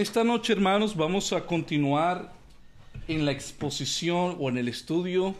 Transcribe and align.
esta 0.00 0.22
noche, 0.22 0.52
hermanos, 0.52 0.96
vamos 0.96 1.32
a 1.32 1.44
continuar 1.44 2.32
en 3.08 3.26
la 3.26 3.32
exposición 3.32 4.36
o 4.38 4.48
en 4.48 4.56
el 4.56 4.68
estudio, 4.68 5.34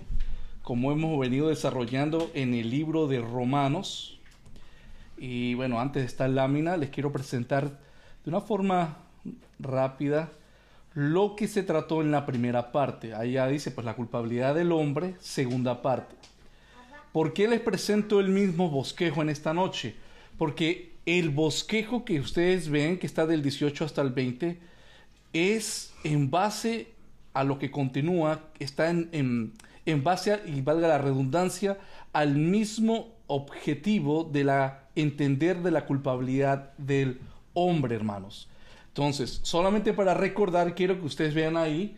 como 0.65 0.91
hemos 0.91 1.17
venido 1.21 1.49
desarrollando 1.49 2.29
en 2.35 2.55
el 2.55 2.69
libro 2.69 3.07
de 3.07 3.21
Romanos. 3.21 4.19
Y 5.17 5.55
bueno, 5.55 5.79
antes 5.79 6.03
de 6.03 6.07
esta 6.09 6.27
lámina, 6.27 6.77
les 6.77 6.91
quiero 6.91 7.13
presentar 7.13 7.69
de 8.25 8.31
una 8.31 8.41
forma 8.41 8.97
rápida 9.61 10.33
lo 10.93 11.37
que 11.37 11.47
se 11.47 11.63
trató 11.63 12.03
en 12.03 12.11
la 12.11 12.27
primera 12.27 12.73
parte. 12.73 13.15
Ahí 13.15 13.33
ya 13.33 13.47
dice, 13.47 13.71
pues 13.71 13.85
la 13.85 13.95
culpabilidad 13.95 14.57
del 14.57 14.73
hombre, 14.73 15.15
segunda 15.21 15.83
parte. 15.83 16.17
¿Por 17.13 17.33
qué 17.33 17.47
les 17.47 17.61
presento 17.61 18.19
el 18.19 18.31
mismo 18.31 18.71
bosquejo 18.71 19.23
en 19.23 19.29
esta 19.29 19.55
noche? 19.55 19.95
Porque 20.37 20.88
el 21.09 21.31
bosquejo 21.31 22.05
que 22.05 22.21
ustedes 22.21 22.69
ven, 22.69 22.99
que 22.99 23.07
está 23.07 23.27
del 23.27 23.43
18 23.43 23.83
hasta 23.83 24.03
el 24.03 24.11
20, 24.11 24.59
es 25.33 25.95
en 26.05 26.31
base 26.31 26.89
a 27.33 27.45
lo 27.45 27.59
que 27.59 27.71
continúa, 27.71 28.43
está 28.59 28.91
en, 28.91 29.55
en, 29.87 30.05
base, 30.05 30.39
y 30.45 30.61
valga 30.61 30.87
la 30.87 30.99
redundancia, 30.99 31.79
al 32.13 32.35
mismo 32.35 33.15
objetivo 33.27 34.25
de 34.25 34.45
la 34.45 34.85
entender 34.97 35.63
de 35.63 35.71
la 35.71 35.87
culpabilidad 35.87 36.77
del 36.77 37.21
hombre, 37.55 37.97
hermanos. 37.97 38.51
Entonces, 38.89 39.41
solamente 39.45 39.95
para 39.95 40.13
recordar, 40.13 40.75
quiero 40.75 41.01
que 41.01 41.07
ustedes 41.07 41.33
vean 41.33 41.57
ahí, 41.57 41.97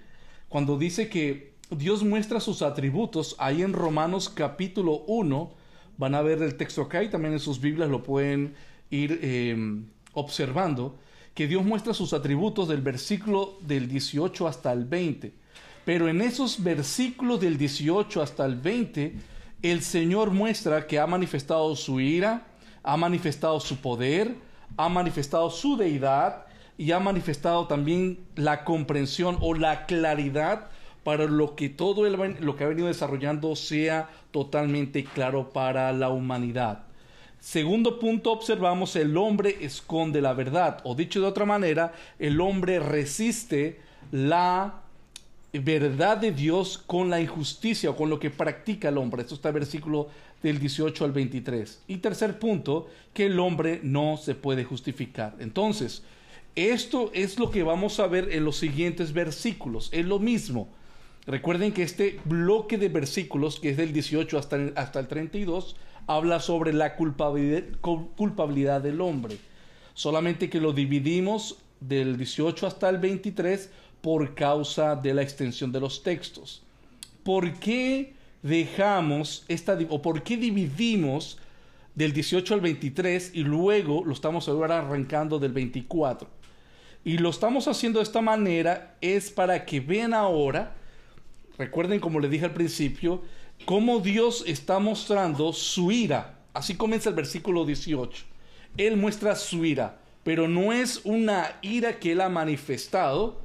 cuando 0.48 0.79
dice 0.79 1.09
que 1.09 1.54
Dios 1.70 2.04
muestra 2.04 2.38
sus 2.38 2.62
atributos, 2.62 3.34
ahí 3.40 3.62
en 3.62 3.73
Romanos 3.73 4.29
capítulo 4.29 5.02
1, 5.09 5.52
van 5.99 6.15
a 6.15 6.23
ver 6.23 6.40
el 6.43 6.56
texto 6.56 6.82
acá 6.82 7.02
y 7.02 7.10
también 7.10 7.32
en 7.32 7.40
sus 7.40 7.60
Biblias 7.60 7.90
lo 7.90 8.04
pueden 8.04 8.54
ir 8.91 9.21
em, 9.23 9.87
observando 10.13 10.99
que 11.35 11.46
Dios 11.46 11.65
muestra 11.65 11.95
sus 11.95 12.13
atributos 12.13 12.69
del 12.69 12.83
versículo 12.83 13.59
del 13.63 13.88
18 13.88 14.46
hasta 14.46 14.73
el 14.73 14.85
20. 14.85 15.33
Pero 15.85 16.09
en 16.09 16.21
esos 16.21 16.63
versículos 16.63 17.41
del 17.41 17.57
18 17.57 18.23
hasta 18.23 18.45
el 18.45 18.57
20, 18.57 19.15
el 19.63 19.83
Señor 19.83 20.30
muestra 20.30 20.87
que 20.87 20.99
ha 20.99 21.07
manifestado 21.07 21.74
su 21.77 22.01
ira, 22.01 22.46
ha 22.83 22.96
manifestado 22.96 23.61
su 23.61 23.77
poder, 23.79 24.35
ha 24.77 24.88
manifestado 24.88 25.51
su 25.51 25.77
deidad 25.77 26.46
y 26.77 26.93
ha 26.93 27.01
manifestado 27.01 27.66
también 27.66 28.18
la 28.37 28.65
comprensión 28.65 29.37
o 29.41 29.55
la 29.55 29.87
claridad 29.87 30.68
para 31.05 31.24
lo 31.24 31.57
que 31.57 31.68
todo 31.68 32.09
lo 32.09 32.57
que 32.57 32.65
ha 32.65 32.68
venido 32.68 32.88
desarrollando 32.88 33.57
sea 33.57 34.11
totalmente 34.30 35.05
claro 35.05 35.51
para 35.51 35.93
la 35.93 36.11
humanidad. 36.11 36.90
Segundo 37.41 37.99
punto, 37.99 38.33
observamos 38.33 38.95
el 38.96 39.16
hombre 39.16 39.57
esconde 39.63 40.21
la 40.21 40.35
verdad, 40.35 40.80
o 40.85 40.95
dicho 40.95 41.21
de 41.21 41.27
otra 41.27 41.46
manera, 41.46 41.93
el 42.19 42.41
hombre 42.41 42.79
resiste 42.79 43.80
la 44.13 44.83
verdad 45.52 46.18
de 46.18 46.33
Dios 46.33 46.79
con 46.79 47.11
la 47.11 47.21
injusticia 47.21 47.91
o 47.91 47.96
con 47.96 48.11
lo 48.11 48.21
que 48.21 48.30
practica 48.30 48.91
el 48.91 48.99
hombre. 48.99 49.23
Esto 49.23 49.35
está 49.35 49.49
en 49.49 49.55
versículo 49.55 50.09
del 50.43 50.59
18 50.59 51.05
al 51.05 51.13
23. 51.13 51.83
Y 51.88 51.96
tercer 51.96 52.38
punto, 52.38 52.88
que 53.13 53.27
el 53.27 53.41
hombre 53.41 53.80
no 53.83 54.16
se 54.16 54.35
puede 54.35 54.65
justificar. 54.65 55.35
Entonces, 55.41 56.02
esto 56.55 57.11
es 57.15 57.38
lo 57.38 57.51
que 57.51 57.63
vamos 57.63 58.01
a 58.01 58.07
ver 58.07 58.29
en 58.33 58.45
los 58.45 58.57
siguientes 58.57 59.13
versículos. 59.13 59.88
Es 59.93 60.05
lo 60.05 60.18
mismo. 60.18 60.68
Recuerden 61.27 61.73
que 61.73 61.83
este 61.83 62.21
bloque 62.24 62.79
de 62.79 62.88
versículos, 62.88 63.61
que 63.61 63.71
es 63.71 63.77
del 63.77 63.93
18 63.93 64.38
hasta 64.38 64.56
el, 64.56 64.72
hasta 64.77 65.00
el 65.00 65.09
32, 65.09 65.77
habla 66.06 66.41
sobre 66.41 66.72
la 66.72 66.97
culpabilidad, 66.97 68.81
del 68.81 69.00
hombre. 69.00 69.38
Solamente 69.94 70.50
que 70.50 70.61
lo 70.61 70.72
dividimos 70.72 71.59
del 71.81 72.16
18 72.16 72.66
hasta 72.66 72.88
el 72.88 72.99
23 72.99 73.71
por 74.00 74.34
causa 74.34 74.97
de 74.97 75.15
la 75.15 75.22
extensión 75.22 75.72
de 75.72 75.81
los 75.81 76.03
textos. 76.03 76.62
¿Por 77.22 77.55
qué 77.55 78.15
dejamos 78.43 79.44
esta 79.49 79.78
o 79.88 80.00
por 80.00 80.22
qué 80.22 80.37
dividimos 80.37 81.38
del 81.94 82.12
18 82.12 82.55
al 82.55 82.61
23 82.61 83.32
y 83.34 83.43
luego 83.43 84.05
lo 84.05 84.12
estamos 84.12 84.49
ahora 84.49 84.78
arrancando 84.78 85.38
del 85.38 85.53
24? 85.53 86.28
Y 87.05 87.19
lo 87.19 87.31
estamos 87.31 87.67
haciendo 87.67 87.99
de 87.99 88.05
esta 88.05 88.21
manera 88.21 88.97
es 89.00 89.31
para 89.31 89.65
que 89.65 89.81
vean 89.81 90.12
ahora, 90.12 90.75
recuerden 91.56 91.99
como 91.99 92.21
les 92.21 92.31
dije 92.31 92.44
al 92.44 92.53
principio, 92.53 93.22
cómo 93.65 94.00
Dios 94.00 94.44
está 94.47 94.78
mostrando 94.78 95.53
su 95.53 95.93
ira. 95.93 96.38
Así 96.53 96.76
comienza 96.76 97.09
el 97.09 97.15
versículo 97.15 97.65
18. 97.65 98.25
Él 98.76 98.97
muestra 98.97 99.34
su 99.37 99.65
ira, 99.65 99.98
pero 100.25 100.48
no 100.48 100.72
es 100.72 101.00
una 101.04 101.59
ira 101.62 101.99
que 101.99 102.12
él 102.12 102.20
ha 102.20 102.28
manifestado 102.28 103.41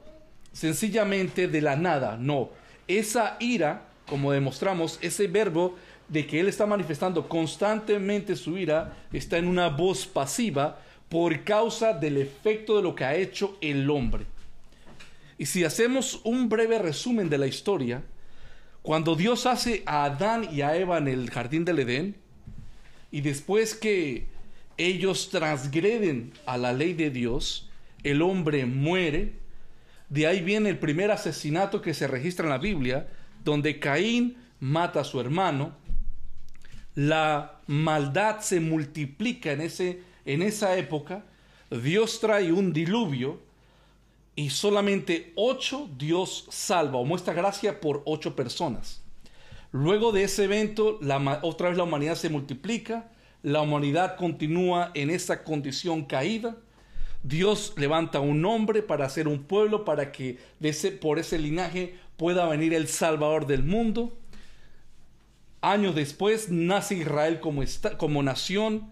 sencillamente 0.51 1.47
de 1.47 1.61
la 1.61 1.75
nada, 1.75 2.17
no. 2.17 2.49
Esa 2.87 3.37
ira, 3.39 3.87
como 4.07 4.31
demostramos, 4.31 4.99
ese 5.01 5.27
verbo 5.27 5.75
de 6.07 6.25
que 6.25 6.39
él 6.39 6.47
está 6.47 6.65
manifestando 6.65 7.27
constantemente 7.27 8.35
su 8.35 8.57
ira, 8.57 8.97
está 9.11 9.37
en 9.37 9.47
una 9.47 9.69
voz 9.69 10.05
pasiva 10.05 10.79
por 11.09 11.43
causa 11.43 11.93
del 11.93 12.17
efecto 12.17 12.77
de 12.77 12.83
lo 12.83 12.95
que 12.95 13.03
ha 13.03 13.15
hecho 13.15 13.57
el 13.61 13.89
hombre. 13.89 14.25
Y 15.37 15.47
si 15.47 15.63
hacemos 15.63 16.21
un 16.23 16.47
breve 16.47 16.79
resumen 16.79 17.29
de 17.29 17.37
la 17.37 17.47
historia, 17.47 18.03
cuando 18.85 19.15
Dios 19.15 19.47
hace 19.47 19.81
a 19.87 20.05
Adán 20.05 20.47
y 20.53 20.61
a 20.61 20.77
Eva 20.77 20.99
en 20.99 21.07
el 21.07 21.31
jardín 21.31 21.65
del 21.65 21.79
Edén, 21.79 22.15
y 23.09 23.21
después 23.21 23.73
que 23.73 24.27
ellos 24.77 25.31
transgreden 25.31 26.33
a 26.45 26.59
la 26.59 26.71
ley 26.71 26.93
de 26.93 27.09
Dios, 27.09 27.67
el 28.03 28.21
hombre 28.21 28.67
muere, 28.67 29.33
de 30.09 30.27
ahí 30.27 30.41
viene 30.41 30.69
el 30.69 30.77
primer 30.77 31.09
asesinato 31.09 31.81
que 31.81 31.95
se 31.95 32.05
registra 32.05 32.45
en 32.45 32.51
la 32.51 32.59
Biblia, 32.59 33.07
donde 33.43 33.79
Caín 33.79 34.37
mata 34.59 34.99
a 34.99 35.03
su 35.03 35.19
hermano, 35.19 35.75
la 36.93 37.61
maldad 37.65 38.41
se 38.41 38.59
multiplica 38.59 39.51
en, 39.51 39.61
ese, 39.61 40.01
en 40.25 40.43
esa 40.43 40.77
época, 40.77 41.25
Dios 41.71 42.19
trae 42.19 42.53
un 42.53 42.71
diluvio, 42.71 43.41
y 44.35 44.49
solamente 44.49 45.31
ocho 45.35 45.89
Dios 45.97 46.45
salva 46.49 46.99
o 46.99 47.05
muestra 47.05 47.33
gracia 47.33 47.79
por 47.79 48.03
ocho 48.05 48.35
personas. 48.35 49.01
Luego 49.71 50.11
de 50.11 50.23
ese 50.23 50.45
evento, 50.45 50.99
otra 51.41 51.69
vez 51.69 51.77
la 51.77 51.83
humanidad 51.83 52.15
se 52.15 52.29
multiplica, 52.29 53.11
la 53.43 53.61
humanidad 53.61 54.17
continúa 54.17 54.91
en 54.93 55.09
esa 55.09 55.43
condición 55.43 56.05
caída. 56.05 56.57
Dios 57.23 57.73
levanta 57.77 58.19
un 58.19 58.43
hombre 58.45 58.81
para 58.81 59.05
hacer 59.05 59.27
un 59.27 59.43
pueblo, 59.43 59.85
para 59.85 60.11
que 60.11 60.37
por 61.01 61.19
ese 61.19 61.39
linaje 61.39 61.95
pueda 62.17 62.47
venir 62.47 62.73
el 62.73 62.87
Salvador 62.87 63.47
del 63.47 63.63
mundo. 63.63 64.17
Años 65.61 65.95
después 65.95 66.49
nace 66.49 66.95
Israel 66.95 67.39
como, 67.39 67.63
como 67.97 68.21
nación. 68.21 68.91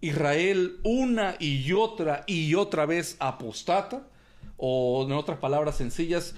Israel 0.00 0.78
una 0.82 1.36
y 1.38 1.72
otra 1.72 2.24
y 2.26 2.54
otra 2.54 2.86
vez 2.86 3.16
apostata 3.18 4.06
o 4.56 5.04
en 5.04 5.12
otras 5.12 5.38
palabras 5.38 5.76
sencillas, 5.76 6.34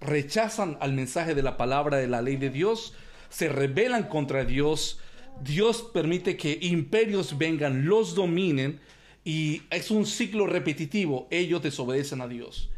rechazan 0.00 0.76
al 0.80 0.92
mensaje 0.92 1.34
de 1.34 1.42
la 1.42 1.56
palabra 1.56 1.96
de 1.96 2.06
la 2.06 2.22
ley 2.22 2.36
de 2.36 2.50
Dios, 2.50 2.94
se 3.30 3.48
rebelan 3.48 4.04
contra 4.04 4.44
Dios, 4.44 5.00
Dios 5.42 5.82
permite 5.92 6.36
que 6.36 6.58
imperios 6.62 7.38
vengan, 7.38 7.86
los 7.86 8.14
dominen 8.14 8.80
y 9.24 9.62
es 9.70 9.90
un 9.90 10.06
ciclo 10.06 10.46
repetitivo, 10.46 11.28
ellos 11.30 11.62
desobedecen 11.62 12.20
a 12.20 12.28
Dios. 12.28 12.70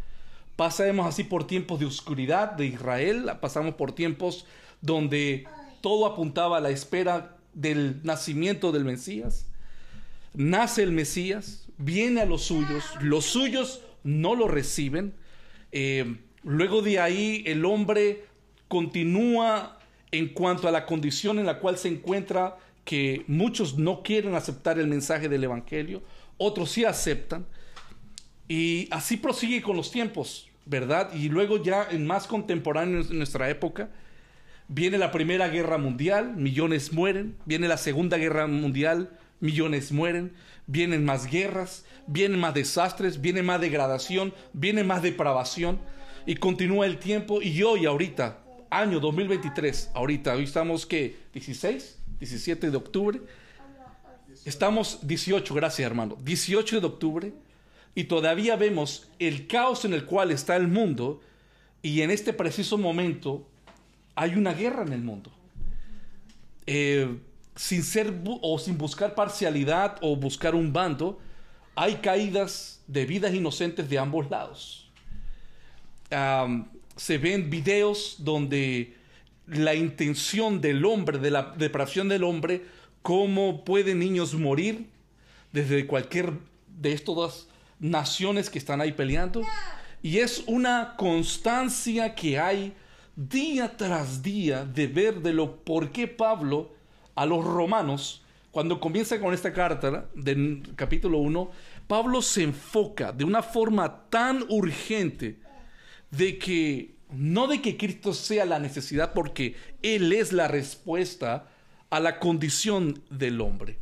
Pasamos 0.57 1.07
así 1.07 1.25
por 1.25 1.47
tiempos 1.47 1.81
de 1.81 1.87
oscuridad 1.87 2.53
de 2.53 2.67
Israel, 2.67 3.31
pasamos 3.41 3.75
por 3.75 3.93
tiempos 3.93 4.47
donde 4.81 5.47
todo 5.81 6.07
apuntaba 6.07 6.59
a 6.59 6.61
la 6.61 6.71
espera 6.71 7.37
del 7.55 8.01
nacimiento 8.03 8.73
del 8.73 8.85
Mesías. 8.85 9.47
Nace 10.35 10.83
el 10.83 10.93
Mesías, 10.93 11.67
viene 11.79 12.21
a 12.21 12.27
los 12.27 12.43
suyos, 12.43 12.85
los 13.01 13.25
suyos 13.25 13.81
no 14.05 14.35
lo 14.35 14.49
reciben. 14.49 15.15
Eh, 15.73 16.17
luego 16.43 16.83
de 16.83 17.01
ahí 17.01 17.43
el 17.47 17.65
hombre 17.65 18.25
continúa 18.69 19.79
en 20.13 20.29
cuanto 20.29 20.69
a 20.69 20.71
la 20.71 20.87
condición 20.87 21.39
en 21.39 21.47
la 21.47 21.59
cual 21.59 21.79
se 21.79 21.89
encuentra, 21.89 22.57
que 22.85 23.25
muchos 23.29 23.79
no 23.79 24.03
quieren 24.03 24.35
aceptar 24.35 24.79
el 24.79 24.89
mensaje 24.89 25.29
del 25.29 25.45
Evangelio, 25.45 26.03
otros 26.39 26.71
sí 26.71 26.85
aceptan. 26.85 27.47
Y 28.49 28.89
así 28.91 29.17
prosigue 29.17 29.63
con 29.63 29.77
los 29.77 29.93
tiempos, 29.93 30.49
¿verdad? 30.67 31.13
Y 31.15 31.29
luego 31.29 31.63
ya 31.63 31.87
en 31.89 32.07
más 32.07 32.27
contemporáneo 32.27 33.03
en 33.03 33.19
nuestra 33.19 33.49
época, 33.49 33.91
viene 34.67 34.99
la 34.99 35.13
Primera 35.13 35.49
Guerra 35.49 35.79
Mundial, 35.79 36.35
millones 36.37 36.93
mueren, 36.93 37.37
viene 37.45 37.69
la 37.69 37.77
Segunda 37.77 38.17
Guerra 38.17 38.47
Mundial, 38.49 39.17
millones 39.39 39.93
mueren, 39.93 40.33
vienen 40.67 41.05
más 41.05 41.31
guerras, 41.31 41.85
vienen 42.07 42.41
más 42.41 42.55
desastres, 42.55 43.21
viene 43.21 43.43
más 43.43 43.61
degradación, 43.61 44.35
viene 44.53 44.85
más 44.85 45.03
depravación. 45.03 45.79
Y 46.27 46.37
continúa 46.37 46.87
el 46.87 46.99
tiempo 46.99 47.41
y 47.41 47.63
hoy 47.63 47.87
ahorita, 47.87 48.39
año 48.71 49.01
2023, 49.01 49.91
ahorita, 49.95 50.35
hoy 50.35 50.45
estamos 50.45 50.87
que 50.87 51.17
16, 51.33 51.99
17 52.19 52.71
de 52.71 52.77
octubre, 52.77 53.21
estamos 54.45 55.07
18, 55.07 55.55
gracias 55.55 55.87
hermano, 55.87 56.17
18 56.23 56.81
de 56.81 56.87
octubre, 56.87 57.33
y 57.95 58.05
todavía 58.05 58.57
vemos 58.57 59.09
el 59.19 59.47
caos 59.47 59.85
en 59.85 59.95
el 59.95 60.05
cual 60.05 60.31
está 60.31 60.57
el 60.57 60.69
mundo 60.69 61.21
y 61.83 62.03
en 62.03 62.11
este 62.11 62.33
preciso 62.33 62.79
momento 62.79 63.47
hay 64.15 64.35
una 64.35 64.53
guerra 64.53 64.83
en 64.83 64.93
el 64.93 65.03
mundo. 65.03 65.33
Eh, 66.67 67.19
sin 67.61 67.83
ser 67.83 68.15
o 68.41 68.59
sin 68.59 68.79
buscar 68.79 69.15
parcialidad 69.15 69.99
o 70.01 70.17
buscar 70.17 70.55
un 70.55 70.73
bando, 70.73 71.19
hay 71.75 71.97
caídas 71.97 72.81
de 72.87 73.05
vidas 73.05 73.35
inocentes 73.35 73.91
de 73.91 73.99
ambos 73.99 74.31
lados. 74.31 74.91
se 76.97 77.19
ven 77.19 77.51
videos 77.51 78.17
donde 78.21 78.97
la 79.47 79.75
intención 79.75 80.63
del 80.63 80.87
hombre, 80.87 81.19
de 81.19 81.31
la 81.31 81.55
depravación 81.55 82.09
del 82.09 82.25
hombre, 82.25 82.65
cómo 83.03 83.63
pueden 83.63 83.99
niños 83.99 84.33
morir 84.33 84.87
desde 85.53 85.87
cualquier 85.87 86.33
de 86.67 86.93
estas 86.95 87.47
naciones 87.79 88.49
que 88.49 88.59
están 88.59 88.81
ahí 88.81 88.93
peleando. 88.93 89.43
Y 90.03 90.17
es 90.17 90.45
una 90.47 90.95
constancia 90.97 92.15
que 92.15 92.39
hay 92.39 92.73
día 93.17 93.77
tras 93.77 94.23
día 94.23 94.65
de 94.65 94.87
ver 94.87 95.21
de 95.21 95.35
lo 95.35 95.57
por 95.63 95.93
qué 95.93 96.09
Pablo 96.09 96.80
a 97.21 97.27
los 97.27 97.45
romanos, 97.45 98.23
cuando 98.51 98.81
comienza 98.81 99.21
con 99.21 99.35
esta 99.35 99.53
carta 99.53 100.07
del 100.15 100.63
capítulo 100.75 101.19
1, 101.19 101.51
Pablo 101.87 102.23
se 102.23 102.45
enfoca 102.45 103.13
de 103.13 103.25
una 103.25 103.43
forma 103.43 104.09
tan 104.09 104.47
urgente 104.49 105.39
de 106.11 106.39
que 106.39 106.95
no 107.11 107.47
de 107.47 107.61
que 107.61 107.77
Cristo 107.77 108.15
sea 108.15 108.47
la 108.47 108.59
necesidad, 108.59 109.13
porque 109.13 109.55
Él 109.83 110.15
es 110.15 110.33
la 110.33 110.49
respuesta 110.49 111.47
a 111.91 112.01
la 112.01 112.19
condición 112.21 113.03
del 113.11 113.43
hombre. 113.43 113.77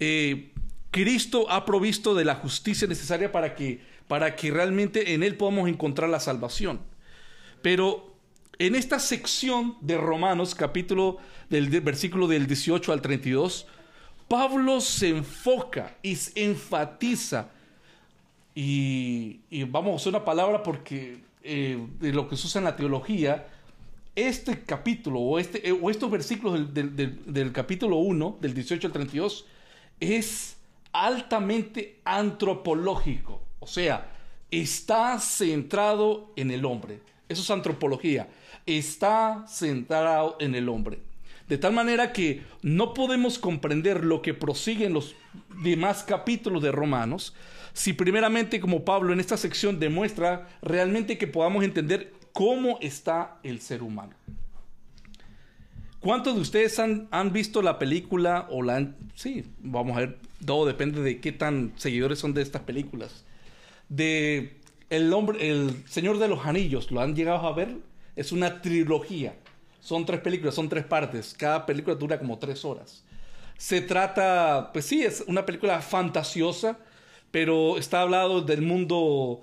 Eh, 0.00 0.50
Cristo 0.90 1.48
ha 1.52 1.64
provisto 1.64 2.16
de 2.16 2.24
la 2.24 2.34
justicia 2.34 2.88
necesaria 2.88 3.30
para 3.30 3.54
que, 3.54 3.82
para 4.08 4.34
que 4.34 4.50
realmente 4.50 5.14
en 5.14 5.22
Él 5.22 5.36
podamos 5.36 5.68
encontrar 5.68 6.10
la 6.10 6.18
salvación. 6.18 6.80
Pero 7.62 8.07
en 8.58 8.74
esta 8.74 8.98
sección 8.98 9.76
de 9.80 9.96
Romanos, 9.96 10.54
capítulo 10.54 11.18
del, 11.48 11.68
versículo 11.80 12.26
del 12.26 12.46
18 12.46 12.92
al 12.92 13.00
32, 13.00 13.66
Pablo 14.26 14.80
se 14.80 15.10
enfoca 15.10 15.96
y 16.02 16.16
se 16.16 16.44
enfatiza, 16.44 17.50
y, 18.54 19.40
vamos 19.68 19.92
a 19.92 19.96
usar 19.96 20.10
una 20.10 20.24
palabra 20.24 20.64
porque 20.64 21.18
eh, 21.44 21.86
de 22.00 22.12
lo 22.12 22.28
que 22.28 22.36
se 22.36 22.48
usa 22.48 22.58
en 22.58 22.64
la 22.64 22.74
teología, 22.74 23.46
este 24.16 24.64
capítulo 24.64 25.20
o, 25.20 25.38
este, 25.38 25.68
eh, 25.68 25.72
o 25.72 25.88
estos 25.90 26.10
versículos 26.10 26.74
del, 26.74 27.22
del 27.24 27.52
capítulo 27.52 27.98
1, 27.98 28.38
del 28.40 28.54
18 28.54 28.88
al 28.88 28.92
32, 28.92 29.46
es 30.00 30.56
altamente 30.92 32.00
antropológico, 32.04 33.40
o 33.60 33.68
sea, 33.68 34.10
está 34.50 35.20
centrado 35.20 36.32
en 36.34 36.50
el 36.50 36.64
hombre. 36.64 37.00
Eso 37.28 37.42
es 37.42 37.50
antropología. 37.50 38.28
Está 38.68 39.46
centrado 39.48 40.36
en 40.40 40.54
el 40.54 40.68
hombre. 40.68 40.98
De 41.48 41.56
tal 41.56 41.72
manera 41.72 42.12
que 42.12 42.42
no 42.60 42.92
podemos 42.92 43.38
comprender 43.38 44.04
lo 44.04 44.20
que 44.20 44.34
prosigue 44.34 44.90
los 44.90 45.14
demás 45.62 46.02
capítulos 46.02 46.62
de 46.62 46.70
Romanos 46.70 47.34
si 47.72 47.94
primeramente 47.94 48.60
como 48.60 48.84
Pablo 48.84 49.12
en 49.12 49.20
esta 49.20 49.36
sección 49.36 49.78
demuestra 49.80 50.48
realmente 50.60 51.16
que 51.16 51.26
podamos 51.26 51.64
entender 51.64 52.12
cómo 52.32 52.78
está 52.82 53.38
el 53.42 53.60
ser 53.60 53.82
humano. 53.82 54.14
¿Cuántos 56.00 56.34
de 56.34 56.40
ustedes 56.40 56.78
han, 56.78 57.32
visto 57.32 57.62
la 57.62 57.78
película 57.78 58.46
o 58.50 58.62
la 58.62 58.76
han... 58.76 58.96
Sí, 59.14 59.44
vamos 59.60 59.96
a 59.96 60.00
ver, 60.00 60.18
todo 60.44 60.66
depende 60.66 61.00
de 61.02 61.20
qué 61.20 61.32
tan 61.32 61.72
seguidores 61.76 62.18
son 62.18 62.34
de 62.34 62.42
estas 62.42 62.62
películas. 62.62 63.24
De 63.88 64.58
El 64.90 65.12
hombre, 65.12 65.50
El 65.50 65.84
Señor 65.86 66.18
de 66.18 66.28
los 66.28 66.44
Anillos, 66.46 66.90
¿lo 66.90 67.00
han 67.00 67.16
llegado 67.16 67.46
a 67.46 67.54
ver? 67.54 67.76
Es 68.18 68.32
una 68.32 68.60
trilogía. 68.60 69.36
Son 69.78 70.04
tres 70.04 70.20
películas, 70.20 70.56
son 70.56 70.68
tres 70.68 70.84
partes. 70.84 71.36
Cada 71.38 71.64
película 71.64 71.94
dura 71.94 72.18
como 72.18 72.36
tres 72.36 72.64
horas. 72.64 73.04
Se 73.56 73.80
trata, 73.80 74.70
pues 74.72 74.86
sí, 74.86 75.04
es 75.04 75.22
una 75.28 75.46
película 75.46 75.80
fantasiosa, 75.80 76.78
pero 77.30 77.78
está 77.78 78.00
hablado 78.00 78.40
del 78.42 78.62
mundo 78.62 79.42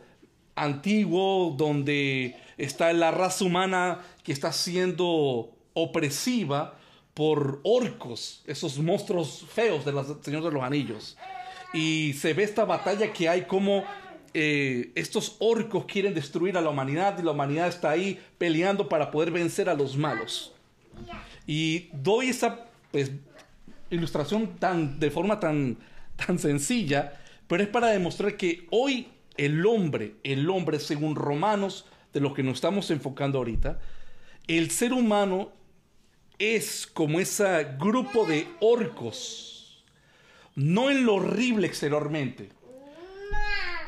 antiguo, 0.55 1.55
donde 1.57 2.35
está 2.57 2.91
la 2.91 3.11
raza 3.11 3.45
humana 3.45 4.01
que 4.23 4.33
está 4.33 4.51
siendo 4.51 5.55
opresiva 5.73 6.77
por 7.13 7.61
orcos, 7.63 8.43
esos 8.45 8.77
monstruos 8.79 9.45
feos 9.53 9.85
de 9.85 9.93
los 9.93 10.17
Señor 10.21 10.43
de 10.43 10.51
los 10.51 10.63
Anillos. 10.63 11.15
Y 11.73 12.11
se 12.11 12.33
ve 12.33 12.43
esta 12.43 12.65
batalla 12.65 13.13
que 13.13 13.29
hay 13.29 13.43
como 13.43 13.85
eh, 14.37 14.91
estos 14.95 15.37
orcos 15.39 15.85
quieren 15.85 16.13
destruir 16.13 16.57
a 16.57 16.61
la 16.61 16.69
humanidad 16.69 17.17
y 17.17 17.21
la 17.23 17.31
humanidad 17.31 17.69
está 17.69 17.91
ahí 17.91 18.19
peleando 18.37 18.89
para 18.89 19.09
poder 19.09 19.31
vencer 19.31 19.69
a 19.69 19.73
los 19.73 19.95
malos. 19.95 20.53
Y 21.47 21.87
doy 21.93 22.27
esa 22.27 22.65
pues, 22.91 23.11
ilustración 23.89 24.57
tan, 24.57 24.99
de 24.99 25.09
forma 25.09 25.39
tan, 25.39 25.77
tan 26.17 26.37
sencilla, 26.37 27.13
pero 27.47 27.63
es 27.63 27.69
para 27.69 27.87
demostrar 27.87 28.35
que 28.35 28.67
hoy 28.71 29.07
el 29.37 29.65
hombre, 29.65 30.15
el 30.25 30.49
hombre 30.49 30.81
según 30.81 31.15
Romanos, 31.15 31.85
de 32.11 32.19
lo 32.19 32.33
que 32.33 32.43
nos 32.43 32.55
estamos 32.55 32.91
enfocando 32.91 33.37
ahorita, 33.37 33.79
el 34.47 34.69
ser 34.69 34.91
humano 34.91 35.53
es 36.39 36.85
como 36.85 37.21
ese 37.21 37.67
grupo 37.79 38.25
de 38.25 38.49
orcos, 38.59 39.85
no 40.55 40.89
en 40.91 41.05
lo 41.05 41.15
horrible 41.15 41.67
exteriormente, 41.67 42.49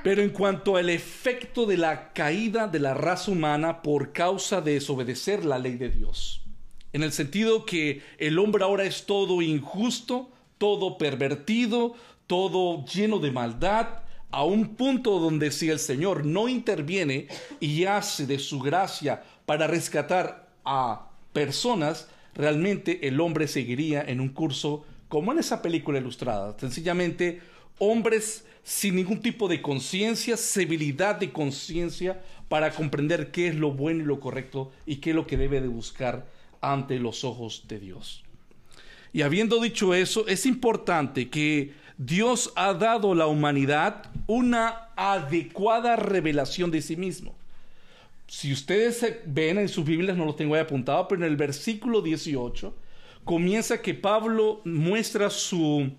pero 0.08 0.22
en 0.22 0.30
cuanto 0.30 0.78
al 0.78 0.90
efecto 0.90 1.66
de 1.66 1.76
la 1.76 2.14
caída 2.14 2.70
de 2.70 2.80
la 2.80 2.94
raza 2.94 3.30
humana 3.30 3.82
por 3.82 4.14
causa 4.14 4.62
de 4.62 4.76
desobedecer 4.76 5.44
la 5.44 5.60
ley 5.60 5.76
de 5.76 5.90
Dios. 5.90 6.46
En 6.94 7.04
el 7.04 7.12
sentido 7.12 7.66
que 7.66 8.02
el 8.18 8.40
hombre 8.40 8.64
ahora 8.64 8.86
es 8.86 9.06
todo 9.06 9.42
injusto, 9.42 10.30
todo 10.58 10.98
pervertido, 10.98 11.94
todo 12.26 12.86
lleno 12.86 13.20
de 13.20 13.32
maldad, 13.32 14.04
a 14.32 14.46
un 14.46 14.76
punto 14.78 15.20
donde 15.20 15.52
si 15.52 15.70
el 15.70 15.78
Señor 15.78 16.26
no 16.26 16.48
interviene 16.48 17.28
y 17.60 17.84
hace 17.84 18.26
de 18.26 18.40
su 18.40 18.62
gracia 18.62 19.24
para 19.46 19.68
rescatar 19.68 20.48
a 20.64 21.10
personas, 21.34 22.08
realmente 22.34 23.10
el 23.10 23.20
hombre 23.20 23.46
seguiría 23.50 24.04
en 24.04 24.22
un 24.22 24.30
curso 24.30 24.86
como 25.10 25.34
en 25.34 25.40
esa 25.40 25.62
película 25.62 26.00
ilustrada. 26.00 26.56
Sencillamente, 26.58 27.42
hombres 27.78 28.46
sin 28.68 28.96
ningún 28.96 29.22
tipo 29.22 29.48
de 29.48 29.62
conciencia, 29.62 30.36
civilidad 30.36 31.16
de 31.16 31.32
conciencia 31.32 32.22
para 32.50 32.72
comprender 32.72 33.32
qué 33.32 33.48
es 33.48 33.56
lo 33.56 33.72
bueno 33.72 34.02
y 34.02 34.06
lo 34.06 34.20
correcto 34.20 34.72
y 34.86 34.98
qué 34.98 35.12
es 35.12 35.16
lo 35.16 35.26
que 35.26 35.38
debe 35.38 35.62
de 35.62 35.70
buscar 35.70 36.28
ante 36.60 37.00
los 37.00 37.24
ojos 37.24 37.64
de 37.68 37.80
Dios. 37.80 38.24
Y 39.14 39.22
habiendo 39.22 39.62
dicho 39.62 39.94
eso, 39.94 40.28
es 40.28 40.46
importante 40.46 41.30
que 41.30 41.74
Dios 41.98 42.52
ha 42.56 42.74
dado 42.74 43.14
a 43.14 43.16
la 43.16 43.28
humanidad 43.28 44.12
una 44.28 44.90
adecuada 44.98 45.96
revelación 45.96 46.70
de 46.70 46.82
sí 46.82 46.98
mismo 46.98 47.38
si 48.28 48.52
ustedes 48.52 49.22
ven 49.26 49.58
en 49.58 49.70
sus 49.70 49.86
Biblias, 49.86 50.18
no 50.18 50.26
lo 50.26 50.36
tengo 50.36 50.56
ahí 50.56 50.62
apuntado, 50.62 51.08
pero 51.08 51.26
en 51.26 51.32
el 51.32 51.38
versículo 51.38 52.02
18 52.02 52.76
comienza 53.24 53.82
que 53.82 53.94
Pablo 53.94 54.62
muestra 54.66 55.30
su... 55.30 55.90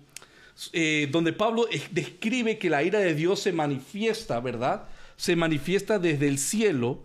Eh, 0.73 1.07
donde 1.11 1.31
Pablo 1.31 1.67
describe 1.91 2.57
que 2.57 2.69
la 2.69 2.83
ira 2.83 2.99
de 2.99 3.15
Dios 3.15 3.39
se 3.41 3.53
manifiesta, 3.53 4.39
¿verdad? 4.39 4.87
Se 5.15 5.35
manifiesta 5.35 5.99
desde 5.99 6.27
el 6.27 6.37
cielo 6.37 7.03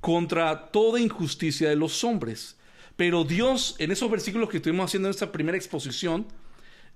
contra 0.00 0.70
toda 0.70 1.00
injusticia 1.00 1.68
de 1.68 1.76
los 1.76 2.04
hombres. 2.04 2.56
Pero 2.96 3.24
Dios, 3.24 3.76
en 3.78 3.90
esos 3.90 4.10
versículos 4.10 4.48
que 4.48 4.58
estuvimos 4.58 4.86
haciendo 4.86 5.08
en 5.08 5.14
esta 5.14 5.32
primera 5.32 5.56
exposición, 5.56 6.26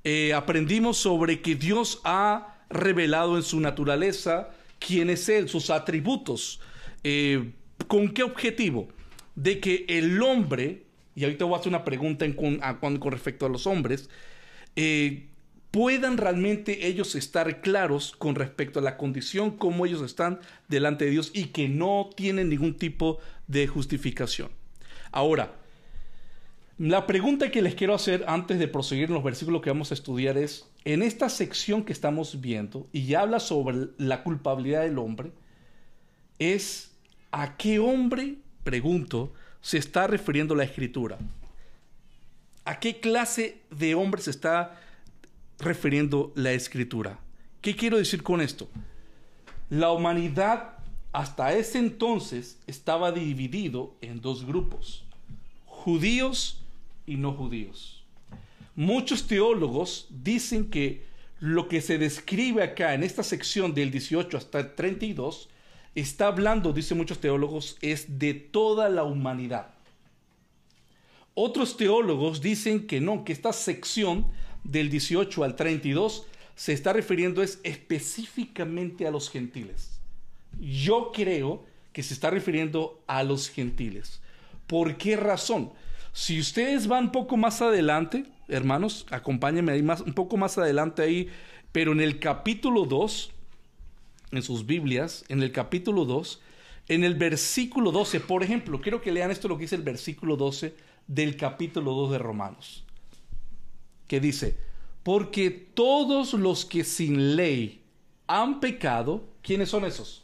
eh, 0.04 0.34
aprendimos 0.34 0.98
sobre 0.98 1.40
que 1.40 1.54
Dios 1.54 2.00
ha 2.04 2.58
revelado 2.68 3.36
en 3.36 3.42
su 3.42 3.60
naturaleza 3.60 4.50
quién 4.78 5.10
es 5.10 5.28
Él, 5.28 5.48
sus 5.48 5.70
atributos. 5.70 6.60
Eh, 7.02 7.52
¿Con 7.88 8.12
qué 8.12 8.22
objetivo? 8.22 8.88
De 9.34 9.60
que 9.60 9.84
el 9.88 10.22
hombre, 10.22 10.82
y 11.14 11.24
ahorita 11.24 11.44
voy 11.44 11.54
a 11.54 11.58
hacer 11.58 11.68
una 11.68 11.84
pregunta 11.84 12.26
con, 12.36 12.58
con, 12.98 13.10
respecto 13.10 13.46
a 13.46 13.48
los 13.48 13.66
hombres, 13.66 14.08
eh, 14.76 15.26
puedan 15.74 16.18
realmente 16.18 16.86
ellos 16.86 17.16
estar 17.16 17.60
claros 17.60 18.14
con 18.16 18.36
respecto 18.36 18.78
a 18.78 18.82
la 18.82 18.96
condición 18.96 19.56
como 19.56 19.84
ellos 19.84 20.02
están 20.02 20.38
delante 20.68 21.04
de 21.04 21.10
Dios 21.10 21.32
y 21.34 21.46
que 21.46 21.68
no 21.68 22.10
tienen 22.14 22.48
ningún 22.48 22.76
tipo 22.78 23.18
de 23.48 23.66
justificación. 23.66 24.52
Ahora, 25.10 25.52
la 26.78 27.08
pregunta 27.08 27.50
que 27.50 27.60
les 27.60 27.74
quiero 27.74 27.92
hacer 27.92 28.24
antes 28.28 28.60
de 28.60 28.68
proseguir 28.68 29.08
en 29.08 29.14
los 29.14 29.24
versículos 29.24 29.62
que 29.62 29.70
vamos 29.70 29.90
a 29.90 29.94
estudiar 29.94 30.38
es, 30.38 30.70
en 30.84 31.02
esta 31.02 31.28
sección 31.28 31.82
que 31.82 31.92
estamos 31.92 32.40
viendo 32.40 32.86
y 32.92 33.14
habla 33.14 33.40
sobre 33.40 33.88
la 33.98 34.22
culpabilidad 34.22 34.82
del 34.82 34.98
hombre, 35.00 35.32
es 36.38 36.92
¿A 37.32 37.56
qué 37.56 37.80
hombre, 37.80 38.36
pregunto, 38.62 39.32
se 39.60 39.78
está 39.78 40.06
refiriendo 40.06 40.54
la 40.54 40.62
escritura? 40.62 41.18
¿A 42.64 42.78
qué 42.78 43.00
clase 43.00 43.58
de 43.72 43.96
hombre 43.96 44.22
se 44.22 44.30
está 44.30 44.78
refiriendo 45.64 46.32
la 46.34 46.52
escritura? 46.52 47.18
¿Qué 47.60 47.74
quiero 47.74 47.98
decir 47.98 48.22
con 48.22 48.40
esto? 48.40 48.68
La 49.70 49.90
humanidad 49.90 50.78
hasta 51.12 51.54
ese 51.54 51.78
entonces 51.78 52.58
estaba 52.66 53.12
dividido 53.12 53.94
en 54.00 54.20
dos 54.20 54.44
grupos, 54.44 55.04
judíos 55.64 56.60
y 57.06 57.16
no 57.16 57.32
judíos. 57.32 58.04
Muchos 58.76 59.26
teólogos 59.26 60.08
dicen 60.10 60.68
que 60.68 61.04
lo 61.40 61.68
que 61.68 61.80
se 61.80 61.98
describe 61.98 62.62
acá 62.62 62.94
en 62.94 63.02
esta 63.02 63.22
sección 63.22 63.74
del 63.74 63.90
18 63.90 64.36
hasta 64.36 64.60
el 64.60 64.74
32 64.74 65.48
está 65.94 66.26
hablando, 66.26 66.72
dicen 66.72 66.98
muchos 66.98 67.20
teólogos, 67.20 67.76
es 67.80 68.18
de 68.18 68.34
toda 68.34 68.88
la 68.88 69.04
humanidad. 69.04 69.68
Otros 71.34 71.76
teólogos 71.76 72.40
dicen 72.40 72.86
que 72.86 73.00
no, 73.00 73.24
que 73.24 73.32
esta 73.32 73.52
sección 73.52 74.26
del 74.64 74.90
18 74.90 75.44
al 75.44 75.56
32 75.56 76.26
se 76.56 76.72
está 76.72 76.92
refiriendo 76.92 77.42
es 77.42 77.60
específicamente 77.62 79.06
a 79.06 79.10
los 79.10 79.30
gentiles. 79.30 80.00
Yo 80.60 81.12
creo 81.12 81.64
que 81.92 82.02
se 82.02 82.14
está 82.14 82.30
refiriendo 82.30 83.02
a 83.06 83.22
los 83.22 83.48
gentiles. 83.48 84.20
¿Por 84.66 84.96
qué 84.96 85.16
razón? 85.16 85.72
Si 86.12 86.38
ustedes 86.38 86.86
van 86.86 87.04
un 87.04 87.12
poco 87.12 87.36
más 87.36 87.60
adelante, 87.60 88.24
hermanos, 88.48 89.06
acompáñenme 89.10 89.72
ahí 89.72 89.82
más, 89.82 90.00
un 90.00 90.14
poco 90.14 90.36
más 90.36 90.58
adelante 90.58 91.02
ahí, 91.02 91.28
pero 91.72 91.92
en 91.92 92.00
el 92.00 92.20
capítulo 92.20 92.84
2, 92.84 93.32
en 94.30 94.42
sus 94.42 94.66
Biblias, 94.66 95.24
en 95.28 95.42
el 95.42 95.50
capítulo 95.50 96.04
2, 96.04 96.40
en 96.88 97.04
el 97.04 97.14
versículo 97.14 97.90
12, 97.92 98.20
por 98.20 98.42
ejemplo, 98.42 98.80
quiero 98.80 99.00
que 99.00 99.12
lean 99.12 99.30
esto 99.30 99.48
lo 99.48 99.56
que 99.56 99.62
dice 99.62 99.76
el 99.76 99.82
versículo 99.82 100.36
12 100.36 100.74
del 101.06 101.36
capítulo 101.36 101.92
2 101.94 102.12
de 102.12 102.18
Romanos, 102.18 102.84
que 104.06 104.20
dice, 104.20 104.56
porque 105.02 105.50
todos 105.50 106.32
los 106.32 106.64
que 106.64 106.84
sin 106.84 107.36
ley 107.36 107.82
han 108.26 108.60
pecado, 108.60 109.24
¿quiénes 109.42 109.68
son 109.68 109.84
esos? 109.84 110.22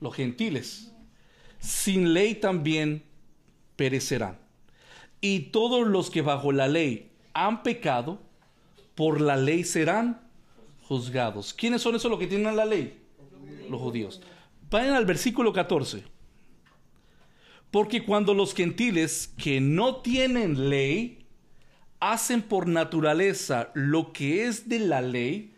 Los 0.00 0.14
gentiles. 0.14 0.92
Sin 1.58 2.14
ley 2.14 2.36
también 2.36 3.02
perecerán. 3.76 4.38
Y 5.20 5.40
todos 5.50 5.86
los 5.86 6.10
que 6.10 6.22
bajo 6.22 6.52
la 6.52 6.68
ley 6.68 7.10
han 7.32 7.62
pecado, 7.64 8.20
por 8.94 9.20
la 9.20 9.36
ley 9.36 9.64
serán 9.64 10.20
juzgados. 10.88 11.52
¿Quiénes 11.52 11.82
son 11.82 11.96
esos 11.96 12.10
los 12.10 12.20
que 12.20 12.28
tienen 12.28 12.56
la 12.56 12.64
ley? 12.64 13.00
Los 13.68 13.80
judíos. 13.80 14.20
Vayan 14.70 14.94
al 14.94 15.06
versículo 15.06 15.52
14. 15.52 16.04
Porque 17.70 18.04
cuando 18.04 18.32
los 18.32 18.54
gentiles 18.54 19.32
que 19.36 19.60
no 19.60 19.96
tienen 19.96 20.70
ley 20.70 21.17
hacen 22.00 22.42
por 22.42 22.66
naturaleza 22.66 23.70
lo 23.74 24.12
que 24.12 24.46
es 24.46 24.68
de 24.68 24.78
la 24.80 25.00
ley, 25.00 25.52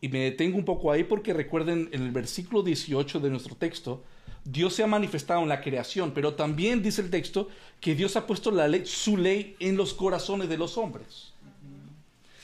y 0.00 0.08
me 0.08 0.20
detengo 0.20 0.56
un 0.56 0.64
poco 0.64 0.90
ahí 0.90 1.04
porque 1.04 1.32
recuerden 1.32 1.88
en 1.92 2.02
el 2.02 2.10
versículo 2.10 2.62
18 2.62 3.20
de 3.20 3.30
nuestro 3.30 3.54
texto, 3.54 4.02
Dios 4.44 4.74
se 4.74 4.82
ha 4.82 4.86
manifestado 4.86 5.42
en 5.42 5.48
la 5.48 5.60
creación, 5.60 6.12
pero 6.14 6.34
también 6.34 6.82
dice 6.82 7.02
el 7.02 7.10
texto 7.10 7.48
que 7.80 7.94
Dios 7.94 8.16
ha 8.16 8.26
puesto 8.26 8.50
la 8.50 8.66
ley, 8.68 8.86
su 8.86 9.16
ley 9.16 9.56
en 9.60 9.76
los 9.76 9.92
corazones 9.92 10.48
de 10.48 10.56
los 10.56 10.78
hombres. 10.78 11.32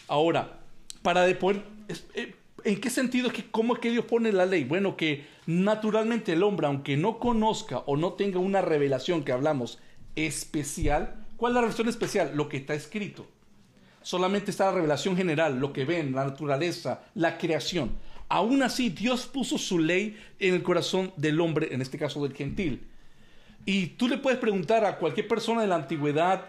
Ahora, 0.07 0.61
para 1.03 1.23
de 1.23 1.39
eh, 2.15 2.35
¿en 2.65 2.81
qué 2.81 2.91
sentido? 2.91 3.31
Que, 3.31 3.51
¿Cómo 3.51 3.75
es 3.75 3.81
que 3.81 3.91
Dios 3.91 4.05
pone 4.05 4.31
la 4.33 4.45
ley? 4.45 4.65
Bueno, 4.65 4.97
que 4.97 5.25
naturalmente 5.47 6.35
el 6.35 6.43
hombre, 6.43 6.67
aunque 6.67 6.97
no 6.97 7.19
conozca 7.19 7.79
o 7.87 7.97
no 7.97 8.13
tenga 8.13 8.39
una 8.39 8.61
revelación 8.61 9.25
que 9.25 9.33
hablamos 9.33 9.79
especial, 10.15 11.26
¿cuál 11.37 11.53
es 11.53 11.55
la 11.55 11.61
revelación 11.63 11.89
especial? 11.89 12.33
Lo 12.35 12.49
que 12.49 12.59
está 12.59 12.75
escrito. 12.75 13.27
Solamente 14.03 14.51
está 14.51 14.67
la 14.67 14.73
revelación 14.73 15.17
general, 15.17 15.59
lo 15.59 15.73
que 15.73 15.85
ven, 15.85 16.15
la 16.15 16.25
naturaleza, 16.25 17.03
la 17.15 17.39
creación. 17.39 17.91
Aún 18.29 18.63
así, 18.63 18.89
Dios 18.89 19.27
puso 19.27 19.59
su 19.59 19.79
ley 19.79 20.17
en 20.39 20.55
el 20.55 20.63
corazón 20.63 21.13
del 21.17 21.41
hombre, 21.41 21.73
en 21.73 21.83
este 21.83 21.99
caso 21.99 22.23
del 22.23 22.35
gentil. 22.35 22.87
Y 23.65 23.87
tú 23.89 24.09
le 24.09 24.19
puedes 24.19 24.39
preguntar 24.39 24.85
a 24.85 24.99
cualquier 24.99 25.27
persona 25.27 25.63
de 25.63 25.67
la 25.67 25.75
antigüedad 25.75 26.47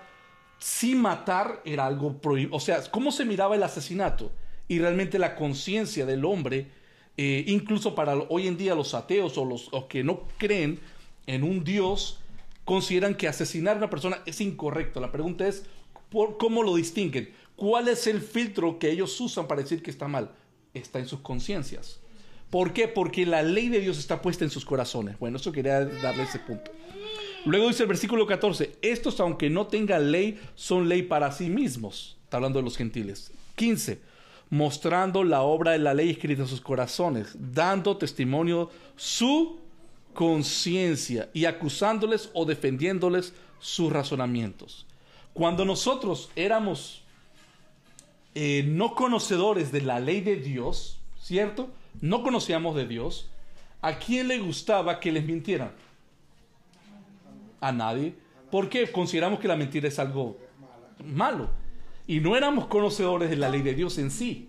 si 0.60 0.96
matar 0.96 1.62
era 1.65 1.86
algo 1.86 2.20
prohibido. 2.20 2.56
O 2.56 2.60
sea, 2.60 2.82
¿cómo 2.91 3.12
se 3.12 3.25
miraba 3.25 3.56
el 3.56 3.63
asesinato? 3.63 4.32
Y 4.67 4.79
realmente 4.79 5.20
la 5.20 5.36
conciencia 5.36 6.06
del 6.06 6.25
hombre, 6.25 6.67
eh, 7.15 7.44
incluso 7.48 7.96
para 7.96 8.15
hoy 8.15 8.48
en 8.48 8.58
día 8.58 8.75
los 8.75 8.94
ateos 8.94 9.38
o 9.38 9.46
los, 9.46 9.72
que 9.88 10.03
no 10.03 10.24
creen 10.38 10.79
en 11.25 11.44
un 11.44 11.63
Dios, 11.63 12.20
consideran 12.67 13.15
que 13.15 13.29
asesinar 13.29 13.75
a 13.75 13.77
una 13.77 13.89
persona 13.89 14.19
es 14.25 14.41
incorrecto. 14.41 15.00
La 15.00 15.09
pregunta 15.09 15.47
es, 15.47 15.63
¿cómo 16.38 16.63
lo 16.63 16.75
distinguen? 16.75 17.31
¿Cuál 17.55 17.88
es 17.88 18.07
el 18.07 18.19
filtro 18.19 18.77
que 18.77 18.91
ellos 18.91 19.19
usan 19.21 19.47
para 19.47 19.62
decir 19.62 19.81
que 19.81 19.89
está 19.89 20.09
mal? 20.09 20.31
está 20.74 21.00
en 21.00 21.07
sus 21.07 21.21
conciencias. 21.21 22.01
¿Por 22.50 22.74
qué? 22.74 22.89
Porque 22.89 23.25
la 23.25 23.41
ley 23.41 23.69
de 23.69 23.79
Dios 23.79 23.97
está 23.97 24.21
puesta 24.21 24.43
en 24.43 24.51
sus 24.51 24.65
corazones. 24.65 25.17
Bueno, 25.17 25.38
eso 25.38 25.53
quería 25.53 25.86
darle 25.86 26.24
ese 26.24 26.39
punto. 26.39 26.69
Luego 27.45 27.69
dice 27.69 27.83
el 27.83 27.89
versículo 27.89 28.27
14, 28.27 28.75
estos 28.81 29.17
aunque 29.21 29.50
no 29.50 29.67
tengan 29.67 30.12
ley, 30.12 30.38
son 30.55 30.89
ley 30.89 31.03
para 31.03 31.31
sí 31.31 31.50
mismos. 31.50 32.17
Está 32.25 32.38
hablando 32.38 32.59
de 32.59 32.65
los 32.65 32.75
gentiles. 32.75 33.31
15, 33.55 34.01
mostrando 34.50 35.24
la 35.24 35.41
obra 35.41 35.71
de 35.71 35.79
la 35.79 35.93
ley 35.93 36.09
escrita 36.09 36.41
en 36.41 36.50
sus 36.50 36.59
corazones, 36.59 37.33
dando 37.39 37.95
testimonio 37.95 38.69
su 38.97 39.62
conciencia 40.17 41.29
y 41.31 41.45
acusándoles 41.45 42.31
o 42.33 42.43
defendiéndoles 42.43 43.36
sus 43.59 43.93
razonamientos. 43.93 44.88
Cuando 45.31 45.63
nosotros 45.63 46.31
éramos 46.36 47.03
eh, 48.33 48.63
no 48.67 48.95
conocedores 48.95 49.71
de 49.71 49.81
la 49.81 50.00
ley 50.00 50.21
de 50.21 50.38
Dios, 50.38 50.97
¿cierto? 51.21 51.69
No 52.01 52.24
conocíamos 52.24 52.75
de 52.75 52.88
Dios. 52.88 53.29
¿A 53.79 54.00
quién 54.00 54.27
le 54.29 54.39
gustaba 54.39 55.00
que 55.00 55.12
les 55.12 55.24
mintieran? 55.24 55.71
A 57.62 57.71
nadie. 57.71 58.15
¿Por 58.50 58.69
qué? 58.69 58.91
Consideramos 58.91 59.39
que 59.39 59.47
la 59.47 59.55
mentira 59.55 59.88
es 59.88 60.00
algo 60.00 60.36
malo. 61.05 61.51
Y 62.07 62.21
no 62.21 62.36
éramos 62.36 62.65
conocedores 62.65 63.29
de 63.29 63.36
la 63.36 63.50
ley 63.50 63.62
de 63.62 63.75
Dios 63.75 64.00
en 64.00 64.09
sí. 64.09 64.46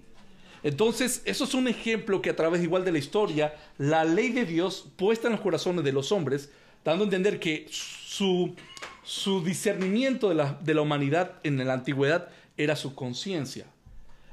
Entonces, 0.62 1.22
eso 1.24 1.44
es 1.44 1.54
un 1.54 1.68
ejemplo 1.68 2.20
que 2.20 2.30
a 2.30 2.36
través 2.36 2.62
igual 2.62 2.84
de 2.84 2.92
la 2.92 2.98
historia, 2.98 3.54
la 3.78 4.04
ley 4.04 4.30
de 4.30 4.44
Dios 4.44 4.88
puesta 4.96 5.28
en 5.28 5.32
los 5.32 5.40
corazones 5.40 5.84
de 5.84 5.92
los 5.92 6.12
hombres, 6.12 6.50
dando 6.84 7.04
a 7.04 7.06
entender 7.06 7.38
que 7.38 7.66
su, 7.70 8.54
su 9.02 9.44
discernimiento 9.44 10.28
de 10.28 10.34
la, 10.34 10.58
de 10.62 10.74
la 10.74 10.82
humanidad 10.82 11.34
en 11.42 11.64
la 11.66 11.74
antigüedad 11.74 12.28
era 12.56 12.76
su 12.76 12.94
conciencia. 12.94 13.66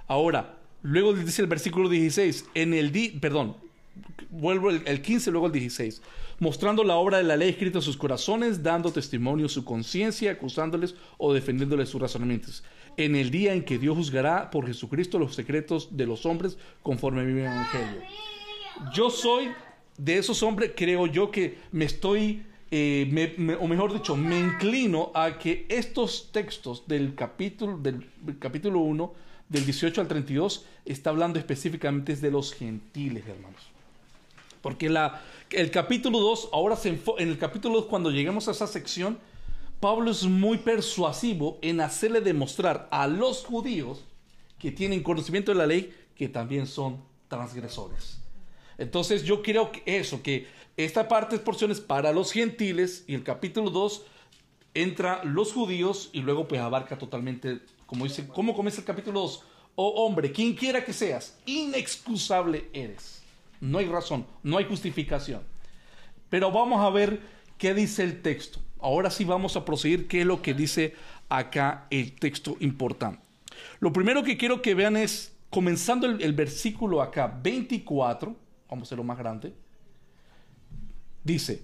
Ahora, 0.07 0.57
luego 0.81 1.13
dice 1.13 1.41
el 1.41 1.47
versículo 1.47 1.89
16, 1.89 2.45
en 2.53 2.73
el 2.73 2.91
di, 2.91 3.09
perdón, 3.09 3.57
vuelvo 4.29 4.69
el, 4.69 5.01
15, 5.01 5.31
luego 5.31 5.47
el 5.47 5.53
16, 5.53 6.01
mostrando 6.39 6.83
la 6.83 6.95
obra 6.95 7.17
de 7.17 7.23
la 7.23 7.37
ley 7.37 7.49
escrita 7.49 7.79
en 7.79 7.81
sus 7.81 7.97
corazones, 7.97 8.63
dando 8.63 8.91
testimonio 8.91 9.49
su 9.49 9.63
conciencia, 9.63 10.31
acusándoles 10.31 10.95
o 11.17 11.33
defendiéndoles 11.33 11.89
sus 11.89 12.01
razonamientos. 12.01 12.63
En 12.97 13.15
el 13.15 13.31
día 13.31 13.53
en 13.53 13.63
que 13.63 13.77
Dios 13.77 13.97
juzgará 13.97 14.49
por 14.49 14.67
Jesucristo 14.67 15.19
los 15.19 15.35
secretos 15.35 15.95
de 15.95 16.05
los 16.05 16.25
hombres 16.25 16.57
conforme 16.81 17.21
a 17.21 17.23
mi 17.25 17.41
evangelio. 17.41 18.01
Yo 18.93 19.09
soy 19.09 19.49
de 19.97 20.17
esos 20.17 20.43
hombres, 20.43 20.71
creo 20.75 21.07
yo 21.07 21.31
que 21.31 21.57
me 21.71 21.85
estoy, 21.85 22.43
eh, 22.71 23.57
o 23.59 23.67
mejor 23.67 23.93
dicho, 23.93 24.15
me 24.15 24.39
inclino 24.39 25.11
a 25.13 25.37
que 25.37 25.65
estos 25.69 26.31
textos 26.31 26.87
del 26.87 27.15
capítulo, 27.15 27.77
del 27.77 28.05
capítulo 28.39 28.79
1 28.79 29.13
del 29.49 29.65
18 29.65 30.01
al 30.01 30.07
32 30.07 30.65
está 30.85 31.11
hablando 31.11 31.39
específicamente 31.39 32.15
de 32.15 32.31
los 32.31 32.53
gentiles, 32.53 33.25
hermanos. 33.27 33.74
Porque 34.65 34.91
el 35.51 35.69
capítulo 35.69 36.19
2, 36.19 36.49
ahora 36.51 36.75
se 36.75 36.89
en 36.89 37.29
el 37.29 37.37
capítulo 37.37 37.81
2, 37.81 37.85
cuando 37.85 38.09
lleguemos 38.09 38.47
a 38.47 38.51
esa 38.51 38.65
sección, 38.65 39.19
Pablo 39.79 40.09
es 40.09 40.23
muy 40.23 40.57
persuasivo 40.57 41.59
en 41.61 41.81
hacerle 41.81 42.19
demostrar 42.19 42.87
a 42.89 43.05
los 43.05 43.45
judíos 43.45 44.05
que 44.57 44.71
tienen 44.71 45.03
conocimiento 45.03 45.51
de 45.51 45.59
la 45.59 45.67
ley 45.67 45.93
que 46.15 46.29
también 46.29 46.65
son 46.65 46.99
transgresores. 47.27 48.17
Entonces 48.79 49.23
yo 49.23 49.43
creo 49.43 49.71
que 49.71 49.83
eso, 49.85 50.23
que 50.23 50.47
esta 50.77 51.07
parte 51.07 51.35
es 51.35 51.43
porciones 51.43 51.79
para 51.79 52.11
los 52.11 52.31
gentiles 52.31 53.03
y 53.05 53.13
el 53.13 53.21
capítulo 53.21 53.69
2 53.69 54.01
entra 54.73 55.23
los 55.25 55.53
judíos 55.53 56.09
y 56.11 56.21
luego 56.21 56.47
pues 56.47 56.59
abarca 56.59 56.97
totalmente 56.97 57.59
como 57.85 58.05
dice, 58.05 58.27
¿cómo 58.27 58.55
comienza 58.55 58.81
el 58.81 58.87
capítulo 58.87 59.19
2? 59.19 59.43
Oh 59.75 60.05
hombre, 60.07 60.31
quien 60.31 60.55
quiera 60.55 60.83
que 60.83 60.91
seas, 60.91 61.37
inexcusable 61.45 62.67
eres. 62.73 63.24
No 63.61 63.77
hay 63.77 63.85
razón, 63.87 64.25
no 64.43 64.57
hay 64.57 64.65
justificación. 64.65 65.41
Pero 66.29 66.51
vamos 66.51 66.81
a 66.81 66.89
ver 66.89 67.21
qué 67.57 67.73
dice 67.73 68.03
el 68.03 68.21
texto. 68.21 68.59
Ahora 68.79 69.09
sí 69.09 69.23
vamos 69.25 69.55
a 69.55 69.65
proseguir 69.65 70.07
qué 70.07 70.21
es 70.21 70.25
lo 70.25 70.41
que 70.41 70.53
dice 70.53 70.93
acá 71.29 71.87
el 71.89 72.13
texto 72.13 72.57
importante. 72.59 73.21
Lo 73.79 73.93
primero 73.93 74.23
que 74.23 74.37
quiero 74.37 74.61
que 74.61 74.75
vean 74.75 74.97
es, 74.97 75.33
comenzando 75.49 76.07
el, 76.07 76.21
el 76.21 76.33
versículo 76.33 77.01
acá, 77.01 77.39
24, 77.41 78.35
vamos 78.69 78.83
a 78.83 78.87
hacerlo 78.87 79.03
más 79.03 79.17
grande, 79.17 79.53
dice, 81.23 81.63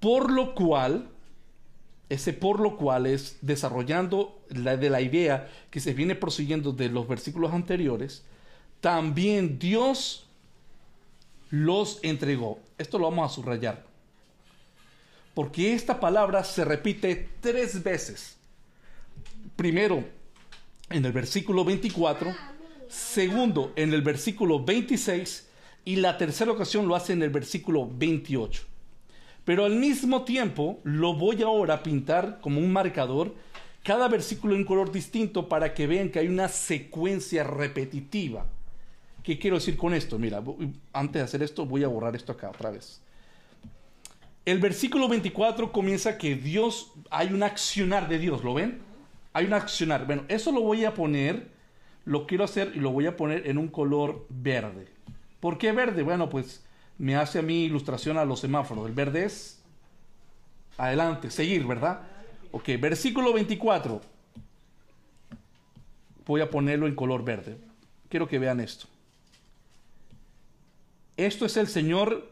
por 0.00 0.30
lo 0.30 0.54
cual, 0.54 1.08
ese 2.08 2.32
por 2.32 2.60
lo 2.60 2.76
cual 2.76 3.06
es 3.06 3.38
desarrollando 3.40 4.40
la, 4.48 4.76
de 4.76 4.90
la 4.90 5.00
idea 5.00 5.48
que 5.70 5.80
se 5.80 5.94
viene 5.94 6.14
prosiguiendo 6.14 6.72
de 6.72 6.88
los 6.88 7.08
versículos 7.08 7.52
anteriores, 7.52 8.24
también 8.80 9.58
Dios 9.58 10.27
los 11.50 12.00
entregó. 12.02 12.60
Esto 12.76 12.98
lo 12.98 13.04
vamos 13.10 13.30
a 13.30 13.34
subrayar. 13.34 13.84
Porque 15.34 15.72
esta 15.72 16.00
palabra 16.00 16.44
se 16.44 16.64
repite 16.64 17.28
tres 17.40 17.82
veces. 17.82 18.36
Primero, 19.56 20.04
en 20.90 21.04
el 21.04 21.12
versículo 21.12 21.64
24. 21.64 22.34
Segundo, 22.88 23.72
en 23.76 23.92
el 23.92 24.02
versículo 24.02 24.64
26. 24.64 25.48
Y 25.84 25.96
la 25.96 26.18
tercera 26.18 26.52
ocasión 26.52 26.88
lo 26.88 26.94
hace 26.94 27.12
en 27.12 27.22
el 27.22 27.30
versículo 27.30 27.88
28. 27.90 28.62
Pero 29.44 29.64
al 29.64 29.76
mismo 29.76 30.24
tiempo 30.24 30.80
lo 30.84 31.14
voy 31.14 31.42
ahora 31.42 31.74
a 31.74 31.82
pintar 31.82 32.40
como 32.40 32.60
un 32.60 32.70
marcador 32.70 33.34
cada 33.82 34.08
versículo 34.08 34.54
en 34.54 34.64
color 34.64 34.92
distinto 34.92 35.48
para 35.48 35.72
que 35.72 35.86
vean 35.86 36.10
que 36.10 36.18
hay 36.18 36.28
una 36.28 36.48
secuencia 36.48 37.44
repetitiva. 37.44 38.46
¿Qué 39.28 39.38
quiero 39.38 39.56
decir 39.56 39.76
con 39.76 39.92
esto? 39.92 40.18
Mira, 40.18 40.42
antes 40.90 41.20
de 41.20 41.20
hacer 41.20 41.42
esto 41.42 41.66
voy 41.66 41.84
a 41.84 41.88
borrar 41.88 42.16
esto 42.16 42.32
acá 42.32 42.48
otra 42.48 42.70
vez. 42.70 43.02
El 44.46 44.58
versículo 44.58 45.06
24 45.06 45.70
comienza 45.70 46.16
que 46.16 46.34
Dios, 46.34 46.94
hay 47.10 47.34
un 47.34 47.42
accionar 47.42 48.08
de 48.08 48.18
Dios, 48.18 48.42
¿lo 48.42 48.54
ven? 48.54 48.78
Hay 49.34 49.44
un 49.44 49.52
accionar. 49.52 50.06
Bueno, 50.06 50.22
eso 50.28 50.50
lo 50.50 50.62
voy 50.62 50.86
a 50.86 50.94
poner, 50.94 51.50
lo 52.06 52.26
quiero 52.26 52.42
hacer 52.42 52.72
y 52.74 52.78
lo 52.78 52.90
voy 52.90 53.04
a 53.04 53.18
poner 53.18 53.46
en 53.46 53.58
un 53.58 53.68
color 53.68 54.24
verde. 54.30 54.88
¿Por 55.40 55.58
qué 55.58 55.72
verde? 55.72 56.02
Bueno, 56.02 56.30
pues 56.30 56.64
me 56.96 57.14
hace 57.14 57.40
a 57.40 57.42
mí 57.42 57.64
ilustración 57.64 58.16
a 58.16 58.24
los 58.24 58.40
semáforos. 58.40 58.86
El 58.86 58.94
verde 58.94 59.26
es 59.26 59.60
adelante, 60.78 61.30
seguir, 61.30 61.66
¿verdad? 61.66 62.00
Ok, 62.50 62.70
versículo 62.80 63.34
24. 63.34 64.00
Voy 66.24 66.40
a 66.40 66.48
ponerlo 66.48 66.86
en 66.86 66.94
color 66.94 67.22
verde. 67.22 67.58
Quiero 68.08 68.26
que 68.26 68.38
vean 68.38 68.60
esto. 68.60 68.88
Esto 71.18 71.44
es 71.46 71.56
el 71.56 71.66
Señor 71.66 72.30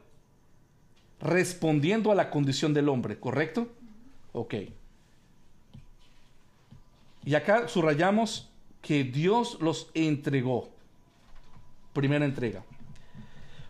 respondiendo 1.20 2.12
a 2.12 2.14
la 2.14 2.30
condición 2.30 2.72
del 2.72 2.88
hombre, 2.88 3.18
¿correcto? 3.18 3.66
Ok. 4.32 4.54
Y 7.24 7.34
acá 7.34 7.66
subrayamos 7.66 8.48
que 8.82 9.02
Dios 9.02 9.58
los 9.60 9.90
entregó. 9.94 10.70
Primera 11.94 12.24
entrega. 12.24 12.62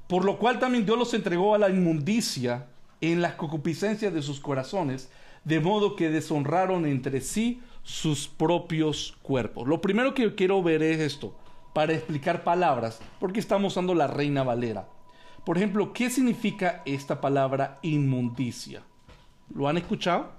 Por 0.06 0.22
lo 0.22 0.38
cual 0.38 0.58
también 0.58 0.84
Dios 0.84 0.98
los 0.98 1.14
entregó 1.14 1.54
a 1.54 1.58
la 1.58 1.70
inmundicia 1.70 2.66
en 3.00 3.22
las 3.22 3.36
concupiscencias 3.36 4.12
de 4.12 4.20
sus 4.20 4.38
corazones 4.38 5.08
de 5.44 5.60
modo 5.60 5.96
que 5.96 6.10
deshonraron 6.10 6.84
entre 6.84 7.22
sí 7.22 7.62
sus 7.82 8.28
propios 8.28 9.16
cuerpos. 9.22 9.66
Lo 9.66 9.80
primero 9.80 10.12
que 10.12 10.34
quiero 10.34 10.62
ver 10.62 10.82
es 10.82 11.00
esto, 11.00 11.34
para 11.72 11.94
explicar 11.94 12.44
palabras, 12.44 13.00
porque 13.18 13.40
estamos 13.40 13.72
usando 13.72 13.94
la 13.94 14.08
Reina 14.08 14.42
Valera. 14.42 14.86
Por 15.46 15.58
ejemplo, 15.58 15.92
¿qué 15.92 16.10
significa 16.10 16.82
esta 16.84 17.20
palabra 17.20 17.78
inmundicia? 17.82 18.82
¿Lo 19.54 19.68
han 19.68 19.76
escuchado? 19.76 20.32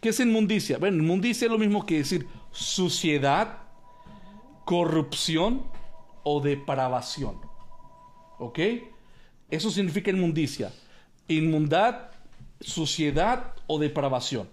¿Qué 0.00 0.08
es 0.08 0.18
inmundicia? 0.18 0.76
Bueno, 0.78 1.00
inmundicia 1.00 1.44
es 1.44 1.52
lo 1.52 1.56
mismo 1.56 1.86
que 1.86 1.98
decir 1.98 2.26
suciedad, 2.50 3.58
corrupción 4.64 5.62
o 6.24 6.40
depravación. 6.40 7.36
¿Ok? 8.40 8.58
Eso 9.48 9.70
significa 9.70 10.10
inmundicia. 10.10 10.72
Inmundad, 11.28 12.10
suciedad 12.60 13.54
o 13.68 13.78
depravación. 13.78 14.48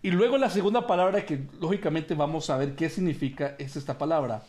Y 0.00 0.12
luego 0.12 0.38
la 0.38 0.48
segunda 0.48 0.86
palabra 0.86 1.26
que 1.26 1.44
lógicamente 1.60 2.14
vamos 2.14 2.50
a 2.50 2.56
ver 2.56 2.76
qué 2.76 2.88
significa 2.88 3.56
es 3.58 3.74
esta 3.74 3.98
palabra, 3.98 4.44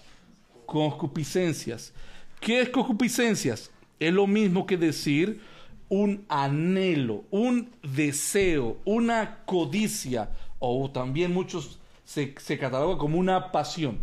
concupiscencias. 0.68 1.92
¿Qué 2.40 2.62
es 2.62 2.70
concupiscencias? 2.70 3.72
Es 4.00 4.14
lo 4.14 4.28
mismo 4.28 4.66
que 4.66 4.78
decir 4.78 5.42
un 5.90 6.26
anhelo, 6.28 7.24
un 7.32 7.72
deseo, 7.82 8.78
una 8.86 9.44
codicia, 9.46 10.32
o 10.60 10.90
también 10.92 11.34
muchos 11.34 11.80
se, 12.04 12.36
se 12.40 12.58
cataloga 12.58 12.98
como 12.98 13.18
una 13.18 13.52
pasión. 13.52 14.00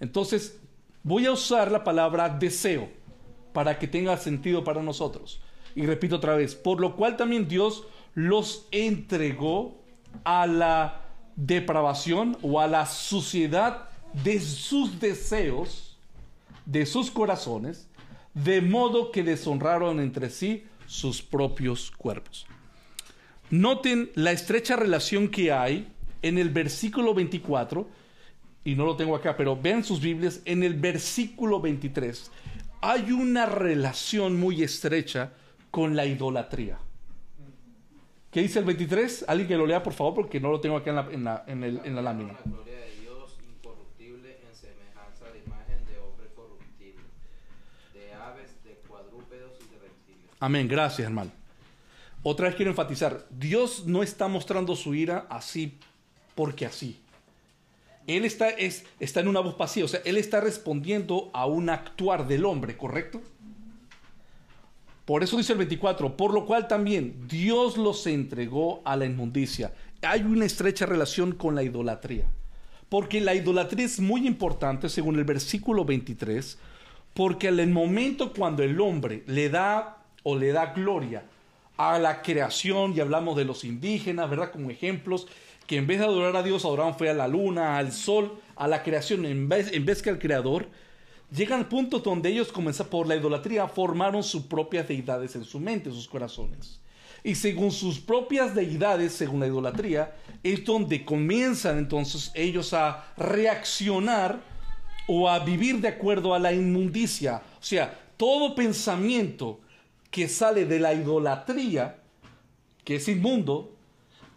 Entonces, 0.00 0.58
voy 1.02 1.26
a 1.26 1.32
usar 1.32 1.70
la 1.70 1.84
palabra 1.84 2.28
deseo 2.28 2.88
para 3.52 3.78
que 3.78 3.86
tenga 3.86 4.16
sentido 4.16 4.64
para 4.64 4.82
nosotros. 4.82 5.40
Y 5.74 5.86
repito 5.86 6.16
otra 6.16 6.34
vez, 6.34 6.54
por 6.54 6.80
lo 6.80 6.96
cual 6.96 7.16
también 7.16 7.48
Dios 7.48 7.84
los 8.14 8.66
entregó 8.70 9.80
a 10.24 10.46
la 10.46 11.02
depravación 11.36 12.36
o 12.42 12.60
a 12.60 12.66
la 12.66 12.86
suciedad 12.86 13.88
de 14.24 14.40
sus 14.40 15.00
deseos, 15.00 15.96
de 16.66 16.84
sus 16.84 17.10
corazones, 17.10 17.88
de 18.34 18.60
modo 18.60 19.10
que 19.12 19.22
deshonraron 19.22 20.00
entre 20.00 20.30
sí 20.30 20.64
sus 20.86 21.22
propios 21.22 21.90
cuerpos. 21.90 22.46
Noten 23.50 24.10
la 24.14 24.32
estrecha 24.32 24.76
relación 24.76 25.28
que 25.28 25.52
hay 25.52 25.92
en 26.22 26.38
el 26.38 26.50
versículo 26.50 27.14
24, 27.14 27.88
y 28.64 28.74
no 28.74 28.86
lo 28.86 28.96
tengo 28.96 29.16
acá, 29.16 29.36
pero 29.36 29.60
vean 29.60 29.84
sus 29.84 30.00
Biblias, 30.00 30.40
en 30.44 30.62
el 30.62 30.74
versículo 30.74 31.60
23 31.60 32.30
hay 32.82 33.12
una 33.12 33.46
relación 33.46 34.38
muy 34.38 34.62
estrecha 34.62 35.32
con 35.70 35.94
la 35.94 36.04
idolatría. 36.04 36.78
¿Qué 38.30 38.42
dice 38.42 38.58
el 38.58 38.64
23? 38.64 39.26
Alguien 39.28 39.48
que 39.48 39.56
lo 39.56 39.66
lea, 39.66 39.82
por 39.82 39.92
favor, 39.92 40.14
porque 40.14 40.40
no 40.40 40.50
lo 40.50 40.60
tengo 40.60 40.76
acá 40.76 40.90
en 41.12 41.24
la, 41.24 41.44
en 41.46 41.94
la, 41.94 42.02
lámina. 42.02 42.32
La 42.32 42.50
gloria 42.50 42.80
de 42.80 43.00
Dios 43.00 43.38
incorruptible 43.40 44.40
en 44.48 44.54
semejanza 44.56 45.30
de 45.30 45.38
imagen 45.46 45.84
de 45.86 45.98
hombre 45.98 46.26
corruptible, 46.34 47.04
de 47.94 48.14
aves, 48.14 48.64
de 48.64 48.74
cuadrúpedos 48.88 49.58
y 49.60 49.74
de 49.74 49.78
reptiles. 49.78 50.30
Amén, 50.42 50.66
gracias 50.66 51.06
hermano. 51.06 51.30
Otra 52.24 52.48
vez 52.48 52.56
quiero 52.56 52.72
enfatizar, 52.72 53.28
Dios 53.30 53.86
no 53.86 54.02
está 54.02 54.26
mostrando 54.26 54.74
su 54.74 54.92
ira 54.92 55.24
así 55.30 55.78
porque 56.34 56.66
así. 56.66 56.98
Él 58.08 58.24
está, 58.24 58.48
es, 58.48 58.84
está 58.98 59.20
en 59.20 59.28
una 59.28 59.38
voz 59.38 59.54
pasiva, 59.54 59.84
o 59.84 59.88
sea, 59.88 60.00
Él 60.04 60.16
está 60.16 60.40
respondiendo 60.40 61.30
a 61.32 61.46
un 61.46 61.70
actuar 61.70 62.26
del 62.26 62.44
hombre, 62.44 62.76
¿correcto? 62.76 63.22
Por 65.04 65.22
eso 65.22 65.36
dice 65.36 65.52
el 65.52 65.58
24, 65.58 66.16
por 66.16 66.34
lo 66.34 66.44
cual 66.44 66.66
también 66.66 67.28
Dios 67.28 67.76
los 67.76 68.04
entregó 68.08 68.82
a 68.84 68.96
la 68.96 69.06
inmundicia. 69.06 69.72
Hay 70.02 70.22
una 70.22 70.44
estrecha 70.44 70.86
relación 70.86 71.36
con 71.36 71.54
la 71.54 71.62
idolatría. 71.62 72.26
Porque 72.88 73.20
la 73.20 73.36
idolatría 73.36 73.86
es 73.86 74.00
muy 74.00 74.26
importante, 74.26 74.88
según 74.88 75.20
el 75.20 75.24
versículo 75.24 75.84
23, 75.84 76.58
porque 77.14 77.46
en 77.46 77.60
el 77.60 77.70
momento 77.70 78.32
cuando 78.32 78.64
el 78.64 78.80
hombre 78.80 79.22
le 79.28 79.48
da 79.48 80.01
o 80.22 80.36
le 80.36 80.52
da 80.52 80.72
gloria 80.72 81.24
a 81.76 81.98
la 81.98 82.22
creación, 82.22 82.94
y 82.96 83.00
hablamos 83.00 83.36
de 83.36 83.44
los 83.44 83.64
indígenas, 83.64 84.28
¿verdad? 84.30 84.52
Como 84.52 84.70
ejemplos, 84.70 85.26
que 85.66 85.76
en 85.76 85.86
vez 85.86 85.98
de 85.98 86.04
adorar 86.04 86.36
a 86.36 86.42
Dios, 86.42 86.64
adoraban 86.64 86.96
fue 86.96 87.08
a 87.08 87.14
la 87.14 87.28
luna, 87.28 87.78
al 87.78 87.92
sol, 87.92 88.38
a 88.56 88.68
la 88.68 88.82
creación, 88.82 89.24
en 89.24 89.48
vez, 89.48 89.72
en 89.72 89.84
vez 89.84 90.02
que 90.02 90.10
al 90.10 90.18
creador, 90.18 90.68
llegan 91.34 91.68
puntos 91.68 92.02
donde 92.02 92.28
ellos 92.28 92.52
comenzaron 92.52 92.90
por 92.90 93.06
la 93.06 93.16
idolatría, 93.16 93.66
formaron 93.68 94.22
sus 94.22 94.42
propias 94.42 94.86
deidades 94.86 95.34
en 95.34 95.44
su 95.44 95.58
mente, 95.58 95.88
en 95.88 95.94
sus 95.94 96.08
corazones. 96.08 96.78
Y 97.24 97.36
según 97.36 97.70
sus 97.70 98.00
propias 98.00 98.54
deidades, 98.54 99.12
según 99.12 99.40
la 99.40 99.46
idolatría, 99.46 100.14
es 100.42 100.64
donde 100.64 101.04
comienzan 101.04 101.78
entonces 101.78 102.32
ellos 102.34 102.74
a 102.74 103.12
reaccionar 103.16 104.40
o 105.06 105.28
a 105.28 105.38
vivir 105.38 105.80
de 105.80 105.88
acuerdo 105.88 106.34
a 106.34 106.38
la 106.38 106.52
inmundicia. 106.52 107.42
O 107.60 107.64
sea, 107.64 107.98
todo 108.16 108.54
pensamiento 108.54 109.60
que 110.12 110.28
sale 110.28 110.66
de 110.66 110.78
la 110.78 110.92
idolatría, 110.94 111.96
que 112.84 112.96
es 112.96 113.08
inmundo, 113.08 113.72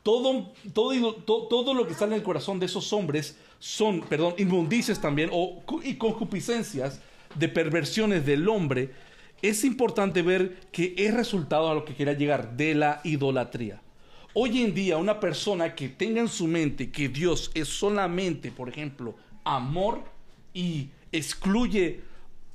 todo, 0.02 0.54
todo, 0.74 1.16
todo, 1.16 1.74
lo 1.74 1.86
que 1.86 1.94
sale 1.94 2.14
en 2.14 2.20
el 2.20 2.24
corazón 2.24 2.60
de 2.60 2.68
esos 2.68 2.94
hombres 2.94 3.38
son, 3.60 4.02
perdón, 4.02 4.36
inmundicias 4.38 5.02
también 5.02 5.30
o, 5.34 5.62
y 5.84 5.96
concupiscencias 5.96 7.02
de 7.36 7.50
perversiones 7.50 8.26
del 8.26 8.48
hombre, 8.48 8.92
es 9.42 9.66
importante 9.66 10.22
ver 10.22 10.62
que 10.72 10.96
es 10.98 11.14
resultado 11.14 11.70
a 11.70 11.76
lo 11.76 11.84
que 11.84 11.94
quiera 11.94 12.14
llegar 12.14 12.56
de 12.56 12.74
la 12.74 13.02
idolatría. 13.04 13.82
Hoy 14.34 14.62
en 14.62 14.74
día 14.74 14.98
una 14.98 15.20
persona 15.20 15.76
que 15.76 15.90
tenga 15.90 16.22
en 16.22 16.30
su 16.30 16.48
mente 16.48 16.90
que 16.90 17.10
Dios 17.10 17.52
es 17.54 17.68
solamente, 17.68 18.50
por 18.50 18.70
ejemplo, 18.70 19.16
amor 19.44 20.04
y 20.54 20.90
excluye 21.12 22.02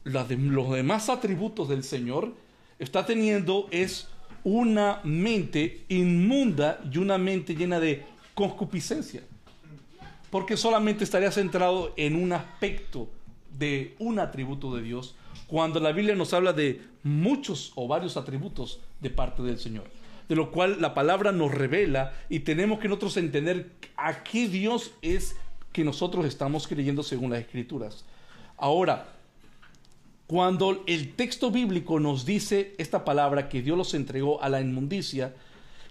los 0.05 0.27
demás 0.27 1.11
atributos 1.11 1.69
del 1.69 1.85
Señor, 1.85 2.33
está 2.81 3.07
teniendo 3.07 3.69
es 3.71 4.09
una 4.43 5.01
mente 5.05 5.85
inmunda 5.89 6.81
y 6.91 6.99
una 6.99 7.19
mente 7.19 7.55
llena 7.55 7.79
de 7.79 8.05
concupiscencia. 8.35 9.23
Porque 10.31 10.57
solamente 10.57 11.05
estaría 11.05 11.31
centrado 11.31 11.93
en 11.97 12.17
un 12.17 12.33
aspecto 12.33 13.09
de 13.59 13.95
un 13.99 14.19
atributo 14.19 14.75
de 14.75 14.83
Dios, 14.83 15.15
cuando 15.47 15.79
la 15.79 15.93
Biblia 15.93 16.15
nos 16.15 16.33
habla 16.33 16.53
de 16.53 16.81
muchos 17.03 17.73
o 17.75 17.87
varios 17.87 18.17
atributos 18.17 18.81
de 19.01 19.11
parte 19.11 19.43
del 19.43 19.59
Señor. 19.59 19.85
De 20.29 20.37
lo 20.37 20.51
cual 20.51 20.81
la 20.81 20.95
palabra 20.95 21.33
nos 21.33 21.53
revela 21.53 22.15
y 22.29 22.41
tenemos 22.41 22.79
que 22.79 22.89
nosotros 22.89 23.17
entender 23.17 23.73
a 23.97 24.23
qué 24.23 24.49
Dios 24.49 24.93
es 25.03 25.37
que 25.73 25.85
nosotros 25.85 26.25
estamos 26.25 26.67
creyendo 26.67 27.03
según 27.03 27.31
las 27.31 27.41
Escrituras. 27.41 28.05
Ahora, 28.57 29.20
cuando 30.31 30.85
el 30.87 31.15
texto 31.15 31.51
bíblico 31.51 31.99
nos 31.99 32.25
dice 32.25 32.77
esta 32.79 33.05
palabra 33.05 33.49
que 33.49 33.63
Dios 33.63 33.77
los 33.77 33.95
entregó 33.95 34.41
a 34.41 34.49
la 34.49 34.61
inmundicia, 34.61 35.35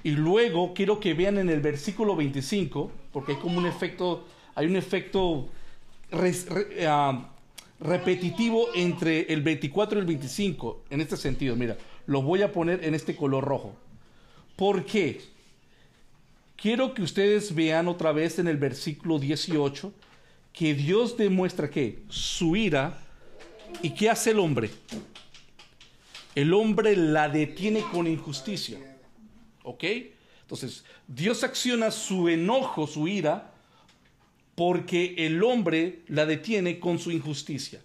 y 0.02 0.12
luego 0.12 0.74
quiero 0.74 1.02
que 1.02 1.14
vean 1.14 1.40
en 1.40 1.50
el 1.50 1.60
versículo 1.60 2.16
25, 2.16 2.90
porque 3.12 3.34
hay 3.34 3.38
como 3.40 3.58
un 3.58 3.66
efecto, 3.66 4.26
hay 4.56 4.68
un 4.68 4.78
efecto 4.78 5.50
ah, 6.88 7.32
repetitivo 7.82 8.68
entre 8.76 9.24
el 9.24 9.42
24 9.42 10.00
y 10.00 10.02
el 10.04 10.08
25, 10.08 10.84
en 10.90 11.02
este 11.02 11.18
sentido, 11.18 11.58
mira, 11.58 11.76
lo 12.06 12.22
voy 12.22 12.42
a 12.42 12.54
poner 12.54 12.86
en 12.86 12.96
este 12.96 13.18
color 13.18 13.44
rojo. 13.44 13.76
¿Por 14.56 14.86
qué? 14.86 15.20
Quiero 16.56 16.94
que 16.94 17.02
ustedes 17.02 17.54
vean 17.54 17.90
otra 17.90 18.14
vez 18.14 18.40
en 18.40 18.48
el 18.48 18.56
versículo 18.56 19.20
18 19.20 19.92
que 20.54 20.76
Dios 20.76 21.18
demuestra 21.18 21.70
que 21.70 22.04
su 22.08 22.56
ira 22.56 23.04
¿Y 23.82 23.92
qué 23.92 24.10
hace 24.10 24.32
el 24.32 24.40
hombre? 24.40 24.70
El 26.36 26.54
hombre 26.54 26.96
la 26.96 27.30
detiene 27.30 27.82
con 27.92 28.08
injusticia. 28.08 28.78
¿Ok? 29.64 29.84
Entonces, 30.42 30.84
Dios 31.08 31.44
acciona 31.44 31.92
su 31.92 32.28
enojo, 32.28 32.88
su 32.88 33.08
ira, 33.08 33.54
porque 34.56 35.16
el 35.18 35.44
hombre 35.44 36.02
la 36.08 36.26
detiene 36.26 36.80
con 36.80 37.00
su 37.00 37.12
injusticia. 37.12 37.82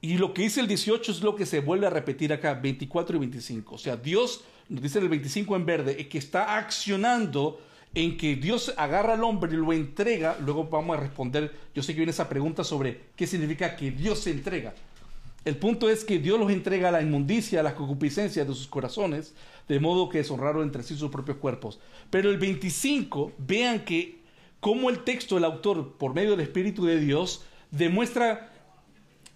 Y 0.00 0.16
lo 0.16 0.32
que 0.32 0.42
dice 0.42 0.60
el 0.60 0.68
18 0.68 1.12
es 1.12 1.20
lo 1.22 1.34
que 1.34 1.46
se 1.46 1.60
vuelve 1.60 1.86
a 1.86 1.90
repetir 1.90 2.32
acá, 2.32 2.54
24 2.54 3.16
y 3.16 3.20
25. 3.20 3.74
O 3.74 3.78
sea, 3.78 3.96
Dios, 3.96 4.44
nos 4.68 4.82
dice 4.82 4.98
el 4.98 5.08
25 5.08 5.56
en 5.56 5.66
verde, 5.66 6.08
que 6.08 6.18
está 6.18 6.56
accionando 6.56 7.60
en 7.98 8.16
que 8.16 8.36
Dios 8.36 8.72
agarra 8.76 9.14
al 9.14 9.24
hombre 9.24 9.52
y 9.52 9.56
lo 9.56 9.72
entrega, 9.72 10.36
luego 10.40 10.68
vamos 10.68 10.96
a 10.96 11.00
responder, 11.00 11.52
yo 11.74 11.82
sé 11.82 11.94
que 11.94 11.98
viene 11.98 12.12
esa 12.12 12.28
pregunta 12.28 12.62
sobre 12.62 13.00
qué 13.16 13.26
significa 13.26 13.74
que 13.74 13.90
Dios 13.90 14.20
se 14.20 14.30
entrega. 14.30 14.72
El 15.44 15.56
punto 15.56 15.90
es 15.90 16.04
que 16.04 16.20
Dios 16.20 16.38
los 16.38 16.52
entrega 16.52 16.90
a 16.90 16.92
la 16.92 17.02
inmundicia, 17.02 17.58
a 17.58 17.62
las 17.64 17.72
concupiscencias 17.72 18.46
de 18.46 18.54
sus 18.54 18.68
corazones, 18.68 19.34
de 19.66 19.80
modo 19.80 20.08
que 20.08 20.18
deshonraron 20.18 20.62
entre 20.62 20.84
sí 20.84 20.96
sus 20.96 21.10
propios 21.10 21.38
cuerpos. 21.38 21.80
Pero 22.08 22.30
el 22.30 22.38
25, 22.38 23.32
vean 23.38 23.84
que 23.84 24.18
como 24.60 24.90
el 24.90 25.00
texto, 25.00 25.36
el 25.36 25.44
autor, 25.44 25.94
por 25.98 26.14
medio 26.14 26.30
del 26.30 26.40
Espíritu 26.40 26.84
de 26.84 27.00
Dios, 27.00 27.42
demuestra 27.72 28.52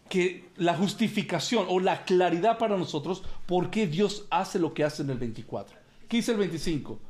que 0.08 0.44
la 0.56 0.76
justificación 0.76 1.66
o 1.68 1.80
la 1.80 2.04
claridad 2.04 2.58
para 2.58 2.76
nosotros 2.76 3.24
por 3.46 3.70
qué 3.70 3.88
Dios 3.88 4.26
hace 4.30 4.60
lo 4.60 4.72
que 4.72 4.84
hace 4.84 5.02
en 5.02 5.10
el 5.10 5.18
24. 5.18 5.76
¿Qué 6.06 6.18
dice 6.18 6.30
el 6.30 6.38
25? 6.38 7.00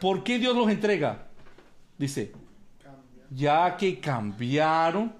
¿Por 0.00 0.24
qué 0.24 0.38
Dios 0.38 0.56
los 0.56 0.70
entrega? 0.70 1.26
Dice, 1.98 2.32
ya 3.30 3.76
que 3.76 4.00
cambiaron 4.00 5.12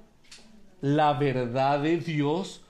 la 0.81 1.13
verdad 1.13 1.81
de 1.81 1.99
Dios 1.99 2.63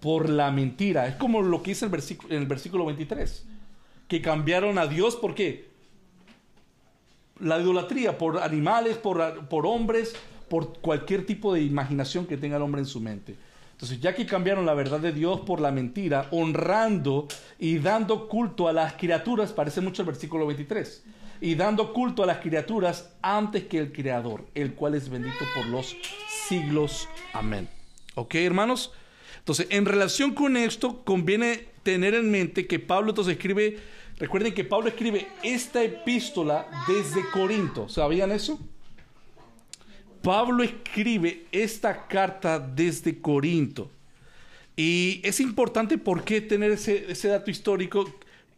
por 0.00 0.30
la 0.30 0.50
mentira. 0.50 1.06
Es 1.06 1.16
como 1.16 1.42
lo 1.42 1.62
que 1.62 1.72
dice 1.72 1.84
el 1.84 1.90
versículo, 1.90 2.34
en 2.34 2.40
el 2.40 2.48
versículo 2.48 2.86
23. 2.86 3.46
Que 4.08 4.22
cambiaron 4.22 4.78
a 4.78 4.86
Dios 4.86 5.16
por 5.16 5.34
qué? 5.34 5.68
La 7.40 7.60
idolatría, 7.60 8.16
por 8.16 8.38
animales, 8.38 8.96
por, 8.96 9.46
por 9.48 9.66
hombres, 9.66 10.16
por 10.48 10.78
cualquier 10.78 11.26
tipo 11.26 11.52
de 11.52 11.62
imaginación 11.62 12.26
que 12.26 12.38
tenga 12.38 12.56
el 12.56 12.62
hombre 12.62 12.80
en 12.80 12.86
su 12.86 13.00
mente. 13.00 13.36
Entonces, 13.78 14.00
ya 14.00 14.12
que 14.12 14.26
cambiaron 14.26 14.66
la 14.66 14.74
verdad 14.74 14.98
de 14.98 15.12
Dios 15.12 15.42
por 15.42 15.60
la 15.60 15.70
mentira, 15.70 16.26
honrando 16.32 17.28
y 17.60 17.78
dando 17.78 18.26
culto 18.26 18.66
a 18.66 18.72
las 18.72 18.94
criaturas, 18.94 19.52
parece 19.52 19.80
mucho 19.80 20.02
el 20.02 20.06
versículo 20.06 20.48
23 20.48 21.04
y 21.40 21.54
dando 21.54 21.92
culto 21.92 22.24
a 22.24 22.26
las 22.26 22.38
criaturas 22.38 23.12
antes 23.22 23.66
que 23.66 23.78
el 23.78 23.92
Creador, 23.92 24.46
el 24.56 24.74
cual 24.74 24.96
es 24.96 25.08
bendito 25.08 25.44
por 25.54 25.66
los 25.66 25.96
siglos. 26.48 27.08
Amén. 27.32 27.68
¿Ok, 28.16 28.34
hermanos? 28.34 28.92
Entonces, 29.38 29.68
en 29.70 29.84
relación 29.84 30.34
con 30.34 30.56
esto, 30.56 31.04
conviene 31.04 31.68
tener 31.84 32.14
en 32.14 32.32
mente 32.32 32.66
que 32.66 32.80
Pablo 32.80 33.10
entonces 33.10 33.34
escribe, 33.34 33.78
recuerden 34.16 34.54
que 34.54 34.64
Pablo 34.64 34.88
escribe 34.88 35.28
esta 35.44 35.84
epístola 35.84 36.66
desde 36.88 37.22
Corinto. 37.30 37.88
¿Sabían 37.88 38.32
eso? 38.32 38.58
Pablo 40.22 40.62
escribe 40.62 41.46
esta 41.52 42.06
carta 42.06 42.58
desde 42.58 43.20
Corinto. 43.20 43.90
Y 44.76 45.20
es 45.24 45.40
importante 45.40 45.98
por 45.98 46.24
qué 46.24 46.40
tener 46.40 46.70
ese, 46.70 47.10
ese 47.10 47.28
dato 47.28 47.50
histórico 47.50 48.06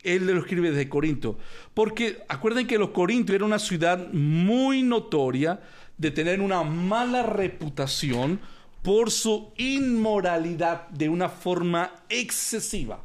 él 0.02 0.26
lo 0.26 0.38
escribe 0.38 0.70
desde 0.70 0.88
Corinto. 0.88 1.38
Porque 1.74 2.22
acuerden 2.28 2.66
que 2.66 2.78
los 2.78 2.90
Corintios 2.90 3.34
era 3.34 3.44
una 3.44 3.58
ciudad 3.58 4.12
muy 4.12 4.82
notoria 4.82 5.60
de 5.98 6.10
tener 6.10 6.40
una 6.40 6.62
mala 6.62 7.22
reputación 7.22 8.40
por 8.82 9.10
su 9.10 9.52
inmoralidad 9.56 10.88
de 10.88 11.08
una 11.08 11.28
forma 11.28 11.92
excesiva. 12.08 13.02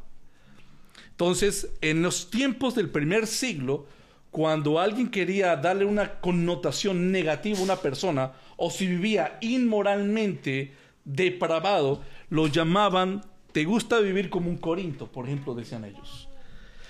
Entonces, 1.10 1.68
en 1.80 2.02
los 2.02 2.30
tiempos 2.30 2.74
del 2.74 2.90
primer 2.90 3.26
siglo, 3.26 3.86
cuando 4.30 4.78
alguien 4.78 5.08
quería 5.08 5.56
darle 5.56 5.84
una 5.84 6.20
connotación 6.20 7.10
negativa 7.10 7.58
a 7.58 7.62
una 7.62 7.76
persona, 7.76 8.32
o 8.56 8.70
si 8.70 8.86
vivía 8.86 9.38
inmoralmente 9.40 10.72
depravado, 11.04 12.02
lo 12.30 12.46
llamaban, 12.46 13.22
te 13.52 13.64
gusta 13.64 14.00
vivir 14.00 14.28
como 14.28 14.50
un 14.50 14.58
Corinto, 14.58 15.06
por 15.10 15.26
ejemplo, 15.26 15.54
decían 15.54 15.84
ellos. 15.84 16.28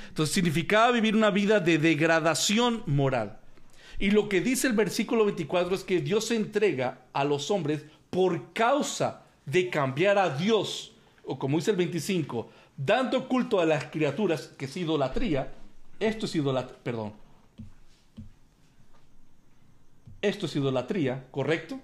Entonces 0.09 0.35
significaba 0.35 0.93
vivir 0.93 1.15
una 1.15 1.31
vida 1.31 1.61
de 1.61 1.79
degradación 1.79 2.83
moral. 2.87 3.39
Y 3.99 4.11
lo 4.11 4.29
que 4.29 4.41
dice 4.41 4.67
el 4.67 4.73
versículo 4.73 5.25
24 5.25 5.75
es 5.75 5.85
que 5.85 6.01
Dios 6.01 6.27
se 6.27 6.37
entrega 6.37 7.03
a 7.13 7.25
los 7.25 7.51
hombres 7.51 7.85
por 8.11 8.53
causa 8.53 9.23
de 9.45 9.71
cambiar 9.71 10.19
a 10.19 10.31
Dios, 10.37 10.93
o 11.25 11.39
como 11.39 11.59
dice 11.59 11.71
el 11.71 11.77
25, 11.77 12.49
dando 12.77 13.29
culto 13.29 13.61
a 13.61 13.67
las 13.67 13.85
criaturas, 13.85 14.49
que 14.59 14.67
es 14.67 14.77
idolatría. 14.77 15.53
Esto 15.99 16.27
es 16.27 16.35
idolatría, 16.35 16.79
perdón. 16.83 17.26
Esto 20.27 20.47
es 20.47 20.57
idolatría, 20.57 21.29
¿correcto? 21.31 21.81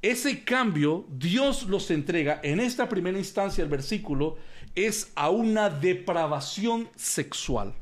Ese 0.00 0.42
cambio 0.42 1.04
Dios 1.10 1.66
los 1.66 1.90
entrega 1.90 2.40
en 2.42 2.60
esta 2.60 2.88
primera 2.88 3.18
instancia 3.18 3.62
el 3.62 3.68
versículo 3.68 4.36
es 4.74 5.12
a 5.14 5.28
una 5.28 5.68
depravación 5.68 6.88
sexual. 6.96 7.74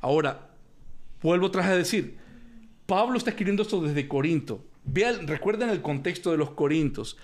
Ahora, 0.00 0.48
vuelvo 1.20 1.46
otra 1.46 1.62
vez 1.62 1.70
a 1.72 1.76
decir, 1.76 2.16
Pablo 2.86 3.18
está 3.18 3.30
escribiendo 3.30 3.62
esto 3.62 3.82
desde 3.82 4.08
Corinto. 4.08 4.64
Vean, 4.84 5.26
recuerden 5.26 5.68
el 5.68 5.82
contexto 5.82 6.30
de 6.30 6.38
los 6.38 6.52
Corintos. 6.52 7.18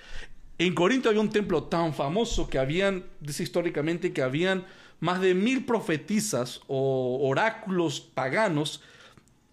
En 0.59 0.75
Corinto 0.75 1.09
había 1.09 1.23
un 1.23 1.31
templo 1.31 1.65
tan 1.65 1.95
famoso 1.95 2.49
que 2.49 2.59
habían, 2.59 3.05
dice 3.21 3.45
históricamente, 3.45 4.13
que 4.13 4.23
habían 4.23 4.67
más 5.01 5.21
de 5.21 5.35
mil 5.35 5.65
profetisas 5.65 6.61
o 6.67 7.19
oráculos 7.27 8.01
paganos 8.01 8.83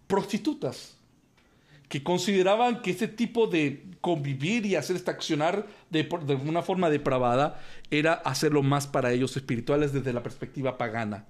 prostitutas 0.08 0.96
que 1.90 2.04
consideraban 2.04 2.82
que 2.82 2.92
ese 2.92 3.08
tipo 3.08 3.48
de 3.48 3.84
convivir 4.02 4.66
y 4.66 4.76
hacer 4.76 4.96
este 4.96 5.12
accionar 5.12 5.68
de, 5.90 6.04
de, 6.04 6.36
una 6.36 6.62
forma 6.62 6.90
depravada 6.90 7.62
era 7.92 8.14
hacerlo 8.14 8.64
más 8.64 8.88
para 8.88 9.12
ellos 9.12 9.36
espirituales 9.38 9.94
desde 9.94 10.14
la 10.14 10.24
perspectiva 10.24 10.78
pagana. 10.78 11.26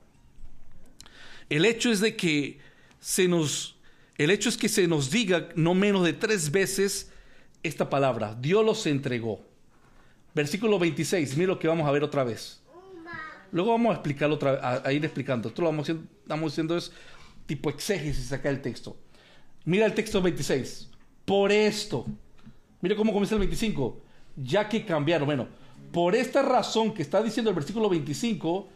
El 1.49 1.65
hecho 1.65 1.91
es 1.91 1.99
de 1.99 2.15
que 2.15 2.59
se 2.99 3.27
nos, 3.27 3.75
el 4.17 4.31
hecho 4.31 4.49
es 4.49 4.57
que 4.57 4.69
se 4.69 4.87
nos 4.87 5.11
diga 5.11 5.49
no 5.55 5.73
menos 5.73 6.03
de 6.03 6.13
tres 6.13 6.51
veces 6.51 7.11
esta 7.63 7.89
palabra, 7.89 8.35
Dios 8.39 8.65
los 8.65 8.85
entregó. 8.85 9.41
Versículo 10.33 10.79
26, 10.79 11.37
mira 11.37 11.49
lo 11.49 11.59
que 11.59 11.67
vamos 11.67 11.87
a 11.87 11.91
ver 11.91 12.03
otra 12.03 12.23
vez. 12.23 12.61
Luego 13.51 13.71
vamos 13.71 13.91
a 13.91 13.93
explicarlo 13.93 14.35
otra 14.35 14.81
a, 14.83 14.91
ir 14.91 15.05
explicando. 15.05 15.47
Esto 15.47 15.61
lo 15.61 15.69
vamos 15.69 15.87
estamos 15.87 16.51
haciendo 16.51 16.75
es 16.75 16.91
tipo 17.45 17.69
exégesis 17.69 18.31
acá 18.31 18.49
el 18.49 18.61
texto. 18.61 18.95
Mira 19.65 19.85
el 19.85 19.93
texto 19.93 20.21
26. 20.21 20.89
Por 21.25 21.51
esto. 21.51 22.05
Mira 22.81 22.95
cómo 22.95 23.11
comienza 23.11 23.35
el 23.35 23.39
25. 23.39 23.99
Ya 24.37 24.69
que 24.69 24.85
cambiaron. 24.85 25.25
Bueno, 25.25 25.47
por 25.91 26.15
esta 26.15 26.41
razón 26.41 26.93
que 26.93 27.01
está 27.01 27.21
diciendo 27.23 27.49
el 27.49 27.55
versículo 27.55 27.89
25, 27.89 28.67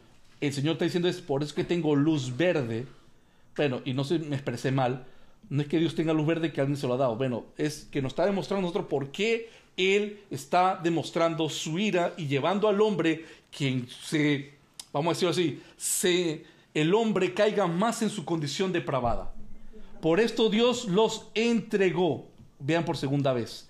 el 0.41 0.53
Señor 0.53 0.73
está 0.73 0.86
diciendo 0.86 1.08
es 1.08 1.21
por 1.21 1.43
eso 1.43 1.53
que 1.53 1.63
tengo 1.63 1.95
luz 1.95 2.36
verde. 2.36 2.86
Bueno, 3.55 3.82
y 3.86 3.93
no 3.93 4.03
se 4.03 4.19
me 4.19 4.36
expresé 4.36 4.71
mal. 4.71 5.05
No 5.49 5.62
es 5.62 5.67
que 5.67 5.79
Dios 5.79 5.95
tenga 5.95 6.13
luz 6.13 6.25
verde 6.25 6.51
que 6.53 6.62
alguien 6.62 6.77
se 6.77 6.88
lo 6.88 6.93
ha 6.93 6.97
dado. 6.97 7.15
Bueno, 7.15 7.45
es 7.58 7.88
que 7.91 8.01
nos 8.01 8.13
está 8.13 8.25
demostrando 8.25 8.62
nosotros 8.62 8.88
por 8.88 9.12
qué 9.12 9.49
Él 9.77 10.21
está 10.29 10.79
demostrando 10.82 11.49
su 11.49 11.79
ira 11.79 12.13
y 12.17 12.27
llevando 12.27 12.67
al 12.67 12.79
hombre 12.82 13.25
quien 13.55 13.88
se, 13.89 14.53
vamos 14.93 15.12
a 15.12 15.13
decirlo 15.13 15.32
así, 15.32 15.62
se, 15.77 16.43
el 16.73 16.93
hombre 16.93 17.34
caiga 17.34 17.67
más 17.67 18.01
en 18.01 18.10
su 18.10 18.25
condición 18.25 18.71
depravada. 18.71 19.34
Por 20.01 20.19
esto 20.19 20.49
Dios 20.49 20.86
los 20.86 21.29
entregó. 21.34 22.27
Vean 22.60 22.86
por 22.86 22.97
segunda 22.97 23.34
vez. 23.34 23.69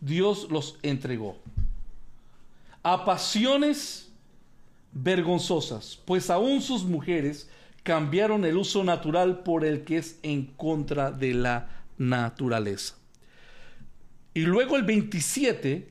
Dios 0.00 0.48
los 0.50 0.78
entregó. 0.82 1.36
A 2.82 3.04
pasiones 3.04 4.10
vergonzosas, 4.92 6.00
pues 6.04 6.30
aún 6.30 6.62
sus 6.62 6.84
mujeres 6.84 7.48
cambiaron 7.82 8.44
el 8.44 8.56
uso 8.56 8.82
natural 8.82 9.42
por 9.42 9.64
el 9.64 9.84
que 9.84 9.98
es 9.98 10.18
en 10.22 10.46
contra 10.46 11.10
de 11.10 11.34
la 11.34 11.84
naturaleza. 11.98 12.96
Y 14.32 14.40
luego 14.40 14.76
el 14.76 14.84
27 14.84 15.90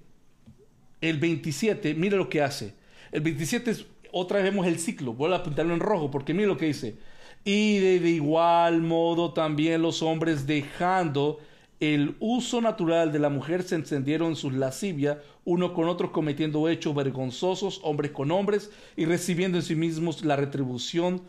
el 1.01 1.17
27, 1.17 1.93
mire 1.95 2.17
lo 2.17 2.29
que 2.29 2.41
hace. 2.41 2.73
El 3.11 3.21
27 3.21 3.71
es, 3.71 3.85
otra 4.11 4.37
vez 4.37 4.51
vemos 4.51 4.67
el 4.67 4.79
ciclo, 4.79 5.13
vuelvo 5.13 5.35
a 5.35 5.43
pintarlo 5.43 5.73
en 5.73 5.79
rojo, 5.79 6.11
porque 6.11 6.33
mire 6.33 6.47
lo 6.47 6.57
que 6.57 6.67
dice. 6.67 6.97
Y 7.43 7.79
de, 7.79 7.99
de 7.99 8.09
igual 8.09 8.81
modo 8.81 9.33
también 9.33 9.81
los 9.81 10.01
hombres 10.01 10.45
dejando 10.45 11.39
el 11.79 12.17
uso 12.19 12.59
natural 12.59 13.11
de 13.11 13.19
la 13.19 13.29
mujer 13.29 13.63
se 13.63 13.75
encendieron 13.75 14.29
en 14.29 14.35
sus 14.35 14.53
lascivias, 14.53 15.17
uno 15.45 15.73
con 15.73 15.87
otro 15.87 16.11
cometiendo 16.11 16.67
hechos 16.67 16.93
vergonzosos, 16.93 17.79
hombres 17.83 18.11
con 18.11 18.31
hombres, 18.31 18.69
y 18.97 19.05
recibiendo 19.05 19.57
en 19.57 19.63
sí 19.63 19.75
mismos 19.75 20.25
la 20.25 20.35
retribución 20.35 21.21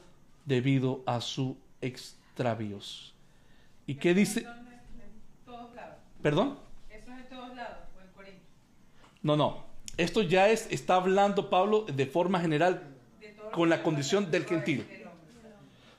debido 0.44 1.02
a 1.06 1.20
su 1.20 1.56
extravíos. 1.80 3.14
¿Y 3.86 3.94
qué 3.94 4.12
dice? 4.12 4.40
Eso 4.40 4.50
es 4.50 4.56
en 4.56 5.44
todos 5.44 5.74
lados. 5.74 5.96
¿Perdón? 6.20 6.58
Eso 6.90 7.12
es 7.12 7.18
en 7.20 7.28
todos 7.28 7.54
lados, 7.54 7.78
o 7.96 8.00
en 8.00 8.12
Corinto. 8.12 8.42
No, 9.22 9.36
no. 9.36 9.69
Esto 9.96 10.22
ya 10.22 10.48
es, 10.50 10.66
está 10.70 10.94
hablando 10.96 11.50
Pablo 11.50 11.84
de 11.94 12.06
forma 12.06 12.40
general 12.40 12.82
con 13.52 13.68
la 13.68 13.82
condición 13.82 14.30
del 14.30 14.44
gentil. 14.44 14.86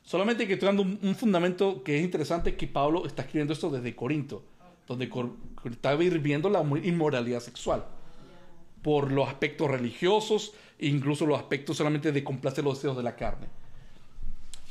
Solamente 0.04 0.48
que 0.48 0.54
estoy 0.54 0.68
dando 0.68 0.82
un, 0.82 1.00
un 1.02 1.16
fundamento 1.16 1.84
que 1.84 1.98
es 2.00 2.04
interesante 2.04 2.56
que 2.56 2.68
Pablo 2.68 3.06
está 3.06 3.22
escribiendo 3.22 3.54
esto 3.54 3.70
desde 3.70 3.96
Corinto, 3.96 4.44
donde 4.88 5.08
cor- 5.10 5.36
estaba 5.70 6.02
la 6.04 6.62
inmoralidad 6.84 7.40
sexual 7.40 7.86
por 8.82 9.12
los 9.12 9.28
aspectos 9.28 9.70
religiosos 9.70 10.54
e 10.80 10.88
incluso 10.88 11.26
los 11.28 11.38
aspectos 11.38 11.78
solamente 11.78 12.12
de 12.12 12.24
complacer 12.24 12.64
los 12.64 12.78
deseos 12.80 12.98
de 12.98 13.04
la 13.04 13.16
carne. 13.16 13.48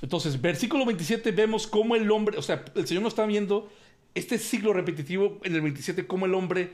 Entonces, 0.03 0.41
versículo 0.41 0.85
27 0.85 1.31
vemos 1.31 1.67
cómo 1.69 1.95
el 1.95 2.11
hombre, 2.11 2.37
o 2.37 2.43
sea, 2.43 2.65
el 2.75 2.87
Señor 2.89 3.05
nos 3.05 3.13
está 3.13 3.25
viendo 3.27 3.71
este 4.15 4.37
ciclo 4.39 4.73
repetitivo 4.73 5.39
en 5.45 5.55
el 5.55 5.61
27, 5.61 6.07
cómo 6.09 6.27
el 6.27 6.35
hombre 6.35 6.73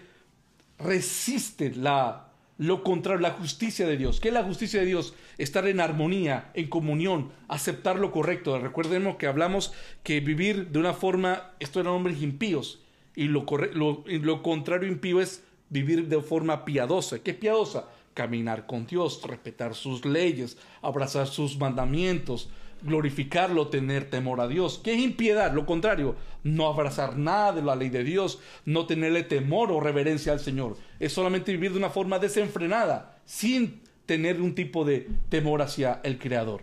resiste 0.78 1.74
la, 1.74 2.25
lo 2.58 2.82
contrario, 2.82 3.20
la 3.20 3.32
justicia 3.32 3.86
de 3.86 3.96
Dios. 3.96 4.18
¿Qué 4.20 4.28
es 4.28 4.34
la 4.34 4.42
justicia 4.44 4.80
de 4.80 4.86
Dios? 4.86 5.14
Estar 5.36 5.66
en 5.66 5.80
armonía, 5.80 6.50
en 6.54 6.68
comunión, 6.68 7.32
aceptar 7.48 7.98
lo 7.98 8.12
correcto. 8.12 8.58
Recordemos 8.58 9.16
que 9.16 9.26
hablamos 9.26 9.72
que 10.02 10.20
vivir 10.20 10.68
de 10.68 10.78
una 10.78 10.94
forma, 10.94 11.50
esto 11.60 11.80
eran 11.80 11.92
hombres 11.92 12.22
impíos, 12.22 12.80
y 13.14 13.24
lo, 13.24 13.44
corre- 13.46 13.72
y 14.06 14.18
lo 14.20 14.42
contrario 14.42 14.88
impío 14.88 15.20
es 15.20 15.44
vivir 15.68 16.08
de 16.08 16.20
forma 16.22 16.64
piadosa. 16.64 17.18
¿Qué 17.18 17.32
es 17.32 17.36
piadosa? 17.36 17.88
Caminar 18.14 18.66
con 18.66 18.86
Dios, 18.86 19.20
respetar 19.24 19.74
sus 19.74 20.06
leyes, 20.06 20.56
abrazar 20.80 21.26
sus 21.26 21.58
mandamientos, 21.58 22.48
glorificarlo, 22.82 23.68
tener 23.68 24.10
temor 24.10 24.40
a 24.40 24.48
Dios. 24.48 24.80
¿Qué 24.82 24.94
es 24.94 25.00
impiedad? 25.00 25.52
Lo 25.52 25.66
contrario, 25.66 26.16
no 26.44 26.66
abrazar 26.66 27.16
nada 27.16 27.52
de 27.52 27.62
la 27.62 27.76
ley 27.76 27.88
de 27.88 28.04
Dios, 28.04 28.40
no 28.64 28.86
tenerle 28.86 29.22
temor 29.22 29.72
o 29.72 29.80
reverencia 29.80 30.32
al 30.32 30.40
Señor. 30.40 30.76
Es 31.00 31.12
solamente 31.12 31.52
vivir 31.52 31.72
de 31.72 31.78
una 31.78 31.90
forma 31.90 32.18
desenfrenada, 32.18 33.18
sin 33.24 33.82
tener 34.06 34.40
un 34.40 34.54
tipo 34.54 34.84
de 34.84 35.08
temor 35.28 35.62
hacia 35.62 36.00
el 36.04 36.18
Creador. 36.18 36.62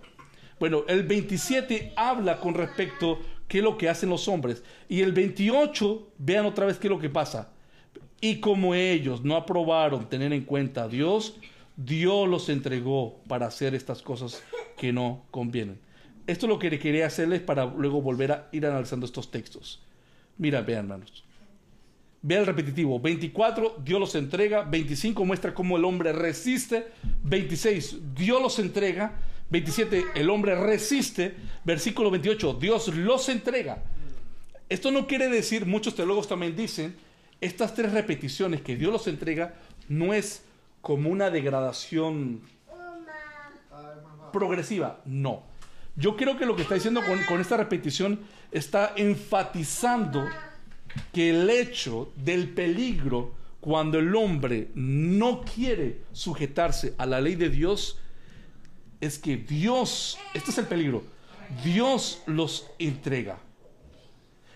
Bueno, 0.60 0.84
el 0.88 1.04
27 1.04 1.94
habla 1.96 2.40
con 2.40 2.54
respecto 2.54 3.20
qué 3.48 3.58
es 3.58 3.64
lo 3.64 3.78
que 3.78 3.90
hacen 3.90 4.10
los 4.10 4.28
hombres. 4.28 4.64
Y 4.88 5.02
el 5.02 5.12
28, 5.12 6.08
vean 6.18 6.46
otra 6.46 6.66
vez 6.66 6.78
qué 6.78 6.88
es 6.88 6.92
lo 6.92 7.00
que 7.00 7.10
pasa. 7.10 7.52
Y 8.22 8.40
como 8.40 8.74
ellos 8.74 9.24
no 9.24 9.36
aprobaron 9.36 10.08
tener 10.08 10.32
en 10.32 10.46
cuenta 10.46 10.84
a 10.84 10.88
Dios, 10.88 11.36
Dios 11.76 12.30
los 12.30 12.48
entregó 12.50 13.20
para 13.28 13.48
hacer 13.48 13.76
estas 13.76 14.02
cosas 14.02 14.42
que 14.78 14.94
no 14.94 15.24
convienen. 15.32 15.80
Esto 16.26 16.46
es 16.46 16.50
lo 16.50 16.60
que 16.60 16.80
quería 16.80 17.08
hacerles 17.08 17.42
para 17.42 17.66
luego 17.66 18.02
volver 18.02 18.32
a 18.32 18.50
ir 18.52 18.66
analizando 18.66 19.06
estos 19.06 19.30
textos. 19.32 19.82
Mira, 20.38 20.62
vean, 20.62 20.86
hermanos. 20.86 21.24
Vea 22.22 22.40
el 22.40 22.46
repetitivo. 22.46 23.00
24, 23.00 23.82
Dios 23.84 24.00
los 24.00 24.16
entrega. 24.16 24.64
25 24.64 25.26
muestra 25.26 25.54
cómo 25.54 25.76
el 25.76 25.84
hombre 25.84 26.14
resiste. 26.14 26.88
26, 27.24 28.16
Dios 28.16 28.42
los 28.42 28.60
entrega. 28.60 29.20
27, 29.50 30.06
el 30.16 30.30
hombre 30.30 30.56
resiste. 30.56 31.36
Versículo 31.66 32.10
28, 32.10 32.54
Dios 32.54 32.88
los 32.96 33.28
entrega. 33.28 33.84
Esto 34.70 34.92
no 34.92 35.06
quiere 35.06 35.28
decir, 35.28 35.66
muchos 35.66 35.96
teólogos 35.96 36.28
también 36.28 36.56
dicen, 36.56 36.96
estas 37.42 37.76
tres 37.76 37.92
repeticiones 37.92 38.62
que 38.62 38.78
Dios 38.78 38.94
los 38.94 39.08
entrega 39.08 39.56
no 39.90 40.14
es 40.14 40.46
como 40.82 41.10
una 41.10 41.30
degradación 41.30 42.42
progresiva, 44.32 45.02
no. 45.06 45.44
Yo 45.96 46.16
creo 46.18 46.38
que 46.38 46.46
lo 46.46 46.56
que 46.56 46.64
está 46.64 46.76
diciendo 46.76 47.02
con, 47.28 47.40
esta 47.40 47.58
repetición 47.58 48.22
está 48.52 48.94
enfatizando 48.96 50.26
que 51.12 51.30
el 51.30 51.50
hecho 51.50 52.12
del 52.16 52.50
peligro 52.50 53.36
cuando 53.60 54.00
el 54.00 54.16
hombre 54.16 54.70
no 54.76 55.42
quiere 55.42 56.02
sujetarse 56.12 56.96
a 56.98 57.06
la 57.06 57.22
ley 57.22 57.36
de 57.36 57.50
Dios 57.50 58.00
es 59.00 59.20
que 59.20 59.38
Dios, 59.38 60.18
este 60.34 60.52
es 60.52 60.58
el 60.58 60.66
peligro, 60.66 61.04
Dios 61.64 62.22
los 62.26 62.68
entrega. 62.80 63.38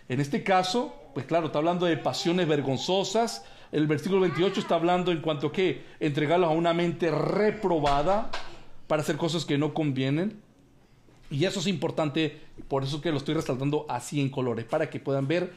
En 0.09 0.19
este 0.19 0.43
caso, 0.43 0.95
pues 1.13 1.25
claro, 1.25 1.47
está 1.47 1.59
hablando 1.59 1.85
de 1.85 1.97
pasiones 1.97 2.47
vergonzosas. 2.47 3.43
El 3.71 3.87
versículo 3.87 4.21
28 4.21 4.61
está 4.61 4.75
hablando 4.75 5.11
en 5.11 5.21
cuanto 5.21 5.51
que 5.51 5.83
entregarlos 5.99 6.49
a 6.49 6.53
una 6.53 6.73
mente 6.73 7.11
reprobada 7.11 8.31
para 8.87 9.01
hacer 9.01 9.17
cosas 9.17 9.45
que 9.45 9.57
no 9.57 9.73
convienen. 9.73 10.46
Y 11.29 11.45
eso 11.45 11.59
es 11.59 11.67
importante, 11.67 12.41
por 12.67 12.83
eso 12.83 13.01
que 13.01 13.11
lo 13.11 13.17
estoy 13.17 13.35
resaltando 13.35 13.85
así 13.89 14.21
en 14.21 14.29
colores, 14.29 14.65
para 14.65 14.89
que 14.89 14.99
puedan 14.99 15.27
ver 15.27 15.51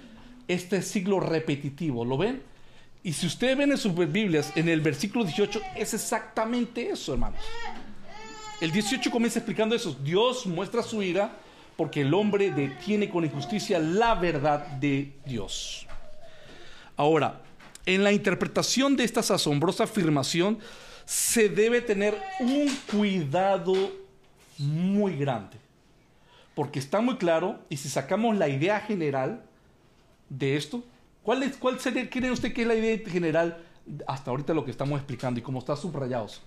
este 0.49 0.83
ciclo 0.83 1.21
repetitivo. 1.21 2.05
¿Lo 2.05 2.19
ven? 2.19 2.43
Y 3.03 3.13
si 3.13 3.27
ustedes 3.27 3.57
ven 3.57 3.71
en 3.71 3.79
sus 3.79 3.95
Biblias, 3.95 4.53
en 4.57 4.69
el 4.69 4.81
versículo 4.81 5.25
18 5.25 5.61
es 5.77 5.95
exactamente 5.95 6.91
eso, 6.91 7.15
hermanos. 7.15 7.41
El 8.61 8.73
18 8.73 9.11
comienza 9.11 9.39
explicando 9.39 9.75
eso. 9.75 9.97
Dios 10.03 10.45
muestra 10.47 10.83
su 10.83 11.03
ira 11.03 11.33
porque 11.77 12.03
el 12.03 12.13
hombre 12.13 12.51
detiene 12.51 13.09
con 13.09 13.25
injusticia 13.25 13.79
la 13.79 14.15
verdad 14.17 14.67
de 14.67 15.15
Dios. 15.25 15.87
Ahora, 16.97 17.41
en 17.87 18.05
la 18.05 18.13
interpretación 18.13 18.97
de 18.97 19.05
esta 19.05 19.21
asombrosa 19.21 19.85
afirmación 19.85 20.59
se 21.07 21.49
debe 21.49 21.81
tener 21.81 22.21
un 22.41 22.69
cuidado 22.91 23.75
muy 24.61 25.17
grande. 25.17 25.57
Porque 26.55 26.79
está 26.79 27.01
muy 27.01 27.17
claro, 27.17 27.61
y 27.69 27.77
si 27.77 27.89
sacamos 27.89 28.37
la 28.37 28.49
idea 28.49 28.81
general 28.81 29.43
de 30.29 30.57
esto, 30.57 30.83
¿cuál, 31.23 31.43
es, 31.43 31.57
cuál 31.57 31.81
sería, 31.81 32.09
cree 32.09 32.31
usted 32.31 32.53
que 32.53 32.63
es 32.63 32.69
la 32.69 32.75
idea 32.75 32.99
general 33.09 33.59
hasta 34.07 34.31
ahorita 34.31 34.55
lo 34.55 34.65
que 34.65 34.71
estamos 34.71 34.99
explicando 34.99 35.41
y 35.41 35.43
cómo 35.43 35.59
está 35.59 35.77
subrayados? 35.77 36.43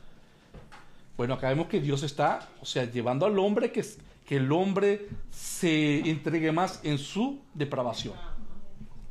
Bueno, 1.18 1.36
acá 1.36 1.56
que 1.68 1.80
Dios 1.80 2.04
está, 2.04 2.48
o 2.62 2.66
sea, 2.66 2.90
llevando 2.90 3.26
al 3.26 3.38
hombre 3.38 3.72
que, 3.72 3.86
que 4.26 4.38
el 4.38 4.52
hombre 4.52 5.10
se 5.30 6.00
entregue 6.10 6.52
más 6.52 6.80
en 6.84 6.98
su 6.98 7.40
depravación. 7.54 8.16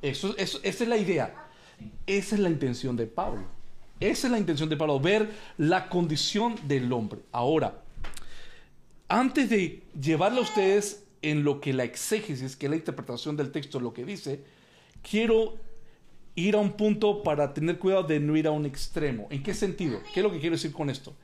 Eso, 0.00 0.36
eso, 0.36 0.58
esa 0.62 0.84
es 0.84 0.88
la 0.88 0.96
idea. 0.96 1.34
Esa 2.06 2.34
es 2.34 2.40
la 2.40 2.50
intención 2.50 2.96
de 2.96 3.06
Pablo. 3.06 3.44
Esa 4.00 4.26
es 4.26 4.32
la 4.32 4.38
intención 4.38 4.68
de 4.68 4.76
Pablo, 4.76 4.98
ver 4.98 5.30
la 5.58 5.88
condición 5.88 6.56
del 6.64 6.92
hombre. 6.92 7.20
Ahora, 7.30 7.81
antes 9.12 9.50
de 9.50 9.82
llevarle 10.00 10.38
a 10.38 10.42
ustedes 10.42 11.04
en 11.20 11.44
lo 11.44 11.60
que 11.60 11.74
la 11.74 11.84
exégesis, 11.84 12.56
que 12.56 12.68
la 12.68 12.76
interpretación 12.76 13.36
del 13.36 13.52
texto, 13.52 13.78
lo 13.78 13.92
que 13.92 14.06
dice, 14.06 14.42
quiero 15.08 15.56
ir 16.34 16.54
a 16.54 16.58
un 16.58 16.72
punto 16.72 17.22
para 17.22 17.52
tener 17.52 17.78
cuidado 17.78 18.04
de 18.04 18.18
no 18.20 18.36
ir 18.38 18.46
a 18.46 18.52
un 18.52 18.64
extremo. 18.64 19.28
¿En 19.30 19.42
qué 19.42 19.52
sentido? 19.52 20.00
¿Qué 20.14 20.20
es 20.20 20.24
lo 20.24 20.32
que 20.32 20.40
quiero 20.40 20.56
decir 20.56 20.72
con 20.72 20.88
esto? 20.88 21.14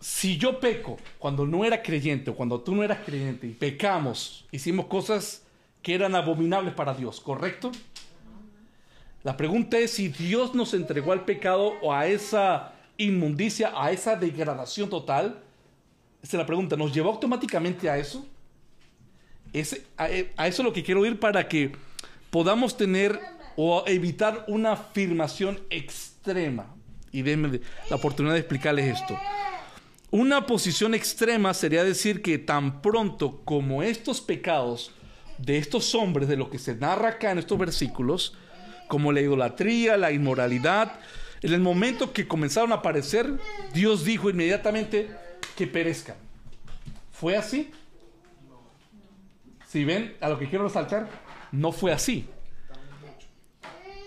Si 0.00 0.36
yo 0.36 0.58
peco 0.58 0.96
cuando 1.18 1.46
no 1.46 1.64
era 1.64 1.80
creyente 1.80 2.30
o 2.30 2.34
cuando 2.34 2.60
tú 2.60 2.74
no 2.74 2.82
eras 2.82 2.98
creyente 3.06 3.46
y 3.46 3.52
pecamos, 3.52 4.48
hicimos 4.50 4.86
cosas 4.86 5.44
que 5.80 5.94
eran 5.94 6.16
abominables 6.16 6.74
para 6.74 6.92
Dios, 6.92 7.20
¿correcto? 7.20 7.70
La 9.22 9.36
pregunta 9.36 9.78
es 9.78 9.92
si 9.92 10.08
Dios 10.08 10.56
nos 10.56 10.74
entregó 10.74 11.12
al 11.12 11.24
pecado 11.24 11.74
o 11.82 11.92
a 11.92 12.08
esa 12.08 12.72
inmundicia, 12.96 13.72
a 13.76 13.92
esa 13.92 14.16
degradación 14.16 14.90
total. 14.90 15.44
Es 16.22 16.32
la 16.34 16.46
pregunta. 16.46 16.76
¿Nos 16.76 16.92
llevó 16.92 17.10
automáticamente 17.10 17.88
a 17.88 17.98
eso? 17.98 18.26
A, 19.96 20.04
a, 20.04 20.46
eso 20.46 20.62
es 20.62 20.64
lo 20.64 20.72
que 20.72 20.82
quiero 20.82 21.04
ir 21.04 21.18
para 21.18 21.48
que 21.48 21.72
podamos 22.30 22.76
tener 22.76 23.18
o 23.56 23.82
evitar 23.86 24.44
una 24.48 24.72
afirmación 24.72 25.60
extrema. 25.70 26.74
Y 27.12 27.22
denme 27.22 27.60
la 27.88 27.96
oportunidad 27.96 28.34
de 28.34 28.40
explicarles 28.40 29.00
esto. 29.00 29.18
Una 30.12 30.46
posición 30.46 30.94
extrema 30.94 31.54
sería 31.54 31.84
decir 31.84 32.22
que 32.22 32.38
tan 32.38 32.82
pronto 32.82 33.42
como 33.44 33.82
estos 33.82 34.20
pecados 34.20 34.92
de 35.38 35.58
estos 35.58 35.94
hombres, 35.94 36.28
de 36.28 36.36
lo 36.36 36.50
que 36.50 36.58
se 36.58 36.74
narra 36.74 37.10
acá 37.10 37.30
en 37.30 37.38
estos 37.38 37.58
versículos, 37.58 38.36
como 38.88 39.12
la 39.12 39.20
idolatría, 39.20 39.96
la 39.96 40.12
inmoralidad, 40.12 40.98
en 41.42 41.54
el 41.54 41.60
momento 41.60 42.12
que 42.12 42.28
comenzaron 42.28 42.72
a 42.72 42.76
aparecer, 42.76 43.38
Dios 43.72 44.04
dijo 44.04 44.28
inmediatamente 44.28 45.08
que 45.56 45.66
perezcan. 45.66 46.16
¿Fue 47.12 47.36
así? 47.36 47.70
Si 49.66 49.84
ven 49.84 50.16
a 50.20 50.28
lo 50.28 50.38
que 50.38 50.48
quiero 50.48 50.64
resaltar, 50.64 51.08
no 51.52 51.72
fue 51.72 51.92
así. 51.92 52.28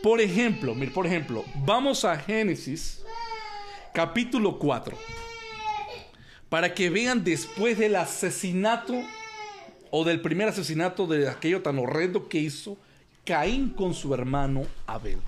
Por 0.01 0.19
ejemplo, 0.19 0.75
mire, 0.75 0.91
por 0.91 1.05
ejemplo, 1.05 1.45
vamos 1.55 2.03
a 2.03 2.17
Génesis 2.17 3.03
capítulo 3.93 4.59
4 4.59 4.97
para 6.49 6.73
que 6.73 6.89
vean 6.89 7.23
después 7.23 7.77
del 7.77 7.95
asesinato 7.95 9.01
o 9.91 10.03
del 10.03 10.21
primer 10.21 10.49
asesinato 10.49 11.07
de 11.07 11.29
aquello 11.29 11.61
tan 11.61 11.79
horrendo 11.79 12.27
que 12.27 12.39
hizo 12.39 12.77
Caín 13.25 13.69
con 13.69 13.93
su 13.93 14.13
hermano 14.13 14.63
Abel. 14.85 15.19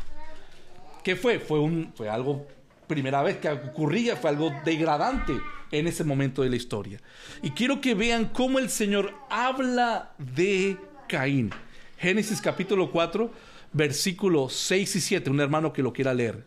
¿Qué 1.04 1.15
fue? 1.15 1.39
Fue, 1.39 1.60
un, 1.60 1.93
fue 1.95 2.10
algo, 2.10 2.45
primera 2.88 3.21
vez 3.21 3.38
que 3.38 3.50
ocurría, 3.50 4.15
fue 4.15 4.30
algo 4.30 4.52
degradante 4.63 5.34
en 5.71 5.88
ese 5.88 6.04
momento 6.04 6.41
de 6.41 6.50
la 6.50 6.56
historia. 6.56 7.00
Y 7.41 7.52
quiero 7.52 7.82
que 7.82 7.93
vean 7.93 8.30
cómo 8.30 8.60
el 8.60 8.69
Señor 8.69 9.13
habla 9.30 10.13
de 10.17 10.78
Caín. 11.08 11.52
Génesis 11.98 12.41
capítulo 12.41 12.91
4, 12.91 13.32
versículos 13.74 14.54
6 14.54 14.95
y 14.95 15.02
7. 15.02 15.30
Un 15.30 15.39
hermano 15.39 15.74
que 15.74 15.82
lo 15.82 15.93
quiera 15.93 16.13
leer. 16.13 16.45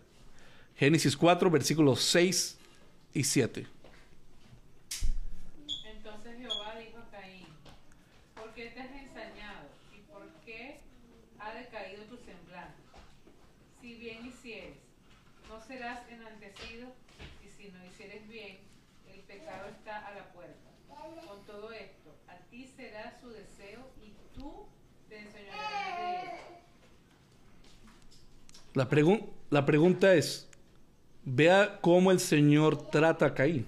Génesis 0.76 1.16
4, 1.16 1.50
versículos 1.50 2.00
6 2.02 2.58
y 3.14 3.24
7. 3.24 3.66
Entonces 5.86 6.38
Jehová 6.38 6.74
dijo 6.78 6.98
a 6.98 7.10
Caín, 7.10 7.46
¿por 8.34 8.54
qué 8.54 8.66
te 8.66 8.80
has 8.80 8.92
ensañado 8.92 9.68
y 9.92 10.00
por 10.12 10.28
qué 10.44 10.78
ha 11.40 11.52
decaído 11.54 12.04
tu 12.04 12.16
semblante? 12.18 12.76
Si 13.80 13.94
bien 13.94 14.26
hicieres, 14.26 14.76
no 15.48 15.60
serás 15.66 16.00
enaltecido, 16.10 16.92
y 17.42 17.48
si 17.48 17.70
no 17.70 17.84
hicieres 17.86 18.28
bien, 18.28 18.58
el 19.12 19.20
pecado 19.20 19.68
está 19.70 20.06
a 20.06 20.14
la 20.14 20.32
puerta. 20.32 20.54
Con 21.26 21.44
todo 21.46 21.72
esto, 21.72 22.14
a 22.28 22.36
ti 22.50 22.70
será 22.76 23.18
su 23.20 23.30
deseo 23.30 23.90
y 24.02 24.12
tú 24.38 24.66
te 25.08 25.18
enseñarás 25.20 25.98
de 25.98 26.20
él. 26.20 26.28
La, 28.78 28.88
la 29.50 29.66
pregunta 29.66 30.14
es, 30.14 30.48
vea 31.24 31.80
cómo 31.80 32.12
el 32.12 32.20
Señor 32.20 32.90
trata 32.90 33.26
a 33.26 33.34
Caín. 33.34 33.66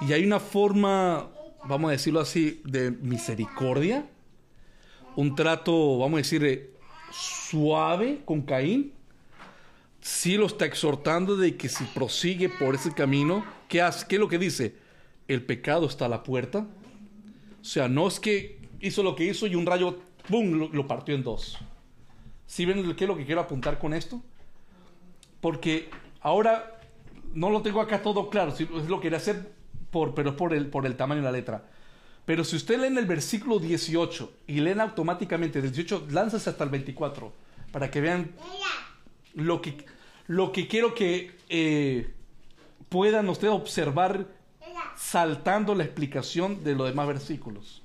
Y 0.00 0.14
hay 0.14 0.24
una 0.24 0.40
forma, 0.40 1.28
vamos 1.64 1.90
a 1.90 1.92
decirlo 1.92 2.20
así, 2.20 2.62
de 2.64 2.90
misericordia, 2.90 4.06
un 5.14 5.34
trato, 5.34 5.98
vamos 5.98 6.14
a 6.14 6.22
decir, 6.22 6.42
eh, 6.42 6.70
suave 7.10 8.22
con 8.24 8.40
Caín. 8.40 8.94
Sí 10.00 10.38
lo 10.38 10.46
está 10.46 10.64
exhortando 10.64 11.36
de 11.36 11.58
que 11.58 11.68
si 11.68 11.84
prosigue 11.84 12.48
por 12.48 12.74
ese 12.74 12.94
camino, 12.94 13.44
¿qué 13.68 13.82
hace? 13.82 14.06
¿Qué 14.08 14.14
es 14.16 14.20
lo 14.20 14.28
que 14.28 14.38
dice? 14.38 14.74
El 15.28 15.44
pecado 15.44 15.84
está 15.84 16.06
a 16.06 16.08
la 16.08 16.22
puerta. 16.22 16.66
O 17.60 17.64
sea, 17.64 17.88
no 17.88 18.08
es 18.08 18.18
que 18.18 18.58
hizo 18.80 19.02
lo 19.02 19.16
que 19.16 19.24
hizo 19.24 19.46
y 19.46 19.54
un 19.54 19.66
rayo, 19.66 19.98
¡pum!, 20.30 20.50
lo, 20.52 20.68
lo 20.70 20.88
partió 20.88 21.14
en 21.14 21.22
dos. 21.22 21.58
¿Sí 22.46 22.64
ven 22.64 22.94
qué 22.94 23.04
es 23.04 23.08
lo 23.08 23.16
que 23.16 23.24
quiero 23.24 23.40
apuntar 23.40 23.78
con 23.78 23.94
esto? 23.94 24.22
Porque 25.40 25.90
ahora 26.20 26.80
no 27.34 27.50
lo 27.50 27.62
tengo 27.62 27.80
acá 27.80 28.02
todo 28.02 28.28
claro, 28.30 28.52
es 28.52 28.88
lo 28.88 29.00
quería 29.00 29.18
hacer 29.18 29.52
por, 29.90 30.14
pero 30.14 30.36
por 30.36 30.54
el, 30.54 30.66
por 30.66 30.86
el 30.86 30.96
tamaño 30.96 31.20
de 31.20 31.26
la 31.26 31.32
letra. 31.32 31.64
Pero 32.24 32.44
si 32.44 32.56
usted 32.56 32.78
lee 32.78 32.86
en 32.86 32.98
el 32.98 33.06
versículo 33.06 33.58
18 33.58 34.32
y 34.46 34.60
leen 34.60 34.80
automáticamente 34.80 35.60
del 35.60 35.72
18, 35.72 36.08
lánzase 36.10 36.50
hasta 36.50 36.64
el 36.64 36.70
24 36.70 37.32
para 37.72 37.90
que 37.90 38.00
vean 38.00 38.32
lo 39.34 39.60
que, 39.60 39.84
lo 40.28 40.52
que 40.52 40.68
quiero 40.68 40.94
que 40.94 41.36
eh, 41.48 42.14
puedan 42.88 43.28
ustedes 43.28 43.52
observar 43.52 44.26
saltando 44.96 45.74
la 45.74 45.84
explicación 45.84 46.62
de 46.62 46.74
los 46.74 46.86
demás 46.86 47.08
versículos. 47.08 47.82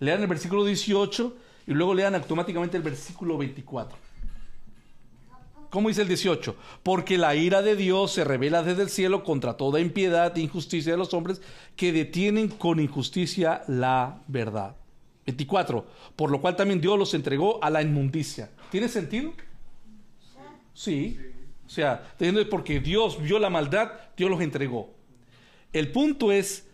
Lean 0.00 0.20
el 0.20 0.26
versículo 0.26 0.64
18 0.64 1.36
y 1.66 1.72
luego 1.72 1.94
lean 1.94 2.14
automáticamente 2.14 2.76
el 2.76 2.82
versículo 2.82 3.36
24. 3.38 3.96
¿Cómo 5.70 5.88
dice 5.88 6.02
el 6.02 6.08
18? 6.08 6.56
Porque 6.82 7.18
la 7.18 7.34
ira 7.34 7.60
de 7.60 7.76
Dios 7.76 8.12
se 8.12 8.24
revela 8.24 8.62
desde 8.62 8.82
el 8.82 8.88
cielo 8.88 9.24
contra 9.24 9.56
toda 9.56 9.80
impiedad 9.80 10.36
e 10.36 10.40
injusticia 10.40 10.92
de 10.92 10.98
los 10.98 11.12
hombres 11.12 11.42
que 11.74 11.92
detienen 11.92 12.48
con 12.48 12.80
injusticia 12.80 13.62
la 13.66 14.22
verdad. 14.28 14.76
24. 15.26 15.84
Por 16.14 16.30
lo 16.30 16.40
cual 16.40 16.56
también 16.56 16.80
Dios 16.80 16.98
los 16.98 17.12
entregó 17.14 17.62
a 17.62 17.68
la 17.68 17.82
inmundicia. 17.82 18.50
¿Tiene 18.70 18.88
sentido? 18.88 19.32
Sí. 20.72 21.18
O 21.66 21.68
sea, 21.68 22.14
porque 22.48 22.80
Dios 22.80 23.20
vio 23.20 23.38
la 23.38 23.50
maldad, 23.50 23.90
Dios 24.16 24.30
los 24.30 24.40
entregó. 24.40 24.94
El 25.72 25.90
punto 25.90 26.30
es, 26.30 26.66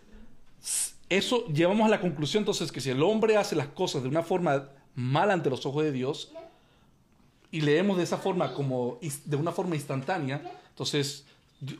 eso 1.09 1.47
llevamos 1.47 1.87
a 1.87 1.89
la 1.89 1.99
conclusión 1.99 2.41
entonces 2.41 2.71
que 2.71 2.79
si 2.79 2.91
el 2.91 3.01
hombre 3.01 3.37
hace 3.37 3.55
las 3.55 3.67
cosas 3.67 4.03
de 4.03 4.09
una 4.09 4.21
forma 4.21 4.69
mala 4.95 5.33
ante 5.33 5.49
los 5.49 5.65
ojos 5.65 5.83
de 5.83 5.91
Dios 5.91 6.31
y 7.51 7.61
leemos 7.61 7.97
de 7.97 8.03
esa 8.03 8.17
forma 8.17 8.53
como 8.53 8.99
de 9.25 9.35
una 9.35 9.51
forma 9.51 9.75
instantánea, 9.75 10.41
entonces, 10.69 11.25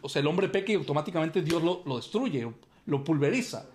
o 0.01 0.09
sea, 0.09 0.21
el 0.21 0.27
hombre 0.27 0.49
peca 0.49 0.71
y 0.71 0.75
automáticamente 0.75 1.41
Dios 1.41 1.63
lo, 1.63 1.81
lo 1.85 1.97
destruye, 1.97 2.47
lo 2.85 3.03
pulveriza. 3.03 3.65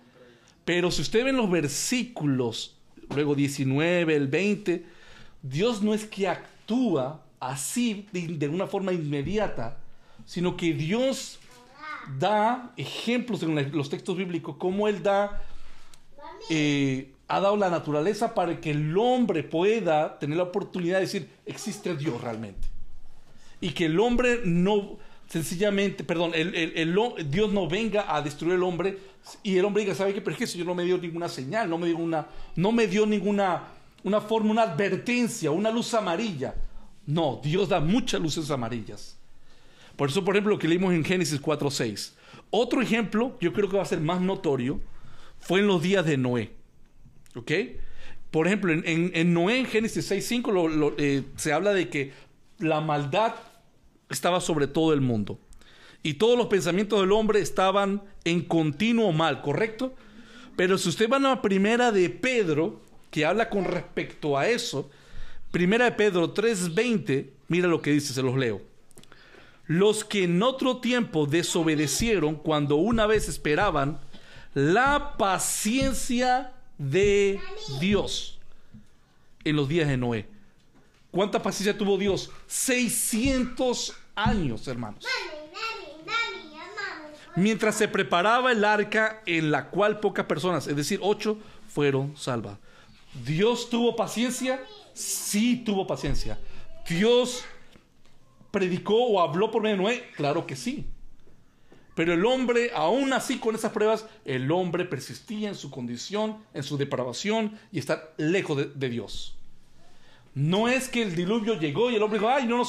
Pero 0.65 0.91
si 0.91 1.01
usted 1.01 1.23
ve 1.23 1.31
en 1.31 1.37
los 1.37 1.49
versículos, 1.49 2.77
luego 3.09 3.35
19, 3.35 4.15
el 4.15 4.27
20, 4.27 4.85
Dios 5.41 5.81
no 5.81 5.93
es 5.93 6.05
que 6.05 6.27
actúa 6.27 7.23
así 7.39 8.07
de, 8.11 8.47
una 8.49 8.67
forma 8.67 8.93
inmediata, 8.93 9.77
sino 10.25 10.57
que 10.57 10.73
Dios 10.73 11.39
da 12.17 12.71
ejemplos 12.77 13.43
en 13.43 13.75
los 13.75 13.89
textos 13.89 14.17
bíblicos, 14.17 14.57
como 14.57 14.87
Él 14.87 15.01
da, 15.01 15.41
eh, 16.49 17.13
ha 17.29 17.39
dado 17.39 17.55
la 17.55 17.69
naturaleza 17.69 18.33
para 18.33 18.59
que 18.59 18.71
el 18.71 18.97
hombre 18.97 19.43
pueda 19.43 20.19
tener 20.19 20.37
la 20.37 20.43
oportunidad 20.43 20.95
de 20.95 21.01
decir, 21.01 21.29
existe 21.45 21.95
Dios 21.95 22.19
realmente. 22.21 22.67
Y 23.61 23.69
que 23.69 23.85
el 23.85 23.99
hombre 23.99 24.41
no, 24.45 24.97
sencillamente, 25.29 26.03
perdón, 26.03 26.31
el, 26.33 26.55
el- 26.55 26.73
el 26.77 27.29
Dios 27.29 27.51
no 27.53 27.67
venga 27.67 28.13
a 28.13 28.21
destruir 28.21 28.55
al 28.55 28.63
hombre 28.63 28.97
y 29.43 29.57
el 29.57 29.65
hombre 29.65 29.83
diga, 29.83 29.95
¿sabe 29.95 30.13
qué? 30.13 30.21
Pero 30.21 30.31
es 30.31 30.37
que 30.37 30.43
el 30.45 30.49
Señor 30.49 30.67
no 30.67 30.75
me 30.75 30.83
dio 30.85 30.97
ninguna 30.97 31.29
señal, 31.29 31.69
no 31.69 31.77
me 31.77 31.87
dio, 31.87 31.97
una, 31.97 32.27
no 32.55 32.71
me 32.71 32.87
dio 32.87 33.05
ninguna 33.05 33.63
una 34.03 34.21
forma, 34.21 34.51
una 34.51 34.61
advertencia, 34.63 35.51
una 35.51 35.69
luz 35.71 35.93
amarilla. 35.93 36.55
No, 37.05 37.41
Dios 37.43 37.67
da 37.69 37.79
muchas 37.81 38.21
luces 38.21 38.49
amarillas. 38.49 39.17
Por 39.97 40.09
eso, 40.09 40.23
por 40.23 40.35
ejemplo, 40.35 40.53
lo 40.53 40.59
que 40.59 40.67
leímos 40.69 40.93
en 40.93 41.03
Génesis 41.03 41.41
4.6. 41.41 42.13
Otro 42.49 42.81
ejemplo, 42.81 43.37
yo 43.41 43.51
creo 43.51 43.67
que 43.69 43.75
va 43.75 43.83
a 43.83 43.85
ser 43.85 43.99
más 43.99 44.21
notorio, 44.21 44.79
fue 45.41 45.59
en 45.59 45.67
los 45.67 45.81
días 45.81 46.05
de 46.05 46.15
Noé. 46.17 46.51
¿Ok? 47.39 47.51
Por 48.31 48.45
ejemplo, 48.47 48.71
en, 48.71 49.33
Noé, 49.33 49.59
en 49.59 49.65
Génesis 49.65 50.09
6.5, 50.11 50.51
lo- 50.51 50.67
lo, 50.67 50.93
eh, 50.97 51.23
se 51.35 51.51
habla 51.51 51.73
de 51.73 51.89
que 51.89 52.11
la 52.59 52.79
maldad 52.81 53.33
estaba 54.09 54.39
sobre 54.39 54.67
todo 54.67 54.93
el 54.93 55.01
mundo. 55.01 55.39
Y 56.03 56.13
todos 56.15 56.37
los 56.37 56.47
pensamientos 56.47 57.01
del 57.01 57.11
hombre 57.11 57.39
estaban 57.41 58.03
en 58.23 58.41
continuo 58.41 59.11
mal, 59.11 59.41
¿correcto? 59.41 59.93
Pero 60.55 60.77
si 60.77 60.89
usted 60.89 61.09
va 61.09 61.17
a 61.17 61.19
la 61.19 61.41
primera 61.41 61.91
de 61.91 62.09
Pedro, 62.09 62.81
que 63.11 63.25
habla 63.25 63.49
con 63.49 63.65
respecto 63.65 64.37
a 64.37 64.47
eso, 64.47 64.89
primera 65.51 65.85
de 65.85 65.91
Pedro 65.93 66.33
3.20, 66.33 67.29
mira 67.47 67.67
lo 67.67 67.81
que 67.81 67.91
dice, 67.91 68.13
se 68.13 68.21
los 68.21 68.37
leo. 68.37 68.61
Los 69.65 70.03
que 70.03 70.23
en 70.25 70.41
otro 70.43 70.77
tiempo 70.77 71.25
desobedecieron 71.25 72.35
cuando 72.35 72.75
una 72.75 73.05
vez 73.07 73.27
esperaban 73.29 73.99
la 74.53 75.15
paciencia 75.17 76.53
de 76.79 77.39
Dios 77.79 78.39
en 79.43 79.55
los 79.55 79.69
días 79.69 79.87
de 79.87 79.97
Noé. 79.97 80.27
¿Cuánta 81.11 81.41
paciencia 81.41 81.77
tuvo 81.77 81.97
Dios? 81.97 82.31
600 82.47 83.95
años, 84.15 84.67
hermanos. 84.67 85.05
Mientras 87.35 87.75
se 87.75 87.87
preparaba 87.87 88.51
el 88.51 88.65
arca 88.65 89.21
en 89.25 89.51
la 89.51 89.69
cual 89.69 89.99
pocas 89.99 90.25
personas, 90.25 90.67
es 90.67 90.75
decir, 90.75 90.99
ocho, 91.03 91.37
fueron 91.67 92.17
salvas. 92.17 92.57
¿Dios 93.25 93.69
tuvo 93.69 93.95
paciencia? 93.95 94.63
Sí 94.93 95.57
tuvo 95.65 95.85
paciencia. 95.85 96.39
¿Dios 96.87 97.43
predicó 98.51 98.95
o 98.95 99.21
habló 99.21 99.51
por 99.51 99.61
medio 99.61 99.77
de 99.77 99.83
Noé? 99.83 100.09
Claro 100.15 100.45
que 100.47 100.55
sí. 100.55 100.85
Pero 101.99 102.13
el 102.13 102.25
hombre, 102.25 102.71
aún 102.73 103.11
así 103.11 103.39
con 103.39 103.55
esas 103.55 103.73
pruebas, 103.73 104.05
el 104.23 104.49
hombre 104.53 104.85
persistía 104.85 105.49
en 105.49 105.55
su 105.55 105.69
condición, 105.69 106.37
en 106.53 106.63
su 106.63 106.77
depravación 106.77 107.59
y 107.73 107.79
estar 107.79 108.13
lejos 108.15 108.79
de, 108.79 108.89
Dios. 108.89 109.35
No 110.33 110.69
es 110.69 110.87
que 110.87 111.01
el 111.01 111.13
diluvio 111.13 111.59
llegó 111.59 111.91
y 111.91 111.95
el 111.97 112.01
hombre 112.01 112.17
dijo, 112.17 112.31
ay, 112.31 112.47
no, 112.47 112.63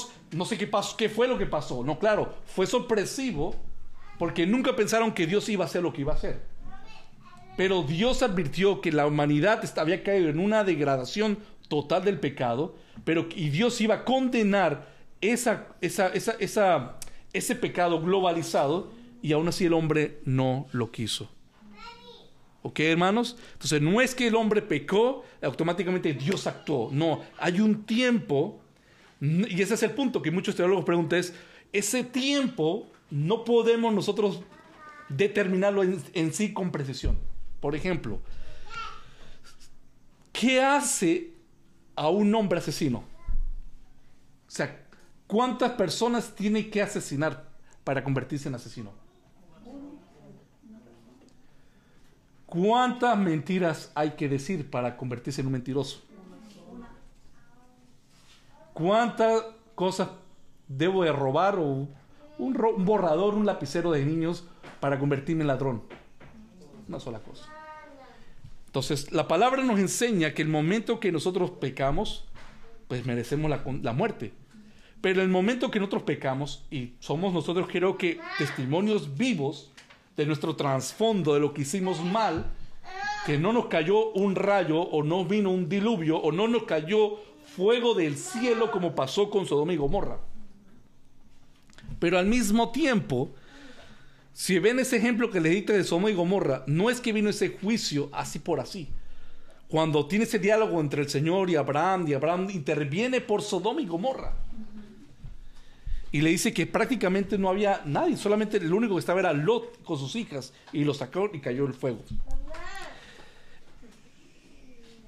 sé 0.45 0.59
qué 0.59 0.67
pasó, 0.67 0.97
qué 0.97 1.09
fue 1.09 1.29
lo 1.29 1.39
que 1.39 1.47
pasó. 1.47 1.85
No, 1.85 1.97
claro, 2.01 2.35
fue 2.45 2.67
sorpresivo 2.67 3.55
porque 4.19 4.49
nunca 4.49 4.75
pensaron 4.75 5.13
que 5.13 5.29
Dios 5.29 5.49
iba 5.49 5.65
a 5.65 5.69
hacer 5.69 5.85
lo 5.85 5.93
que 5.93 6.01
iba 6.01 6.13
a 6.13 6.17
hacer. 6.17 6.41
Pero 7.57 7.85
Dios 7.85 8.25
advirtió 8.25 8.81
que 8.81 8.91
la 8.91 9.07
humanidad 9.07 9.63
había 9.79 10.03
caído 10.03 10.29
en 10.29 10.41
una 10.41 10.65
degradación 10.65 11.39
total 11.69 12.05
del 12.05 12.19
pecado, 12.19 12.75
pero 13.05 13.29
y 13.37 13.51
Dios 13.51 13.81
iba 13.81 13.95
a 13.95 14.05
condenar 14.05 14.89
esa, 15.21 15.69
esa, 15.81 16.09
esa- 16.09 16.97
ese 17.33 17.55
pecado 17.55 18.01
globalizado 18.03 18.99
y 19.23 19.33
aún 19.33 19.49
así 19.49 19.67
el 19.67 19.73
hombre 19.73 20.21
no 20.25 20.67
lo 20.73 20.91
quiso. 20.91 21.31
¿Ok, 22.63 22.81
hermanos? 22.81 23.37
Entonces, 23.55 23.81
no 23.81 24.01
es 24.01 24.15
que 24.15 24.27
el 24.27 24.35
hombre 24.35 24.61
pecó, 24.61 25.25
automáticamente 25.43 26.13
Dios 26.13 26.47
actuó. 26.47 26.91
No, 26.93 27.23
hay 27.39 27.61
un 27.61 27.85
tiempo, 27.85 28.61
y 29.21 29.63
ese 29.63 29.75
es 29.75 29.83
el 29.83 29.93
punto 29.93 30.21
que 30.21 30.31
muchos 30.31 30.57
teólogos 30.57 30.85
preguntan, 30.85 31.21
es, 31.21 31.35
ese 31.73 32.05
tiempo 32.05 32.91
no 33.11 33.45
podemos 33.45 33.95
nosotros 33.95 34.43
determinarlo 35.09 35.83
en, 35.83 36.03
en 36.13 36.35
sí 36.35 36.53
con 36.53 36.71
precisión. 36.71 37.19
Por 37.61 37.75
ejemplo, 37.75 38.21
¿qué 40.33 40.61
hace 40.61 41.33
a 41.97 42.09
un 42.09 42.35
hombre 42.35 42.59
asesino? 42.59 42.99
O 42.99 44.51
sea, 44.51 44.87
¿cuántas 45.27 45.73
personas 45.73 46.35
tiene 46.35 46.69
que 46.69 46.83
asesinar 46.83 47.49
para 47.85 48.05
convertirse 48.05 48.49
en 48.49 48.55
asesino? 48.55 49.00
¿Cuántas 52.51 53.17
mentiras 53.17 53.93
hay 53.95 54.11
que 54.11 54.29
decir 54.29 54.69
para 54.69 54.97
convertirse 54.97 55.41
en 55.41 55.47
un 55.47 55.53
mentiroso? 55.53 56.03
¿Cuántas 58.75 59.45
cosas 59.77 60.09
debo 60.67 61.05
de 61.05 61.13
robar 61.13 61.61
o 61.61 61.87
un, 62.39 62.55
borrador, 62.79 63.35
un 63.35 63.47
lapicero 63.47 63.93
de 63.93 64.05
niños 64.05 64.49
para 64.81 64.99
convertirme 64.99 65.43
en 65.43 65.47
ladrón? 65.47 65.83
Una 66.89 66.99
sola 66.99 67.21
cosa. 67.21 67.47
Entonces, 68.67 69.13
la 69.13 69.29
palabra 69.29 69.63
nos 69.63 69.79
enseña 69.79 70.35
que 70.35 70.43
el 70.43 70.49
momento 70.49 70.99
que 70.99 71.13
nosotros 71.13 71.53
pecamos, 71.53 72.25
pues 72.89 73.07
merecemos 73.07 73.49
la 73.49 73.93
muerte. 73.93 74.33
Pero 75.01 75.23
el 75.23 75.29
momento 75.29 75.71
que 75.71 75.79
nosotros 75.79 76.03
pecamos, 76.03 76.65
y 76.69 76.95
somos 76.99 77.33
nosotros 77.33 77.69
creo 77.71 77.97
que 77.97 78.19
testimonios 78.39 79.17
vivos 79.17 79.70
de 80.21 80.27
nuestro 80.27 80.55
trasfondo, 80.55 81.33
de 81.33 81.41
lo 81.41 81.55
que 81.55 81.63
hicimos 81.63 82.05
mal, 82.05 82.53
que 83.25 83.39
no 83.39 83.55
nos 83.55 83.69
cayó 83.69 84.11
un 84.11 84.35
rayo 84.35 84.79
o 84.79 85.03
no 85.03 85.25
vino 85.25 85.51
un 85.51 85.67
diluvio 85.67 86.19
o 86.19 86.31
no 86.31 86.47
nos 86.47 86.65
cayó 86.65 87.17
fuego 87.57 87.95
del 87.95 88.19
cielo 88.19 88.71
como 88.71 88.95
pasó 88.95 89.31
con 89.31 89.47
Sodoma 89.47 89.73
y 89.73 89.79
Gomorra. 89.79 90.21
Pero 91.99 92.19
al 92.19 92.27
mismo 92.27 92.71
tiempo, 92.71 93.31
si 94.35 94.59
ven 94.59 94.79
ese 94.79 94.99
ejemplo 94.99 95.31
que 95.31 95.41
les 95.41 95.53
dije 95.53 95.73
de 95.73 95.85
Sodoma 95.85 96.11
y 96.11 96.15
Gomorra, 96.15 96.65
no 96.67 96.91
es 96.91 97.01
que 97.01 97.15
vino 97.15 97.31
ese 97.31 97.57
juicio 97.57 98.11
así 98.13 98.41
por 98.41 98.61
así. 98.61 98.91
Cuando 99.69 100.07
tiene 100.07 100.27
ese 100.27 100.39
diálogo 100.39 100.81
entre 100.81 101.01
el 101.01 101.09
Señor 101.09 101.49
y 101.49 101.57
Abraham, 101.57 102.07
y 102.07 102.13
Abraham 102.13 102.51
interviene 102.51 103.23
por 103.23 103.41
Sodoma 103.41 103.81
y 103.81 103.87
Gomorra. 103.87 104.35
Y 106.13 106.23
le 106.23 106.31
dice 106.31 106.53
que 106.53 106.67
prácticamente 106.67 107.39
no 107.39 107.49
había 107.49 107.83
nadie, 107.85 108.17
solamente 108.17 108.57
el 108.57 108.73
único 108.73 108.95
que 108.95 109.01
estaba 109.01 109.21
era 109.21 109.33
Lot 109.33 109.83
con 109.85 109.99
sus 109.99 110.17
hijas, 110.17 110.53
y 110.73 110.85
lo 110.85 110.93
sacó 110.93 111.31
y 111.33 111.41
cayó 111.41 111.67
el 111.67 111.75
fuego. 111.75 112.03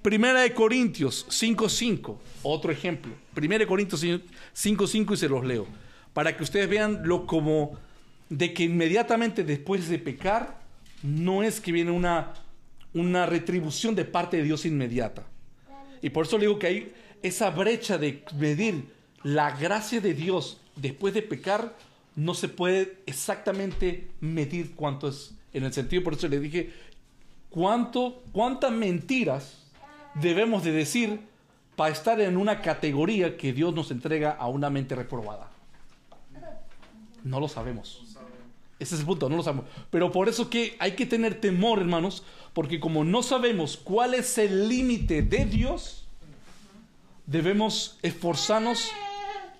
Primera 0.03 0.41
de 0.41 0.53
Corintios 0.53 1.27
5.5, 1.29 2.17
otro 2.43 2.73
ejemplo. 2.73 3.13
Primera 3.35 3.61
de 3.61 3.69
Corintios 3.69 4.03
5.5 4.03 5.15
y 5.15 5.17
se 5.17 5.29
los 5.29 5.45
leo. 5.45 5.67
Para 6.13 6.37
que 6.37 6.43
ustedes 6.43 6.69
vean 6.69 7.03
lo 7.05 7.27
como 7.27 7.79
de 8.29 8.53
que 8.53 8.65
inmediatamente 8.65 9.45
después 9.45 9.89
de 9.89 9.99
pecar, 9.99 10.61
no 11.03 11.43
es 11.43 11.61
que 11.61 11.71
viene 11.71 11.91
una, 11.91 12.33
una 12.95 13.27
retribución 13.27 13.95
de 13.95 14.05
parte 14.05 14.39
de 14.39 14.43
Dios 14.45 14.65
inmediata. 14.67 15.25
Y 16.01 16.11
por 16.11 16.27
eso 16.27 16.39
le 16.39 16.47
digo 16.47 16.59
que 16.59 16.67
hay 16.67 16.93
esa 17.23 17.51
brecha 17.51 17.99
de 17.99 18.25
medir 18.37 18.87
la 19.23 19.57
gracia 19.57 20.01
de 20.01 20.15
Dios 20.15 20.62
después 20.77 21.15
de 21.15 21.23
pecar, 21.23 21.77
no 22.15 22.35
se 22.35 22.49
puede 22.49 22.99
exactamente 23.07 24.11
medir 24.21 24.75
cuánto 24.75 25.09
es 25.09 25.35
en 25.53 25.65
el 25.65 25.73
sentido, 25.73 26.03
por 26.03 26.15
eso 26.15 26.29
le 26.29 26.41
dije, 26.41 26.73
cuánto, 27.51 28.23
cuántas 28.33 28.73
mentiras 28.73 29.59
debemos 30.15 30.65
de 30.65 30.73
decir 30.73 31.21
para 31.77 31.93
estar 31.93 32.21
en 32.21 32.37
una 32.37 32.61
categoría 32.61 33.37
que 33.37 33.53
Dios 33.53 33.75
nos 33.75 33.91
entrega 33.91 34.31
a 34.33 34.49
una 34.49 34.71
mente 34.71 34.95
reprobada. 34.95 35.51
No 37.25 37.39
lo 37.39 37.49
sabemos. 37.49 38.03
Ese 38.79 38.95
es 38.97 39.01
el 39.01 39.07
punto, 39.07 39.29
no 39.29 39.37
lo 39.37 39.43
sabemos. 39.43 39.67
Pero 39.91 40.11
por 40.11 40.29
eso 40.29 40.51
que 40.51 40.77
hay 40.79 40.93
que 40.93 41.07
tener 41.07 41.41
temor, 41.41 41.79
hermanos, 41.79 42.25
porque 42.53 42.81
como 42.81 43.05
no 43.05 43.23
sabemos 43.23 43.77
cuál 43.77 44.15
es 44.15 44.39
el 44.39 44.69
límite 44.69 45.23
de 45.23 45.45
Dios, 45.45 46.05
debemos 47.27 47.99
esforzarnos 48.03 48.91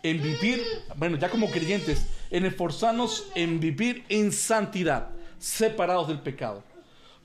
en 0.03 0.23
vivir, 0.23 0.63
bueno, 0.97 1.17
ya 1.17 1.31
como 1.31 1.51
creyentes, 1.51 2.07
en 2.31 2.45
esforzarnos 2.45 3.29
en 3.35 3.61
vivir 3.61 4.05
en 4.09 4.33
santidad, 4.33 5.11
separados 5.39 6.09
del 6.09 6.21
pecado. 6.21 6.65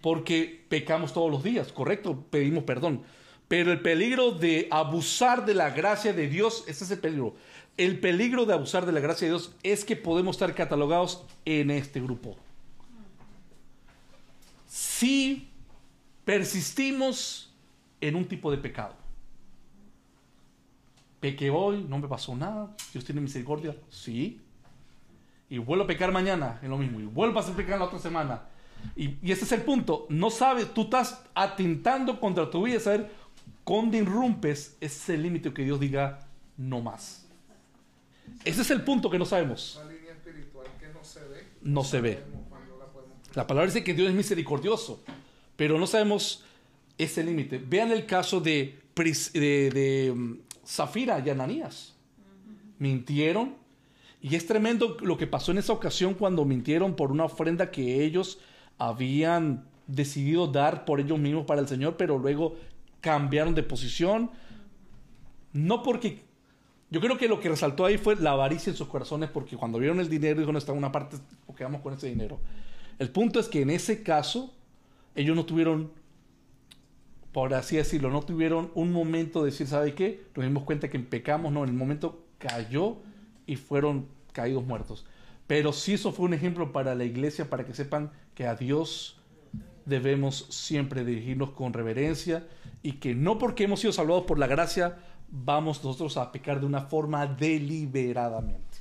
Porque 0.01 0.65
pecamos 0.69 1.13
todos 1.13 1.31
los 1.31 1.43
días, 1.43 1.71
correcto, 1.71 2.23
pedimos 2.29 2.63
perdón. 2.63 3.03
Pero 3.47 3.71
el 3.71 3.81
peligro 3.81 4.31
de 4.31 4.67
abusar 4.71 5.45
de 5.45 5.53
la 5.53 5.69
gracia 5.69 6.13
de 6.13 6.27
Dios, 6.27 6.63
ese 6.67 6.83
es 6.83 6.91
el 6.91 6.99
peligro. 6.99 7.35
El 7.77 7.99
peligro 7.99 8.45
de 8.45 8.53
abusar 8.53 8.85
de 8.85 8.91
la 8.91 8.99
gracia 8.99 9.27
de 9.27 9.33
Dios 9.33 9.51
es 9.63 9.85
que 9.85 9.95
podemos 9.95 10.35
estar 10.35 10.53
catalogados 10.53 11.23
en 11.45 11.71
este 11.71 12.01
grupo. 12.01 12.37
Si 14.67 15.47
persistimos 16.25 17.53
en 18.01 18.15
un 18.15 18.27
tipo 18.27 18.51
de 18.51 18.57
pecado. 18.57 18.95
Pequé 21.19 21.49
hoy, 21.49 21.85
no 21.87 21.97
me 21.97 22.07
pasó 22.07 22.35
nada, 22.35 22.75
Dios 22.93 23.03
tiene 23.03 23.21
misericordia, 23.21 23.75
sí. 23.89 24.41
Y 25.49 25.57
vuelvo 25.57 25.85
a 25.85 25.87
pecar 25.87 26.11
mañana, 26.11 26.59
en 26.61 26.69
lo 26.69 26.77
mismo. 26.77 26.99
Y 26.99 27.05
vuelvo 27.05 27.39
a 27.39 27.41
hacer 27.41 27.55
pecar 27.55 27.79
la 27.79 27.85
otra 27.85 27.99
semana. 27.99 28.43
Y, 28.95 29.17
y 29.21 29.31
ese 29.31 29.45
es 29.45 29.51
el 29.53 29.61
punto. 29.61 30.05
No 30.09 30.29
sabes, 30.29 30.73
tú 30.73 30.83
estás 30.83 31.23
atentando 31.33 32.19
contra 32.19 32.49
tu 32.49 32.63
vida, 32.63 32.79
saber 32.79 33.09
cuándo 33.63 33.97
irrumpes 33.97 34.77
ese 34.79 35.17
límite 35.17 35.53
que 35.53 35.63
Dios 35.63 35.79
diga 35.79 36.19
no 36.57 36.81
más. 36.81 37.27
Ese 38.43 38.61
es 38.61 38.71
el 38.71 38.81
punto 38.83 39.09
que 39.09 39.19
no 39.19 39.25
sabemos. 39.25 39.79
Una 39.81 39.91
línea 39.91 40.11
espiritual 40.13 40.67
que 40.79 40.87
no 40.87 41.03
se 41.03 41.19
ve. 41.19 41.43
No 41.61 41.83
se 41.83 42.01
ve. 42.01 42.23
la 43.33 43.47
palabra 43.47 43.67
dice 43.67 43.83
que 43.83 43.93
Dios 43.93 44.09
es 44.09 44.15
misericordioso, 44.15 45.03
pero 45.55 45.77
no 45.77 45.87
sabemos 45.87 46.43
ese 46.97 47.23
límite. 47.23 47.57
Vean 47.57 47.91
el 47.91 48.05
caso 48.05 48.39
de, 48.39 48.79
de, 48.95 49.69
de, 49.69 50.13
mm, 50.15 50.35
Zafira 50.67 51.23
y 51.25 51.29
Ananías. 51.29 51.95
Mintieron. 52.79 53.55
Y 54.21 54.35
es 54.35 54.45
tremendo 54.45 54.97
lo 55.01 55.17
que 55.17 55.27
pasó 55.27 55.51
en 55.51 55.59
esa 55.59 55.73
ocasión 55.73 56.13
cuando 56.13 56.43
mintieron 56.43 56.95
por 56.95 57.11
una 57.11 57.25
ofrenda 57.25 57.71
que 57.71 58.03
ellos 58.03 58.39
habían 58.77 59.65
decidido 59.87 60.47
dar 60.47 60.85
por 60.85 60.99
ellos 60.99 61.17
mismos 61.17 61.45
para 61.45 61.61
el 61.61 61.67
Señor, 61.67 61.95
pero 61.97 62.17
luego 62.17 62.55
cambiaron 63.01 63.55
de 63.55 63.63
posición. 63.63 64.31
No 65.53 65.83
porque... 65.83 66.25
Yo 66.89 67.01
creo 67.01 67.17
que 67.17 67.27
lo 67.27 67.41
que 67.41 67.49
resaltó 67.49 67.83
ahí 67.85 67.97
fue 67.97 68.15
la 68.15 68.31
avaricia 68.31 68.69
en 68.69 68.77
sus 68.77 68.87
corazones, 68.87 69.29
porque 69.29 69.57
cuando 69.57 69.77
vieron 69.77 69.99
el 69.99 70.09
dinero, 70.09 70.39
dijo, 70.39 70.53
no 70.53 70.57
está 70.57 70.71
una 70.71 70.89
parte, 70.89 71.17
o 71.45 71.53
quedamos 71.53 71.81
con 71.81 71.93
ese 71.93 72.07
dinero. 72.07 72.39
El 72.97 73.09
punto 73.09 73.41
es 73.41 73.49
que 73.49 73.61
en 73.61 73.69
ese 73.69 74.03
caso, 74.03 74.53
ellos 75.13 75.35
no 75.35 75.45
tuvieron, 75.45 75.91
por 77.31 77.53
así 77.53 77.77
decirlo, 77.77 78.09
no 78.09 78.21
tuvieron 78.21 78.71
un 78.73 78.91
momento 78.91 79.43
de 79.43 79.51
decir, 79.51 79.67
¿sabe 79.67 79.93
qué? 79.93 80.25
Nos 80.35 80.45
dimos 80.45 80.63
cuenta 80.63 80.89
que 80.89 80.99
pecamos, 80.99 81.51
no, 81.51 81.63
en 81.63 81.69
el 81.69 81.75
momento 81.75 82.25
cayó 82.37 82.97
y 83.45 83.55
fueron 83.55 84.07
caídos 84.31 84.65
muertos. 84.65 85.05
Pero 85.45 85.71
sí 85.71 85.93
eso 85.93 86.11
fue 86.11 86.25
un 86.25 86.33
ejemplo 86.33 86.71
para 86.71 86.95
la 86.95 87.05
iglesia, 87.05 87.49
para 87.49 87.65
que 87.65 87.73
sepan 87.73 88.11
que 88.35 88.47
a 88.47 88.55
Dios 88.55 89.19
debemos 89.85 90.47
siempre 90.49 91.05
dirigirnos 91.05 91.51
con 91.51 91.73
reverencia 91.73 92.45
y 92.83 92.93
que 92.93 93.15
no 93.15 93.37
porque 93.37 93.63
hemos 93.63 93.79
sido 93.79 93.93
salvados 93.93 94.25
por 94.25 94.37
la 94.37 94.47
gracia, 94.47 94.97
vamos 95.29 95.83
nosotros 95.83 96.17
a 96.17 96.31
pecar 96.31 96.59
de 96.59 96.65
una 96.65 96.81
forma 96.81 97.25
deliberadamente. 97.25 98.79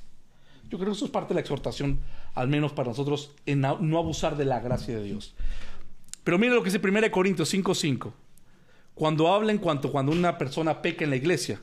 Yo 0.69 0.77
creo 0.77 0.91
que 0.91 0.97
eso 0.97 1.05
es 1.05 1.11
parte 1.11 1.29
de 1.29 1.35
la 1.35 1.41
exhortación, 1.41 1.99
al 2.35 2.49
menos 2.49 2.73
para 2.73 2.89
nosotros, 2.89 3.31
en 3.45 3.61
no 3.61 3.97
abusar 3.97 4.35
de 4.35 4.45
la 4.45 4.59
gracia 4.59 4.97
de 4.97 5.03
Dios. 5.03 5.33
Pero 6.25 6.37
mira 6.37 6.53
lo 6.53 6.61
que 6.61 6.69
dice 6.69 6.85
1 6.85 7.09
Corintios 7.09 7.53
5:5. 7.53 8.11
Cuando 8.97 9.31
habla 9.31 9.51
en 9.51 9.59
cuanto 9.59 9.91
cuando 9.91 10.11
una 10.11 10.39
persona 10.39 10.81
peca 10.81 11.03
en 11.03 11.11
la 11.11 11.17
iglesia, 11.17 11.61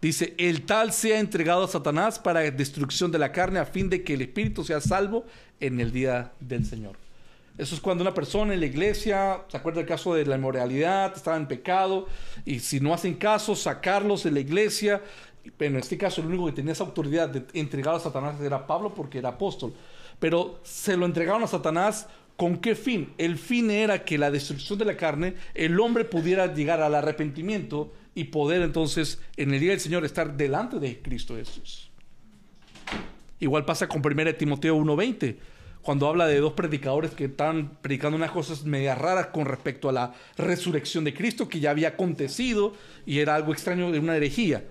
dice, 0.00 0.34
el 0.38 0.64
tal 0.64 0.90
sea 0.90 1.20
entregado 1.20 1.64
a 1.64 1.68
Satanás 1.68 2.18
para 2.18 2.50
destrucción 2.50 3.12
de 3.12 3.18
la 3.18 3.30
carne 3.30 3.58
a 3.58 3.66
fin 3.66 3.90
de 3.90 4.02
que 4.02 4.14
el 4.14 4.22
espíritu 4.22 4.64
sea 4.64 4.80
salvo 4.80 5.26
en 5.60 5.80
el 5.80 5.92
día 5.92 6.32
del 6.40 6.64
Señor. 6.64 6.96
Eso 7.58 7.74
es 7.74 7.80
cuando 7.82 8.00
una 8.00 8.14
persona 8.14 8.54
en 8.54 8.60
la 8.60 8.66
iglesia, 8.66 9.42
se 9.48 9.56
acuerda 9.58 9.82
el 9.82 9.86
caso 9.86 10.14
de 10.14 10.24
la 10.24 10.36
inmoralidad, 10.36 11.14
estaba 11.14 11.36
en 11.36 11.46
pecado, 11.46 12.06
y 12.46 12.60
si 12.60 12.80
no 12.80 12.94
hacen 12.94 13.16
caso, 13.16 13.54
sacarlos 13.54 14.24
de 14.24 14.30
la 14.30 14.40
iglesia. 14.40 15.02
Pero 15.58 15.74
en 15.74 15.80
este 15.80 15.98
caso, 15.98 16.22
el 16.22 16.28
único 16.28 16.46
que 16.46 16.52
tenía 16.52 16.72
esa 16.72 16.84
autoridad 16.84 17.28
de 17.28 17.44
entregar 17.52 17.94
a 17.94 18.00
Satanás 18.00 18.40
era 18.40 18.66
Pablo 18.66 18.94
porque 18.94 19.18
era 19.18 19.28
apóstol. 19.28 19.74
Pero 20.18 20.58
se 20.64 20.96
lo 20.96 21.04
entregaron 21.04 21.42
a 21.42 21.46
Satanás 21.46 22.08
¿Con 22.36 22.58
qué 22.58 22.74
fin? 22.74 23.14
El 23.16 23.38
fin 23.38 23.70
era 23.70 24.04
que 24.04 24.18
la 24.18 24.30
destrucción 24.30 24.78
de 24.78 24.84
la 24.84 24.96
carne, 24.96 25.34
el 25.54 25.80
hombre 25.80 26.04
pudiera 26.04 26.52
llegar 26.52 26.82
al 26.82 26.94
arrepentimiento 26.94 27.92
y 28.14 28.24
poder 28.24 28.62
entonces 28.62 29.20
en 29.36 29.54
el 29.54 29.60
día 29.60 29.70
del 29.70 29.80
Señor 29.80 30.04
estar 30.04 30.36
delante 30.36 30.78
de 30.78 31.00
Cristo 31.00 31.36
Jesús. 31.36 31.90
Igual 33.40 33.64
pasa 33.64 33.88
con 33.88 34.02
1 34.04 34.34
Timoteo 34.34 34.76
1.20, 34.76 35.36
cuando 35.80 36.08
habla 36.08 36.26
de 36.26 36.40
dos 36.40 36.52
predicadores 36.52 37.12
que 37.12 37.26
están 37.26 37.78
predicando 37.80 38.16
unas 38.16 38.32
cosas 38.32 38.64
media 38.64 38.94
raras 38.94 39.28
con 39.28 39.46
respecto 39.46 39.88
a 39.88 39.92
la 39.92 40.14
resurrección 40.36 41.04
de 41.04 41.14
Cristo 41.14 41.48
que 41.48 41.60
ya 41.60 41.70
había 41.70 41.88
acontecido 41.88 42.74
y 43.06 43.20
era 43.20 43.34
algo 43.34 43.52
extraño 43.52 43.92
de 43.92 43.98
una 43.98 44.16
herejía. 44.16 44.64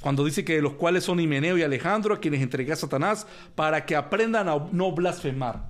Cuando 0.00 0.24
dice 0.24 0.44
que 0.44 0.60
los 0.60 0.72
cuales 0.74 1.04
son 1.04 1.20
Himeneo 1.20 1.56
y 1.58 1.62
Alejandro, 1.62 2.14
a 2.14 2.20
quienes 2.20 2.42
entregué 2.42 2.72
a 2.72 2.76
Satanás, 2.76 3.26
para 3.54 3.86
que 3.86 3.94
aprendan 3.94 4.48
a 4.48 4.68
no 4.72 4.92
blasfemar. 4.92 5.68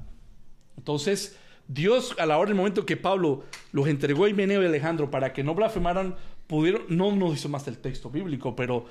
Entonces, 0.79 1.37
Dios, 1.69 2.15
a 2.19 2.27
la 2.27 2.39
hora 2.39 2.49
del 2.49 2.57
momento 2.57 2.85
que 2.85 2.97
Pablo 2.97 3.45
los 3.73 3.89
entregó 3.89 4.25
a 4.25 4.29
Himeneo 4.29 4.63
y 4.63 4.67
Alejandro 4.67 5.11
para 5.11 5.33
que 5.33 5.43
no 5.43 5.55
blasfemaran, 5.55 6.17
pudieron, 6.47 6.83
no 6.89 7.15
nos 7.15 7.33
dice 7.33 7.49
más 7.49 7.67
el 7.69 7.79
texto 7.79 8.11
bíblico, 8.11 8.55
pero 8.57 8.87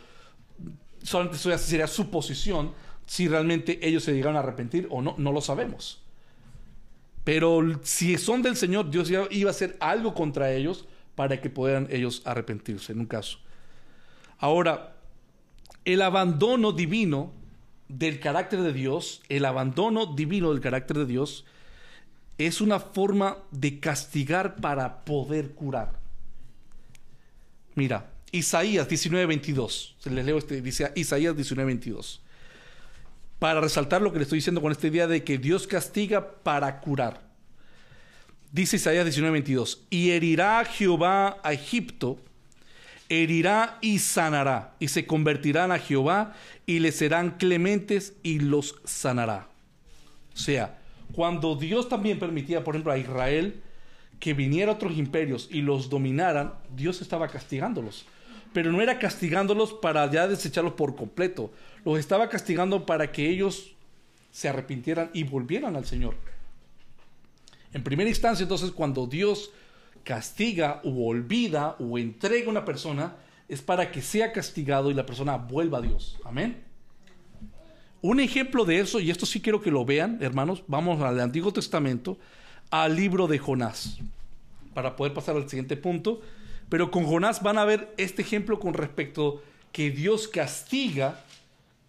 solamente 1.04 1.38
eso 1.38 1.58
sería 1.58 1.88
suposición 1.88 2.74
si 3.06 3.28
realmente 3.28 3.86
ellos 3.86 4.04
se 4.04 4.14
llegaron 4.14 4.38
a 4.38 4.40
arrepentir 4.40 4.88
o 4.90 5.02
no, 5.02 5.16
no 5.18 5.32
lo 5.32 5.42
sabemos. 5.42 6.02
Pero 7.24 7.62
si 7.84 8.18
son 8.18 8.42
del 8.42 8.56
Señor, 8.56 8.90
Dios 8.90 9.10
ya 9.10 9.28
iba 9.30 9.50
a 9.50 9.52
hacer 9.52 9.78
algo 9.80 10.14
contra 10.14 10.52
ellos 10.54 10.88
para 11.16 11.40
que 11.40 11.50
puedan 11.50 11.88
ellos 11.92 12.22
arrepentirse, 12.26 12.94
en 12.94 13.02
un 13.02 13.06
caso. 13.06 13.38
Ahora, 14.40 14.96
el 15.86 16.02
abandono 16.02 16.72
divino 16.72 17.32
del 17.90 18.20
carácter 18.20 18.62
de 18.62 18.74
Dios, 18.74 19.22
el 19.30 19.46
abandono 19.46 20.08
divino 20.08 20.52
del 20.52 20.62
carácter 20.62 20.98
de 20.98 21.06
Dios, 21.06 21.46
es 22.38 22.62
una 22.62 22.80
forma 22.80 23.38
de 23.52 23.80
castigar 23.80 24.56
para 24.56 25.04
poder 25.06 25.52
curar. 25.52 26.00
Mira, 27.76 28.12
Isaías 28.32 28.88
19:22, 28.88 29.96
se 30.00 30.10
les 30.10 30.26
leo 30.26 30.38
este, 30.38 30.62
dice 30.62 30.92
Isaías 30.96 31.36
19:22 31.36 32.22
para 33.42 33.60
resaltar 33.60 34.04
lo 34.04 34.12
que 34.12 34.20
le 34.20 34.24
estoy 34.26 34.38
diciendo 34.38 34.62
con 34.62 34.72
esta 34.72 34.86
idea 34.86 35.08
de 35.08 35.24
que 35.24 35.40
Dios 35.40 35.66
castiga 35.66 36.44
para 36.44 36.80
curar. 36.80 37.22
Dice 38.52 38.76
Isaías 38.76 39.04
19:22, 39.04 39.80
y 39.90 40.12
herirá 40.12 40.64
Jehová 40.64 41.40
a 41.42 41.52
Egipto, 41.52 42.20
herirá 43.10 43.80
y 43.82 43.98
sanará, 43.98 44.76
y 44.78 44.90
se 44.90 45.08
convertirán 45.08 45.72
a 45.72 45.80
Jehová, 45.80 46.36
y 46.68 46.78
le 46.78 46.92
serán 46.92 47.32
clementes 47.32 48.14
y 48.22 48.38
los 48.38 48.76
sanará. 48.84 49.48
O 50.36 50.38
sea, 50.38 50.80
cuando 51.14 51.56
Dios 51.56 51.90
también 51.90 52.20
permitía, 52.20 52.64
por 52.64 52.76
ejemplo, 52.76 52.92
a 52.92 52.98
Israel 52.98 53.62
que 54.20 54.34
viniera 54.34 54.74
otros 54.74 54.98
imperios 54.98 55.50
y 55.52 55.62
los 55.62 55.90
dominaran, 55.90 56.54
Dios 56.76 57.02
estaba 57.02 57.28
castigándolos. 57.28 58.06
Pero 58.54 58.72
no 58.72 58.82
era 58.82 59.00
castigándolos 59.00 59.74
para 59.74 60.10
ya 60.12 60.28
desecharlos 60.28 60.74
por 60.74 60.96
completo, 60.96 61.52
los 61.86 61.98
estaba 61.98 62.30
castigando 62.30 62.86
para 62.86 63.12
que 63.12 63.30
ellos 63.30 63.72
se 64.32 64.48
arrepintieran 64.48 65.10
y 65.14 65.24
volvieran 65.24 65.76
al 65.76 65.86
Señor. 65.86 66.16
En 67.74 67.84
primera 67.84 68.10
instancia, 68.10 68.44
entonces, 68.44 68.72
cuando 68.72 69.08
Dios 69.08 69.52
castiga 70.04 70.82
o 70.84 71.08
olvida 71.08 71.76
o 71.80 71.98
entrega 71.98 72.48
a 72.48 72.50
una 72.50 72.66
persona, 72.66 73.16
es 73.48 73.62
para 73.62 73.92
que 73.92 74.02
sea 74.02 74.32
castigado 74.32 74.92
y 74.92 74.94
la 74.94 75.06
persona 75.06 75.38
vuelva 75.38 75.80
a 75.80 75.82
Dios. 75.82 76.20
Amén. 76.24 76.71
Un 78.02 78.20
ejemplo 78.20 78.66
de 78.66 78.80
eso, 78.80 79.00
y 79.00 79.12
esto 79.12 79.28
sí 79.28 79.42
quiero 79.42 79.62
que 79.62 79.70
lo 79.70 79.86
vean, 79.86 80.18
hermanos, 80.22 80.64
vamos 80.68 81.02
al 81.02 81.20
Antiguo 81.20 81.54
Testamento, 81.54 82.18
al 82.72 82.96
libro 82.96 83.28
de 83.28 83.38
Jonás, 83.38 84.00
para 84.74 84.96
poder 84.96 85.14
pasar 85.14 85.36
al 85.36 85.48
siguiente 85.48 85.78
punto. 85.78 86.22
Pero 86.68 86.90
con 86.90 87.06
Jonás 87.06 87.44
van 87.44 87.60
a 87.60 87.66
ver 87.66 87.94
este 87.98 88.24
ejemplo 88.24 88.60
con 88.60 88.74
respecto 88.74 89.44
que 89.72 89.92
Dios 89.92 90.28
castiga 90.28 91.24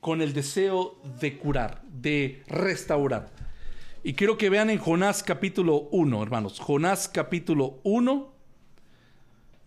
con 0.00 0.20
el 0.20 0.34
deseo 0.34 0.98
de 1.20 1.38
curar, 1.38 1.80
de 1.84 2.42
restaurar. 2.46 3.30
Y 4.04 4.12
quiero 4.12 4.36
que 4.36 4.50
vean 4.50 4.68
en 4.68 4.78
Jonás 4.78 5.22
capítulo 5.22 5.88
1, 5.92 6.22
hermanos. 6.22 6.58
Jonás 6.58 7.08
capítulo 7.08 7.78
1, 7.84 8.32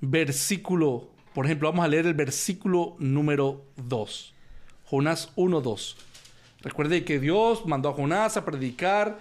versículo, 0.01 1.09
por 1.33 1.45
ejemplo, 1.45 1.71
vamos 1.71 1.85
a 1.85 1.87
leer 1.87 2.05
el 2.05 2.13
versículo 2.13 2.97
número 2.99 3.65
2. 3.77 4.33
Jonás 4.83 5.31
1, 5.37 5.61
2. 5.61 5.97
Recuerde 6.65 7.05
que 7.05 7.19
Dios 7.19 7.65
mandó 7.67 7.89
a 7.89 7.93
Jonás 7.93 8.37
a 8.37 8.43
predicar 8.43 9.19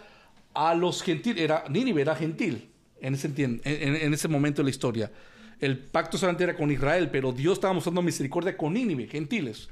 a 0.54 0.74
los 0.74 1.02
gentiles. 1.02 1.42
Era, 1.42 1.64
Nínive 1.68 2.00
era 2.00 2.16
gentil 2.16 2.70
en 3.02 3.12
ese, 3.12 3.30
en, 3.36 3.60
en 3.64 4.14
ese 4.14 4.28
momento 4.28 4.62
de 4.62 4.64
la 4.64 4.70
historia. 4.70 5.12
El 5.60 5.78
pacto 5.78 6.16
solamente 6.16 6.44
era 6.44 6.56
con 6.56 6.70
Israel, 6.70 7.10
pero 7.10 7.32
Dios 7.32 7.58
estaba 7.58 7.74
mostrando 7.74 8.00
misericordia 8.00 8.56
con 8.56 8.72
Nínive, 8.72 9.08
gentiles. 9.08 9.68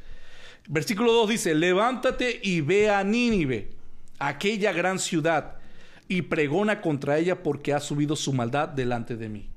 Versículo 0.69 1.13
2 1.15 1.31
dice, 1.31 1.55
levántate 1.55 2.41
y 2.43 2.61
ve 2.61 2.91
a 2.91 3.03
Nínive, 3.03 3.71
aquella 4.19 4.73
gran 4.73 4.99
ciudad, 4.99 5.57
y 6.09 6.23
pregona 6.23 6.83
contra 6.83 7.19
ella 7.19 7.43
porque 7.43 7.73
ha 7.73 7.81
subido 7.81 8.17
su 8.17 8.35
maldad 8.35 8.69
delante 8.69 9.17
de 9.17 9.31
mí. 9.31 9.49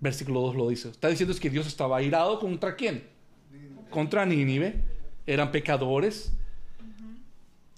Versículo 0.00 0.42
2 0.42 0.56
lo 0.56 0.68
dice. 0.68 0.90
Está 0.90 1.08
diciendo 1.08 1.32
es 1.32 1.40
que 1.40 1.48
Dios 1.48 1.66
estaba 1.66 1.96
airado 1.96 2.38
contra 2.38 2.76
quién? 2.76 3.04
Contra 3.88 4.26
Nínive. 4.26 4.74
Eran 5.26 5.50
pecadores. 5.50 6.34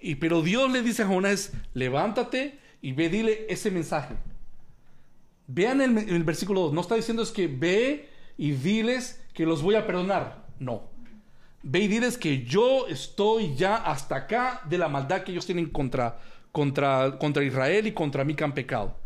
Y 0.04 0.16
pero 0.16 0.42
Dios 0.42 0.70
le 0.70 0.82
dice 0.82 1.02
a 1.02 1.06
Jonás, 1.06 1.50
levántate 1.72 2.58
y 2.82 2.92
ve, 2.92 3.08
dile 3.08 3.46
ese 3.48 3.70
mensaje. 3.70 4.16
Vean 5.46 5.80
el, 5.80 6.24
versículo 6.24 6.60
2. 6.60 6.74
No 6.74 6.82
está 6.82 6.94
diciendo 6.94 7.22
es 7.22 7.30
que 7.30 7.46
ve 7.46 8.10
y 8.36 8.50
diles 8.50 9.24
que 9.32 9.46
los 9.46 9.62
voy 9.62 9.76
a 9.76 9.86
perdonar. 9.86 10.44
No. 10.58 10.90
Ve 11.62 11.78
y 11.78 11.88
diles 11.88 12.18
que 12.18 12.44
yo 12.44 12.86
estoy 12.86 13.54
ya 13.56 13.76
hasta 13.76 14.16
acá 14.16 14.60
de 14.68 14.76
la 14.76 14.90
maldad 14.90 15.22
que 15.22 15.32
ellos 15.32 15.46
tienen 15.46 15.70
contra, 15.70 16.18
contra, 16.52 17.16
contra 17.18 17.42
Israel 17.42 17.86
y 17.86 17.92
contra 17.92 18.24
mí 18.24 18.34
que 18.34 18.44
han 18.44 18.52
pecado. 18.52 18.98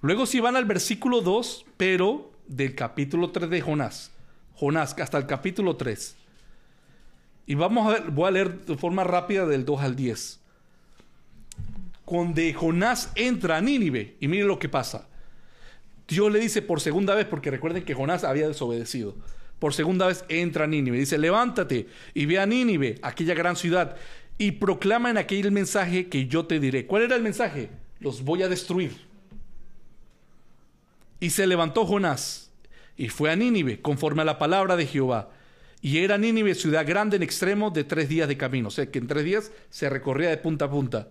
Luego 0.00 0.26
si 0.26 0.40
van 0.40 0.56
al 0.56 0.64
versículo 0.64 1.20
2, 1.20 1.66
pero 1.76 2.32
del 2.48 2.74
capítulo 2.74 3.30
3 3.30 3.48
de 3.48 3.60
Jonás. 3.60 4.10
Jonás, 4.54 4.96
hasta 4.98 5.18
el 5.18 5.26
capítulo 5.26 5.76
3. 5.76 6.16
Y 7.46 7.54
vamos 7.54 7.86
a 7.86 7.98
ver, 7.98 8.10
voy 8.10 8.28
a 8.28 8.30
leer 8.30 8.64
de 8.64 8.76
forma 8.76 9.04
rápida 9.04 9.46
del 9.46 9.64
2 9.64 9.80
al 9.82 9.96
10. 9.96 10.40
Cuando 12.04 12.42
Jonás 12.54 13.10
entra 13.14 13.56
a 13.56 13.60
Nínive, 13.60 14.16
y 14.20 14.28
mire 14.28 14.44
lo 14.44 14.58
que 14.58 14.68
pasa. 14.68 15.08
Dios 16.08 16.30
le 16.30 16.40
dice 16.40 16.62
por 16.62 16.80
segunda 16.80 17.14
vez, 17.14 17.26
porque 17.26 17.50
recuerden 17.50 17.84
que 17.84 17.94
Jonás 17.94 18.24
había 18.24 18.48
desobedecido 18.48 19.14
por 19.62 19.74
segunda 19.74 20.08
vez 20.08 20.24
entra 20.28 20.64
a 20.64 20.66
Nínive. 20.66 20.98
Dice, 20.98 21.18
levántate 21.18 21.86
y 22.14 22.26
ve 22.26 22.40
a 22.40 22.46
Nínive, 22.46 22.98
aquella 23.00 23.32
gran 23.32 23.54
ciudad, 23.54 23.94
y 24.36 24.50
proclama 24.50 25.08
en 25.08 25.18
aquel 25.18 25.52
mensaje 25.52 26.08
que 26.08 26.26
yo 26.26 26.46
te 26.46 26.58
diré. 26.58 26.84
¿Cuál 26.84 27.04
era 27.04 27.14
el 27.14 27.22
mensaje? 27.22 27.70
Los 28.00 28.24
voy 28.24 28.42
a 28.42 28.48
destruir. 28.48 28.90
Y 31.20 31.30
se 31.30 31.46
levantó 31.46 31.86
Jonás 31.86 32.50
y 32.96 33.08
fue 33.08 33.30
a 33.30 33.36
Nínive 33.36 33.80
conforme 33.80 34.22
a 34.22 34.24
la 34.24 34.40
palabra 34.40 34.74
de 34.74 34.84
Jehová. 34.84 35.30
Y 35.82 35.98
era 35.98 36.16
Nínive 36.16 36.54
ciudad 36.54 36.86
grande 36.86 37.16
en 37.16 37.24
extremo 37.24 37.70
de 37.70 37.84
tres 37.84 38.08
días 38.08 38.28
de 38.28 38.38
camino. 38.38 38.68
O 38.68 38.70
sea 38.70 38.90
que 38.90 38.98
en 38.98 39.08
tres 39.08 39.24
días 39.24 39.52
se 39.68 39.90
recorría 39.90 40.30
de 40.30 40.38
punta 40.38 40.66
a 40.66 40.70
punta. 40.70 41.08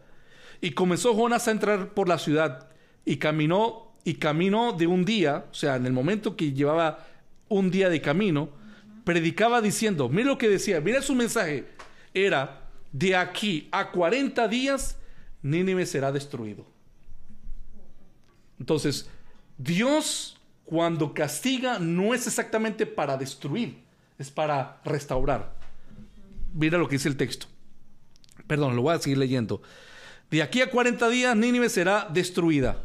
Y 0.61 0.71
comenzó 0.71 1.13
Jonás 1.13 1.47
a 1.47 1.51
entrar 1.51 1.93
por 1.93 2.07
la 2.07 2.17
ciudad 2.17 2.69
y 3.03 3.17
caminó 3.17 3.91
y 4.03 4.15
caminó 4.15 4.73
de 4.73 4.87
un 4.87 5.05
día, 5.05 5.45
o 5.51 5.53
sea, 5.53 5.75
en 5.75 5.85
el 5.85 5.93
momento 5.93 6.35
que 6.35 6.53
llevaba 6.53 7.05
un 7.49 7.69
día 7.69 7.89
de 7.89 8.01
camino, 8.01 8.49
predicaba 9.03 9.61
diciendo, 9.61 10.09
mira 10.09 10.29
lo 10.29 10.37
que 10.37 10.49
decía, 10.49 10.81
mira 10.81 11.01
su 11.01 11.13
mensaje, 11.13 11.65
era, 12.13 12.69
de 12.91 13.15
aquí 13.15 13.67
a 13.71 13.91
40 13.91 14.47
días, 14.47 14.97
Nínive 15.43 15.85
será 15.85 16.11
destruido. 16.11 16.65
Entonces, 18.59 19.09
Dios 19.57 20.37
cuando 20.65 21.13
castiga 21.13 21.79
no 21.79 22.13
es 22.13 22.27
exactamente 22.27 22.85
para 22.85 23.17
destruir, 23.17 23.77
es 24.21 24.31
para 24.31 24.81
restaurar. 24.85 25.53
Mira 26.53 26.77
lo 26.77 26.87
que 26.87 26.95
dice 26.95 27.09
el 27.09 27.17
texto. 27.17 27.47
Perdón, 28.47 28.75
lo 28.75 28.81
voy 28.83 28.95
a 28.95 28.99
seguir 28.99 29.17
leyendo. 29.17 29.61
De 30.29 30.41
aquí 30.41 30.61
a 30.61 30.69
40 30.69 31.09
días 31.09 31.35
Nínive 31.35 31.69
será 31.69 32.07
destruida. 32.11 32.83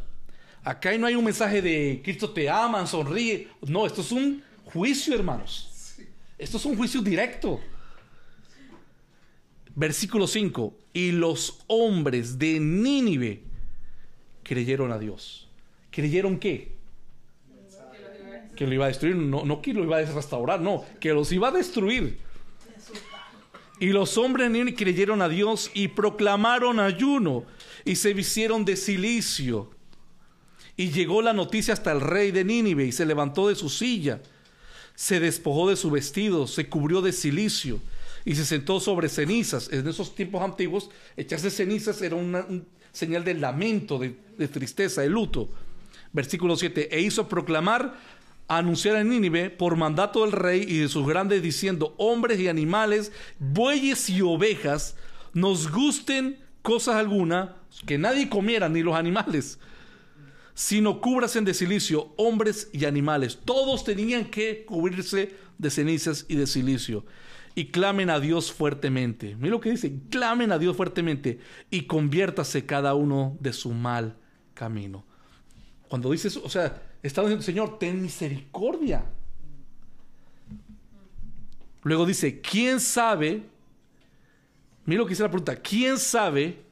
Acá 0.64 0.96
no 0.98 1.06
hay 1.06 1.14
un 1.14 1.24
mensaje 1.24 1.62
de 1.62 2.00
Cristo 2.02 2.30
te 2.30 2.50
ama, 2.50 2.86
sonríe. 2.86 3.48
No, 3.62 3.86
esto 3.86 4.00
es 4.00 4.10
un 4.10 4.42
juicio, 4.64 5.14
hermanos. 5.14 5.96
Esto 6.38 6.56
es 6.56 6.64
un 6.64 6.76
juicio 6.76 7.00
directo. 7.00 7.60
Versículo 9.74 10.26
5. 10.26 10.76
Y 10.92 11.12
los 11.12 11.60
hombres 11.68 12.38
de 12.38 12.58
Nínive 12.58 13.42
creyeron 14.42 14.90
a 14.90 14.98
Dios. 14.98 15.48
¿Creyeron 15.90 16.38
qué? 16.38 16.75
Que 18.56 18.66
lo 18.66 18.74
iba 18.74 18.86
a 18.86 18.88
destruir. 18.88 19.14
No, 19.16 19.44
no 19.44 19.62
que 19.62 19.72
lo 19.72 19.84
iba 19.84 19.98
a 19.98 20.02
restaurar, 20.02 20.60
no. 20.60 20.84
Que 20.98 21.12
los 21.12 21.30
iba 21.30 21.48
a 21.48 21.52
destruir. 21.52 22.18
Y 23.78 23.88
los 23.88 24.16
hombres 24.16 24.50
creyeron 24.76 25.22
a 25.22 25.28
Dios 25.28 25.70
y 25.74 25.88
proclamaron 25.88 26.80
ayuno 26.80 27.44
y 27.84 27.96
se 27.96 28.14
vistieron 28.14 28.64
de 28.64 28.76
silicio. 28.76 29.70
Y 30.76 30.90
llegó 30.90 31.22
la 31.22 31.34
noticia 31.34 31.74
hasta 31.74 31.92
el 31.92 32.00
rey 32.00 32.30
de 32.30 32.44
Nínive 32.44 32.86
y 32.86 32.92
se 32.92 33.06
levantó 33.06 33.48
de 33.48 33.54
su 33.54 33.68
silla 33.68 34.20
se 34.96 35.20
despojó 35.20 35.68
de 35.68 35.76
su 35.76 35.90
vestido, 35.90 36.48
se 36.48 36.68
cubrió 36.68 37.02
de 37.02 37.12
silicio 37.12 37.80
y 38.24 38.34
se 38.34 38.44
sentó 38.44 38.80
sobre 38.80 39.08
cenizas. 39.08 39.70
En 39.70 39.86
esos 39.86 40.14
tiempos 40.14 40.42
antiguos, 40.42 40.90
echarse 41.16 41.50
cenizas 41.50 42.02
era 42.02 42.16
un 42.16 42.66
señal 42.92 43.22
de 43.22 43.34
lamento, 43.34 43.98
de, 43.98 44.16
de 44.36 44.48
tristeza, 44.48 45.02
de 45.02 45.10
luto. 45.10 45.50
Versículo 46.12 46.56
7, 46.56 46.88
e 46.90 47.00
hizo 47.02 47.28
proclamar, 47.28 48.00
anunciar 48.48 48.96
en 48.96 49.08
Nínive 49.08 49.50
por 49.50 49.76
mandato 49.76 50.22
del 50.22 50.32
rey 50.32 50.64
y 50.66 50.78
de 50.78 50.88
sus 50.88 51.06
grandes 51.06 51.42
diciendo, 51.42 51.94
hombres 51.98 52.38
y 52.38 52.48
animales, 52.48 53.12
bueyes 53.38 54.08
y 54.08 54.22
ovejas, 54.22 54.96
nos 55.32 55.70
gusten 55.70 56.38
cosas 56.62 56.96
alguna 56.96 57.56
que 57.86 57.98
nadie 57.98 58.28
comiera, 58.28 58.68
ni 58.68 58.82
los 58.82 58.94
animales, 58.94 59.58
sino 60.54 61.00
cúbrasen 61.00 61.44
de 61.44 61.54
silicio 61.54 62.14
hombres 62.16 62.70
y 62.72 62.84
animales. 62.86 63.38
Todos 63.44 63.84
tenían 63.84 64.26
que 64.26 64.64
cubrirse 64.64 65.34
de 65.58 65.70
cenizas 65.70 66.24
y 66.28 66.36
de 66.36 66.46
silicio. 66.46 67.04
Y 67.54 67.66
clamen 67.66 68.10
a 68.10 68.20
Dios 68.20 68.52
fuertemente. 68.52 69.34
Mira 69.36 69.52
lo 69.52 69.60
que 69.60 69.70
dice, 69.70 70.00
clamen 70.10 70.52
a 70.52 70.58
Dios 70.58 70.76
fuertemente 70.76 71.38
y 71.70 71.82
conviértase 71.82 72.66
cada 72.66 72.94
uno 72.94 73.36
de 73.40 73.52
su 73.52 73.72
mal 73.72 74.16
camino. 74.52 75.06
Cuando 75.88 76.10
dice 76.10 76.28
eso, 76.28 76.42
o 76.44 76.50
sea, 76.50 76.82
está 77.06 77.22
diciendo, 77.22 77.42
Señor, 77.44 77.78
ten 77.78 78.02
misericordia. 78.02 79.04
Luego 81.82 82.04
dice, 82.04 82.40
¿quién 82.40 82.80
sabe? 82.80 83.42
Mira 84.84 84.98
lo 84.98 85.06
que 85.06 85.10
dice 85.10 85.22
la 85.22 85.30
pregunta, 85.30 85.56
¿quién 85.56 85.98
sabe 85.98 86.62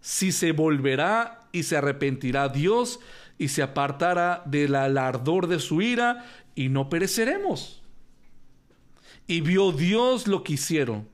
si 0.00 0.32
se 0.32 0.52
volverá 0.52 1.48
y 1.52 1.62
se 1.62 1.76
arrepentirá 1.76 2.48
Dios 2.48 3.00
y 3.38 3.48
se 3.48 3.62
apartará 3.62 4.42
del 4.46 4.74
ardor 4.74 5.46
de 5.46 5.58
su 5.58 5.80
ira 5.80 6.24
y 6.54 6.68
no 6.68 6.88
pereceremos? 6.88 7.82
Y 9.26 9.42
vio 9.42 9.72
Dios 9.72 10.26
lo 10.26 10.42
que 10.42 10.54
hicieron, 10.54 11.08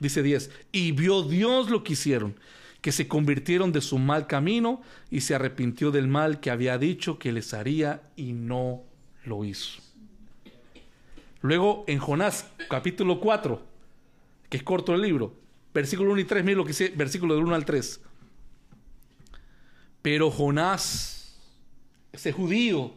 dice 0.00 0.22
10, 0.22 0.50
y 0.72 0.92
vio 0.92 1.22
Dios 1.22 1.70
lo 1.70 1.84
que 1.84 1.92
hicieron, 1.92 2.34
que 2.80 2.92
se 2.92 3.08
convirtieron 3.08 3.72
de 3.72 3.80
su 3.80 3.98
mal 3.98 4.26
camino 4.26 4.82
y 5.10 5.22
se 5.22 5.34
arrepintió 5.34 5.90
del 5.90 6.08
mal 6.08 6.40
que 6.40 6.50
había 6.50 6.78
dicho 6.78 7.18
que 7.18 7.32
les 7.32 7.54
haría 7.54 8.02
y 8.16 8.32
no 8.32 8.82
lo 9.24 9.44
hizo. 9.44 9.82
Luego 11.40 11.84
en 11.86 11.98
Jonás 11.98 12.46
capítulo 12.68 13.20
4, 13.20 13.62
que 14.48 14.56
es 14.56 14.62
corto 14.62 14.94
el 14.94 15.02
libro, 15.02 15.34
versículo 15.72 16.12
1 16.12 16.20
y 16.20 16.24
3, 16.24 16.44
mira 16.44 16.56
lo 16.56 16.64
que 16.64 16.70
dice, 16.70 16.92
versículo 16.94 17.34
del 17.34 17.44
1 17.44 17.54
al 17.54 17.64
3. 17.64 18.00
Pero 20.02 20.30
Jonás, 20.30 21.36
ese 22.12 22.32
judío, 22.32 22.92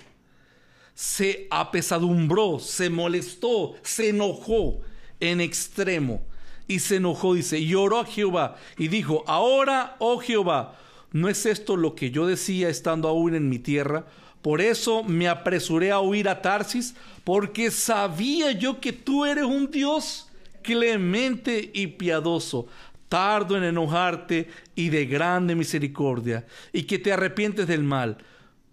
se 0.93 1.47
apesadumbró, 1.49 2.59
se 2.59 2.89
molestó, 2.89 3.75
se 3.81 4.09
enojó 4.09 4.81
en 5.19 5.41
extremo. 5.41 6.21
Y 6.67 6.79
se 6.79 6.97
enojó, 6.97 7.33
dice, 7.33 7.59
y 7.59 7.75
oró 7.75 7.99
a 7.99 8.05
Jehová 8.05 8.55
y 8.77 8.87
dijo, 8.87 9.23
ahora, 9.27 9.95
oh 9.99 10.19
Jehová, 10.19 10.77
¿no 11.11 11.27
es 11.27 11.45
esto 11.45 11.75
lo 11.75 11.95
que 11.95 12.11
yo 12.11 12.27
decía 12.27 12.69
estando 12.69 13.07
aún 13.07 13.35
en 13.35 13.49
mi 13.49 13.59
tierra? 13.59 14.05
Por 14.41 14.61
eso 14.61 15.03
me 15.03 15.27
apresuré 15.27 15.91
a 15.91 15.99
huir 15.99 16.27
a 16.27 16.41
Tarsis, 16.41 16.95
porque 17.23 17.69
sabía 17.69 18.51
yo 18.51 18.79
que 18.79 18.91
tú 18.91 19.25
eres 19.25 19.45
un 19.45 19.69
Dios 19.69 20.27
clemente 20.63 21.69
y 21.73 21.87
piadoso, 21.87 22.67
tardo 23.07 23.57
en 23.57 23.63
enojarte 23.63 24.49
y 24.73 24.89
de 24.89 25.05
grande 25.05 25.55
misericordia, 25.55 26.45
y 26.73 26.83
que 26.83 26.97
te 26.97 27.11
arrepientes 27.11 27.67
del 27.67 27.83
mal. 27.83 28.17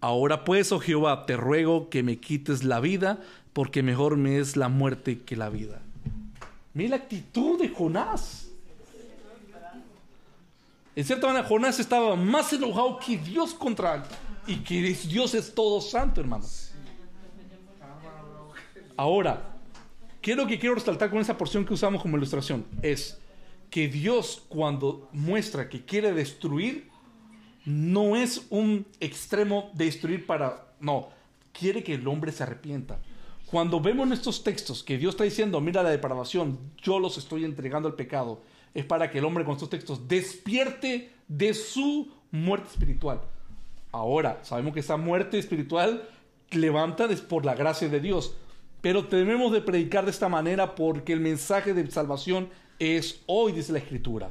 Ahora 0.01 0.43
pues, 0.43 0.71
oh 0.71 0.79
Jehová, 0.79 1.25
te 1.25 1.37
ruego 1.37 1.89
que 1.89 2.03
me 2.03 2.19
quites 2.19 2.63
la 2.63 2.79
vida, 2.79 3.19
porque 3.53 3.83
mejor 3.83 4.17
me 4.17 4.39
es 4.39 4.55
la 4.55 4.69
muerte 4.69 5.19
que 5.19 5.35
la 5.35 5.49
vida. 5.49 5.81
Mira 6.79 6.91
la 6.91 7.03
actitud 7.03 7.59
de 7.59 7.67
Jonás. 7.67 8.47
En 10.95 11.03
cierta 11.03 11.27
manera, 11.27 11.45
Jonás 11.45 11.77
estaba 11.77 12.15
más 12.15 12.53
enojado 12.53 12.97
que 12.99 13.17
Dios 13.17 13.53
contra 13.53 13.95
él. 13.95 14.01
Y 14.47 14.55
que 14.59 14.81
Dios 14.81 15.33
es 15.35 15.53
todo 15.53 15.81
santo, 15.81 16.21
hermano. 16.21 16.45
Ahora, 18.95 19.57
¿qué 20.21 20.31
es 20.31 20.37
lo 20.37 20.47
que 20.47 20.57
quiero 20.57 20.75
resaltar 20.75 21.09
con 21.09 21.19
esa 21.19 21.37
porción 21.37 21.65
que 21.65 21.73
usamos 21.73 22.01
como 22.01 22.15
ilustración? 22.15 22.65
Es 22.81 23.19
que 23.69 23.89
Dios 23.89 24.43
cuando 24.47 25.09
muestra 25.11 25.67
que 25.67 25.83
quiere 25.83 26.13
destruir, 26.13 26.87
no 27.65 28.15
es 28.15 28.47
un 28.49 28.87
extremo 29.01 29.69
de 29.73 29.83
destruir 29.83 30.25
para... 30.25 30.73
No, 30.79 31.09
quiere 31.51 31.83
que 31.83 31.95
el 31.95 32.07
hombre 32.07 32.31
se 32.31 32.43
arrepienta. 32.43 33.01
Cuando 33.49 33.81
vemos 33.81 34.05
en 34.05 34.13
estos 34.13 34.43
textos 34.43 34.83
que 34.83 34.99
Dios 34.99 35.15
está 35.15 35.23
diciendo, 35.23 35.59
mira 35.59 35.81
la 35.81 35.89
depravación, 35.89 36.59
yo 36.83 36.99
los 36.99 37.17
estoy 37.17 37.45
entregando 37.45 37.87
al 37.87 37.95
pecado, 37.95 38.41
es 38.75 38.85
para 38.85 39.09
que 39.09 39.17
el 39.17 39.25
hombre 39.25 39.43
con 39.43 39.55
estos 39.55 39.71
textos 39.71 40.07
despierte 40.07 41.11
de 41.27 41.55
su 41.55 42.11
muerte 42.29 42.69
espiritual. 42.69 43.21
Ahora, 43.91 44.39
sabemos 44.43 44.75
que 44.75 44.81
esa 44.81 44.97
muerte 44.97 45.39
espiritual 45.39 46.07
levanta 46.51 47.05
es 47.05 47.21
por 47.21 47.43
la 47.43 47.55
gracia 47.55 47.89
de 47.89 47.99
Dios, 47.99 48.35
pero 48.81 49.01
debemos 49.01 49.51
de 49.51 49.61
predicar 49.61 50.05
de 50.05 50.11
esta 50.11 50.29
manera 50.29 50.75
porque 50.75 51.13
el 51.13 51.19
mensaje 51.19 51.73
de 51.73 51.89
salvación 51.89 52.49
es 52.77 53.21
hoy, 53.25 53.53
dice 53.53 53.73
la 53.73 53.79
Escritura. 53.79 54.29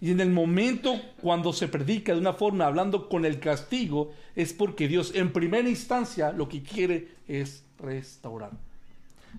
Y 0.00 0.10
en 0.10 0.20
el 0.20 0.30
momento 0.30 0.98
cuando 1.20 1.52
se 1.52 1.68
predica 1.68 2.14
de 2.14 2.20
una 2.20 2.32
forma 2.32 2.64
hablando 2.64 3.10
con 3.10 3.26
el 3.26 3.38
castigo, 3.40 4.12
es 4.34 4.54
porque 4.54 4.88
Dios 4.88 5.12
en 5.14 5.34
primera 5.34 5.68
instancia 5.68 6.32
lo 6.32 6.48
que 6.48 6.62
quiere 6.62 7.08
es 7.28 7.62
restaurar. 7.82 8.52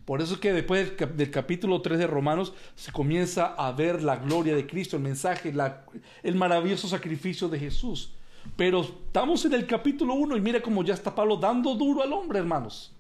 Por 0.05 0.21
eso 0.21 0.33
es 0.33 0.39
que 0.39 0.53
después 0.53 0.93
del 0.97 1.31
capítulo 1.31 1.81
3 1.81 1.99
de 1.99 2.07
Romanos 2.07 2.53
se 2.75 2.91
comienza 2.91 3.53
a 3.53 3.71
ver 3.71 4.01
la 4.01 4.17
gloria 4.17 4.55
de 4.55 4.67
Cristo, 4.67 4.97
el 4.97 5.03
mensaje, 5.03 5.53
el 6.23 6.35
maravilloso 6.35 6.87
sacrificio 6.87 7.47
de 7.47 7.59
Jesús. 7.59 8.13
Pero 8.57 8.81
estamos 8.81 9.45
en 9.45 9.53
el 9.53 9.65
capítulo 9.65 10.15
1 10.15 10.35
y 10.35 10.41
mira 10.41 10.61
cómo 10.61 10.83
ya 10.83 10.93
está 10.93 11.13
Pablo 11.15 11.37
dando 11.37 11.75
duro 11.75 12.01
al 12.01 12.11
hombre, 12.11 12.39
hermanos. 12.39 12.93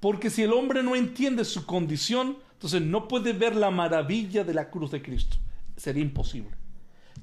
Porque 0.00 0.30
si 0.30 0.42
el 0.42 0.52
hombre 0.52 0.82
no 0.82 0.94
entiende 0.94 1.44
su 1.44 1.66
condición, 1.66 2.38
entonces 2.52 2.80
no 2.80 3.08
puede 3.08 3.32
ver 3.32 3.56
la 3.56 3.70
maravilla 3.70 4.44
de 4.44 4.54
la 4.54 4.70
cruz 4.70 4.90
de 4.90 5.02
Cristo. 5.02 5.36
Sería 5.76 6.02
imposible. 6.02 6.50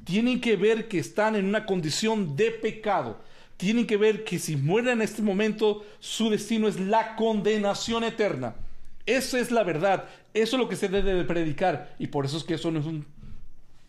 Tienen 0.04 0.40
que 0.40 0.56
ver 0.56 0.88
que 0.88 1.00
están 1.00 1.36
en 1.36 1.46
una 1.46 1.66
condición 1.66 2.36
de 2.36 2.52
pecado. 2.52 3.20
Tienen 3.58 3.88
que 3.88 3.97
ver 3.97 4.24
que 4.24 4.38
si 4.39 4.58
mueren 4.58 4.93
en 4.93 5.01
este 5.01 5.22
momento, 5.22 5.86
su 5.99 6.30
destino 6.30 6.68
es 6.68 6.80
la 6.80 7.16
condenación 7.16 8.03
eterna. 8.03 8.56
Esa 9.06 9.39
es 9.39 9.51
la 9.51 9.64
verdad. 9.64 10.06
Eso 10.34 10.56
es 10.56 10.60
lo 10.60 10.68
que 10.68 10.76
se 10.76 10.89
debe 10.89 11.14
de 11.14 11.24
predicar. 11.24 11.95
Y 11.99 12.08
por 12.08 12.26
eso 12.26 12.38
es 12.38 12.43
que 12.43 12.56
eso 12.56 12.72
no 12.72 12.80
es 12.80 12.86
un... 12.86 13.06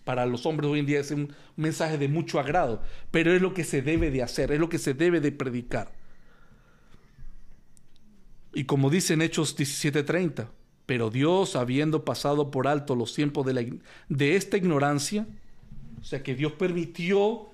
Para 0.04 0.24
los 0.24 0.46
hombres 0.46 0.70
hoy 0.70 0.78
en 0.78 0.86
día 0.86 1.00
es 1.00 1.10
un 1.10 1.34
mensaje 1.56 1.98
de 1.98 2.06
mucho 2.06 2.38
agrado. 2.38 2.82
Pero 3.10 3.34
es 3.34 3.42
lo 3.42 3.54
que 3.54 3.64
se 3.64 3.82
debe 3.82 4.10
de 4.10 4.22
hacer. 4.22 4.52
Es 4.52 4.60
lo 4.60 4.68
que 4.68 4.78
se 4.78 4.94
debe 4.94 5.20
de 5.20 5.32
predicar. 5.32 5.90
Y 8.54 8.64
como 8.64 8.88
dice 8.88 9.14
en 9.14 9.22
Hechos 9.22 9.56
17:30, 9.56 10.48
pero 10.86 11.10
Dios, 11.10 11.56
habiendo 11.56 12.04
pasado 12.04 12.50
por 12.50 12.68
alto 12.68 12.94
los 12.94 13.12
tiempos 13.12 13.44
de, 13.44 13.80
de 14.08 14.36
esta 14.36 14.56
ignorancia, 14.56 15.26
o 16.00 16.04
sea 16.04 16.22
que 16.22 16.34
Dios 16.34 16.52
permitió, 16.52 17.50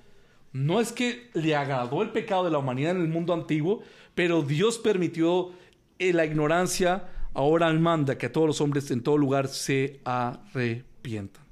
no 0.53 0.79
es 0.79 0.91
que 0.91 1.29
le 1.33 1.55
agradó 1.55 2.01
el 2.01 2.11
pecado 2.11 2.45
de 2.45 2.51
la 2.51 2.59
humanidad 2.59 2.91
en 2.91 3.01
el 3.01 3.07
mundo 3.07 3.33
antiguo, 3.33 3.81
pero 4.15 4.43
Dios 4.43 4.77
permitió 4.77 5.51
eh, 5.99 6.13
la 6.13 6.25
ignorancia, 6.25 7.09
ahora 7.33 7.71
manda 7.73 8.17
que 8.17 8.29
todos 8.29 8.47
los 8.47 8.61
hombres 8.61 8.89
en 8.91 9.01
todo 9.01 9.17
lugar 9.17 9.47
se 9.47 9.99
arrepientan. 10.05 11.43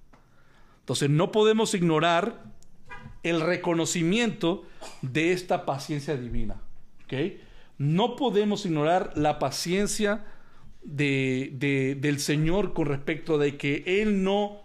Entonces 0.82 1.10
no 1.10 1.32
podemos 1.32 1.74
ignorar 1.74 2.44
el 3.24 3.42
reconocimiento 3.42 4.64
de 5.02 5.32
esta 5.32 5.66
paciencia 5.66 6.16
divina. 6.16 6.62
¿okay? 7.06 7.42
No 7.78 8.16
podemos 8.16 8.66
ignorar 8.66 9.14
la 9.16 9.40
paciencia 9.40 10.24
de, 10.84 11.98
del 12.00 12.20
Señor 12.20 12.74
con 12.74 12.88
respecto 12.88 13.38
de 13.38 13.58
que 13.58 13.84
Él 13.86 14.24
no 14.24 14.62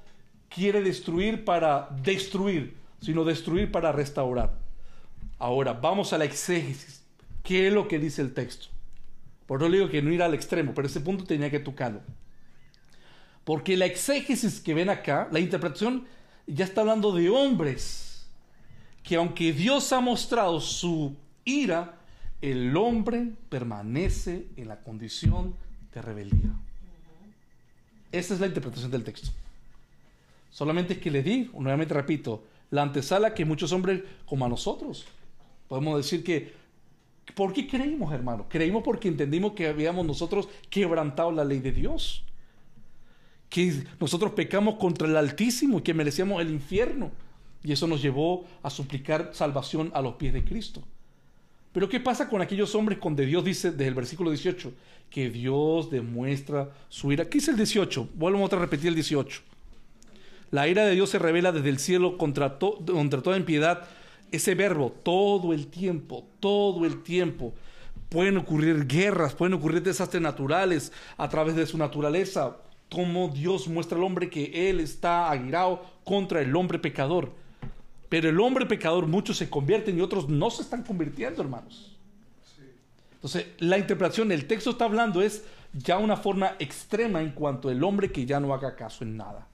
quiere 0.49 0.83
destruir 0.83 1.45
para 1.45 1.89
destruir, 2.03 2.75
sino 3.01 3.25
destruir 3.25 3.71
para 3.71 3.93
restaurar. 3.93 4.59
Ahora, 5.39 5.73
vamos 5.75 6.13
a 6.13 6.19
la 6.19 6.25
exégesis. 6.25 7.05
¿Qué 7.43 7.69
es 7.69 7.73
lo 7.73 7.89
que 7.89 7.99
dice 7.99 8.23
el 8.23 8.35
texto? 8.35 8.69
Por 9.47 9.63
le 9.63 9.79
digo 9.79 9.89
que 9.89 10.03
no 10.03 10.13
ir 10.13 10.23
al 10.23 10.35
extremo, 10.35 10.73
pero 10.75 10.89
ese 10.89 11.01
punto 11.01 11.25
tenía 11.25 11.51
que 11.51 11.61
tocarlo. 11.61 12.01
Porque 13.45 13.77
la 13.77 13.87
exégesis 13.87 14.61
que 14.61 14.75
ven 14.75 14.91
acá, 14.91 15.29
la 15.31 15.39
interpretación, 15.39 16.05
ya 16.47 16.65
está 16.65 16.81
hablando 16.81 17.13
de 17.13 17.31
hombres 17.31 18.27
que 19.05 19.15
aunque 19.15 19.53
Dios 19.53 19.93
ha 19.93 20.01
mostrado 20.01 20.61
su 20.61 21.17
ira, 21.45 22.01
el 22.43 22.77
hombre 22.77 23.33
permanece 23.49 24.49
en 24.57 24.67
la 24.67 24.81
condición 24.81 25.55
de 25.95 26.03
rebeldía. 26.03 26.51
Esa 28.11 28.35
es 28.35 28.41
la 28.41 28.49
interpretación 28.49 28.91
del 28.91 29.05
texto. 29.05 29.31
Solamente 30.51 30.95
es 30.95 30.99
que 30.99 31.11
le 31.11 31.23
di, 31.23 31.51
nuevamente 31.55 31.95
repito, 31.95 32.45
la 32.71 32.83
antesala 32.83 33.35
que 33.35 33.45
muchos 33.45 33.73
hombres, 33.73 34.03
como 34.25 34.45
a 34.45 34.49
nosotros, 34.49 35.07
podemos 35.69 35.97
decir 35.97 36.25
que, 36.25 36.53
¿por 37.35 37.53
qué 37.53 37.67
creímos, 37.67 38.13
hermano? 38.13 38.47
Creímos 38.49 38.83
porque 38.83 39.09
entendimos 39.09 39.53
que 39.53 39.69
habíamos 39.69 40.07
nosotros 40.07 40.49
quebrantado 40.71 41.33
la 41.33 41.45
ley 41.45 41.61
de 41.61 41.73
Dios. 41.73 42.25
Que 43.49 43.85
nosotros 44.01 44.33
pecamos 44.33 44.77
contra 44.77 45.07
el 45.07 45.17
Altísimo 45.17 45.79
y 45.79 45.83
que 45.83 45.95
merecíamos 45.95 46.41
el 46.41 46.51
infierno. 46.51 47.11
Y 47.63 47.73
eso 47.73 47.87
nos 47.87 48.03
llevó 48.03 48.45
a 48.63 48.71
suplicar 48.71 49.31
salvación 49.33 49.91
a 49.95 50.03
los 50.03 50.15
pies 50.15 50.33
de 50.33 50.45
Cristo. 50.45 50.83
Pero 51.73 51.89
¿qué 51.89 52.01
pasa 52.01 52.29
con 52.29 52.41
aquellos 52.41 52.75
hombres 52.75 52.99
donde 53.03 53.27
Dios 53.27 53.45
dice, 53.45 53.71
desde 53.71 53.89
el 53.89 53.95
versículo 53.95 54.31
18, 54.31 54.73
que 55.11 55.31
Dios 55.31 55.91
demuestra 55.91 56.71
su 56.89 57.13
ira? 57.13 57.29
¿Qué 57.29 57.39
es 57.39 57.49
el 57.49 57.57
18? 57.57 58.09
Vuelvo 58.15 58.45
a 58.47 58.49
repetir 58.59 58.89
el 58.89 58.95
18. 58.95 59.43
La 60.51 60.69
ira 60.69 60.85
de 60.85 60.95
Dios 60.95 61.11
se 61.11 61.19
revela 61.19 61.53
desde 61.53 61.69
el 61.69 61.79
cielo 61.79 62.19
contra, 62.19 62.59
contra 62.59 63.23
toda 63.23 63.37
impiedad. 63.37 63.87
Ese 64.31 64.55
verbo, 64.55 64.93
todo 65.03 65.53
el 65.53 65.67
tiempo, 65.69 66.27
todo 66.41 66.85
el 66.85 67.03
tiempo. 67.03 67.55
Pueden 68.09 68.37
ocurrir 68.37 68.87
guerras, 68.87 69.35
pueden 69.35 69.55
ocurrir 69.55 69.83
desastres 69.83 70.23
naturales 70.23 70.93
a 71.17 71.29
través 71.29 71.57
de 71.57 71.67
su 71.67 71.77
naturaleza. 71.79 72.59
Como 72.91 73.29
Dios 73.29 73.67
muestra 73.67 73.99
al 73.99 74.05
hombre 74.05 74.31
que 74.31 74.71
Él 74.71 74.81
está 74.81 75.31
aguirado 75.31 75.83
contra 76.05 76.41
el 76.41 76.55
hombre 76.55 76.79
pecador. 76.79 77.33
Pero 78.09 78.29
el 78.29 78.39
hombre 78.41 78.67
pecador, 78.67 79.09
muchos 79.09 79.37
se 79.37 79.51
convierten 79.51 79.99
y 79.99 80.01
otros 80.01 80.29
no 80.29 80.51
se 80.51 80.63
están 80.63 80.85
convirtiendo, 80.85 81.43
hermanos. 81.43 81.97
Entonces, 83.15 83.47
la 83.59 83.79
interpretación 83.79 84.29
del 84.29 84.47
texto 84.47 84.71
está 84.71 84.85
hablando 84.85 85.21
es 85.21 85.45
ya 85.73 85.99
una 85.99 86.17
forma 86.17 86.55
extrema 86.61 87.21
en 87.21 87.33
cuanto 87.33 87.69
al 87.69 87.83
hombre 87.83 88.13
que 88.13 88.25
ya 88.25 88.39
no 88.39 88.55
haga 88.55 88.77
caso 88.77 89.03
en 89.03 89.17
nada. 89.17 89.49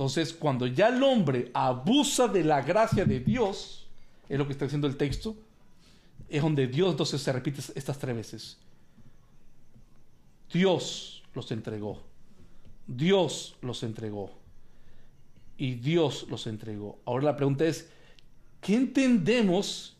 Entonces, 0.00 0.32
cuando 0.32 0.66
ya 0.66 0.88
el 0.88 1.02
hombre 1.02 1.50
abusa 1.52 2.26
de 2.26 2.42
la 2.42 2.62
gracia 2.62 3.04
de 3.04 3.20
Dios, 3.20 3.86
es 4.30 4.38
lo 4.38 4.46
que 4.46 4.52
está 4.52 4.64
diciendo 4.64 4.86
el 4.86 4.96
texto, 4.96 5.36
es 6.26 6.40
donde 6.40 6.68
Dios 6.68 6.92
entonces 6.92 7.20
se 7.20 7.30
repite 7.30 7.60
estas 7.74 7.98
tres 7.98 8.16
veces. 8.16 8.58
Dios 10.50 11.22
los 11.34 11.52
entregó. 11.52 12.00
Dios 12.86 13.58
los 13.60 13.82
entregó. 13.82 14.30
Y 15.58 15.74
Dios 15.74 16.26
los 16.30 16.46
entregó. 16.46 16.98
Ahora 17.04 17.24
la 17.24 17.36
pregunta 17.36 17.66
es, 17.66 17.90
¿qué 18.62 18.76
entendemos 18.76 19.98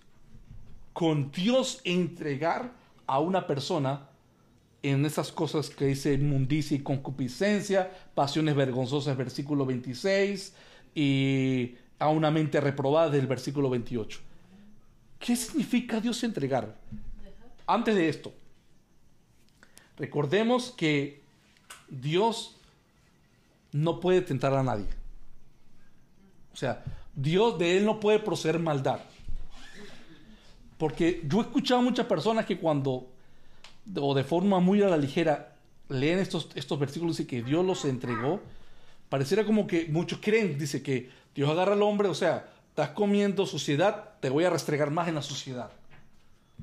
con 0.95 1.31
Dios 1.31 1.83
entregar 1.85 2.73
a 3.07 3.19
una 3.21 3.47
persona 3.47 4.09
en 4.83 5.05
esas 5.05 5.31
cosas 5.33 5.71
que 5.71 5.87
dice 5.87 6.15
inmundicia 6.15 6.77
y 6.77 6.81
concupiscencia, 6.81 7.91
pasiones 8.15 8.55
vergonzosas, 8.55 9.17
versículo 9.17 9.67
26, 9.67 10.55
y 10.95 11.75
a 11.99 12.09
una 12.09 12.31
mente 12.31 12.61
reprobada 12.61 13.11
del 13.11 13.27
versículo 13.27 13.69
28. 13.71 14.21
¿Qué 15.19 15.37
significa 15.37 16.01
Dios 16.01 16.25
entregar? 16.25 16.77
Antes 17.67 17.95
de 17.95 18.09
esto, 18.09 18.33
recordemos 19.99 20.71
que 20.71 21.23
Dios 21.89 22.57
no 23.73 24.01
puede 24.01 24.23
tentar 24.23 24.55
a 24.55 24.63
nadie. 24.63 24.87
O 26.53 26.57
sea, 26.57 26.83
Dios 27.15 27.59
de 27.59 27.77
Él 27.77 27.85
no 27.85 28.01
puede 28.01 28.19
proceder 28.19 28.59
maldad. 28.59 29.01
Porque 30.79 31.23
yo 31.29 31.39
he 31.39 31.43
escuchado 31.43 31.81
a 31.81 31.85
muchas 31.85 32.07
personas 32.07 32.47
que 32.47 32.59
cuando, 32.59 33.13
o 33.97 34.15
de 34.15 34.25
forma 34.25 34.61
muy 34.61 34.83
a 34.83 34.89
la 34.89 34.97
ligera, 34.97 35.57
leen 35.89 36.19
estos, 36.19 36.49
estos 36.55 36.79
versículos 36.79 37.21
y 37.21 37.27
que 37.27 37.43
Dios 37.43 37.65
los 37.65 37.85
entregó, 37.85 38.41
pareciera 39.09 39.45
como 39.45 39.67
que 39.67 39.87
muchos 39.87 40.21
creen, 40.23 40.59
dice 40.59 40.83
que 40.83 41.11
Dios 41.35 41.51
agarra 41.51 41.75
al 41.75 41.83
hombre, 41.83 42.09
o 42.09 42.15
sea, 42.15 42.49
estás 42.69 42.91
comiendo 42.91 43.47
suciedad, 43.47 44.11
te 44.21 44.31
voy 44.31 44.45
a 44.45 44.51
restregar 44.51 44.91
más 44.91 45.09
en 45.09 45.17
la 45.17 45.23
suciedad. 45.23 45.71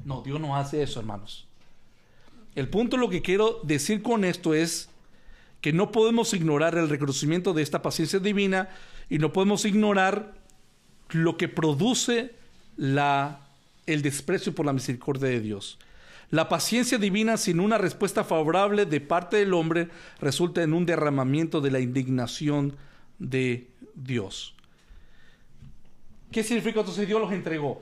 No, 0.05 0.22
Dios 0.22 0.39
no 0.39 0.55
hace 0.55 0.82
eso, 0.82 0.99
hermanos. 0.99 1.47
El 2.55 2.70
punto, 2.70 2.97
lo 2.97 3.09
que 3.09 3.22
quiero 3.22 3.59
decir 3.63 4.01
con 4.01 4.24
esto 4.24 4.53
es 4.53 4.89
que 5.61 5.74
no 5.74 5.91
podemos 5.91 6.34
ignorar 6.34 6.78
el 6.78 6.89
reconocimiento 6.89 7.53
de 7.53 7.61
esta 7.61 7.82
paciencia 7.82 8.20
divina 8.20 8.70
y 9.09 9.20
no 9.20 9.34
podemos 9.34 9.65
ignorar 9.65 10.34
lo 11.09 11.38
que 11.38 11.47
produce 11.47 12.36
la, 12.78 13.47
el 13.86 14.01
desprecio 14.01 14.53
por 14.55 14.65
la 14.65 14.74
misericordia 14.74 15.30
de 15.30 15.39
Dios. 15.39 15.78
La 16.30 16.49
paciencia 16.49 16.97
divina 16.97 17.38
sin 17.38 17.59
una 17.59 17.78
respuesta 17.78 18.23
favorable 18.23 18.86
de 18.86 18.99
parte 18.99 19.38
del 19.38 19.53
hombre 19.53 19.89
resulta 20.19 20.61
en 20.61 20.73
un 20.73 20.86
derramamiento 20.86 21.61
de 21.61 21.71
la 21.71 21.80
indignación 21.80 22.75
de 23.17 23.69
Dios. 23.95 24.53
¿Qué 26.32 26.43
significa 26.43 26.82
entonces 26.82 27.07
Dios 27.07 27.21
los 27.21 27.32
entregó? 27.32 27.82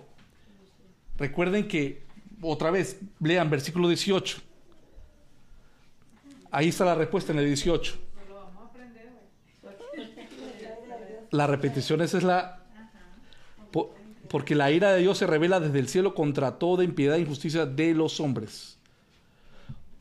Recuerden 1.18 1.68
que, 1.68 2.04
otra 2.42 2.70
vez, 2.70 3.00
lean 3.20 3.50
versículo 3.50 3.88
18. 3.88 4.38
Ahí 6.52 6.70
está 6.70 6.86
la 6.86 6.96
respuesta 6.96 7.32
en 7.32 7.40
el 7.40 7.48
18. 7.48 7.96
No 8.16 8.30
lo 8.30 8.36
vamos 8.36 8.62
a 8.62 8.66
aprender 8.68 9.08
hoy. 9.08 10.08
La 11.32 11.48
repetición 11.48 12.02
esa 12.02 12.18
es 12.18 12.24
la... 12.24 12.65
po- 14.36 14.40
Porque 14.40 14.56
la 14.56 14.72
ira 14.72 14.92
de 14.92 15.02
Dios 15.02 15.18
se 15.18 15.28
revela 15.28 15.60
desde 15.60 15.80
el 15.80 15.88
cielo 15.88 16.14
contra 16.14 16.60
toda 16.60 16.84
impiedad 16.84 17.16
e 17.16 17.22
injusticia 17.22 17.66
de 17.66 17.94
los 17.94 18.20
hombres. 18.20 18.78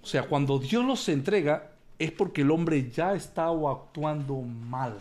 O 0.02 0.06
sea, 0.06 0.24
cuando 0.24 0.58
Dios 0.58 0.84
los 0.84 1.08
entrega 1.08 1.70
es 1.98 2.10
porque 2.10 2.42
el 2.42 2.50
hombre 2.50 2.90
ya 2.90 3.14
estaba 3.14 3.70
actuando 3.72 4.40
mal. 4.40 4.98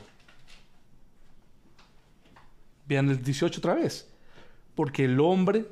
Vean 2.88 3.09
el 3.09 3.23
18 3.23 3.59
otra 3.59 3.73
vez. 3.75 4.07
Porque 4.75 5.05
el 5.05 5.19
hombre 5.19 5.65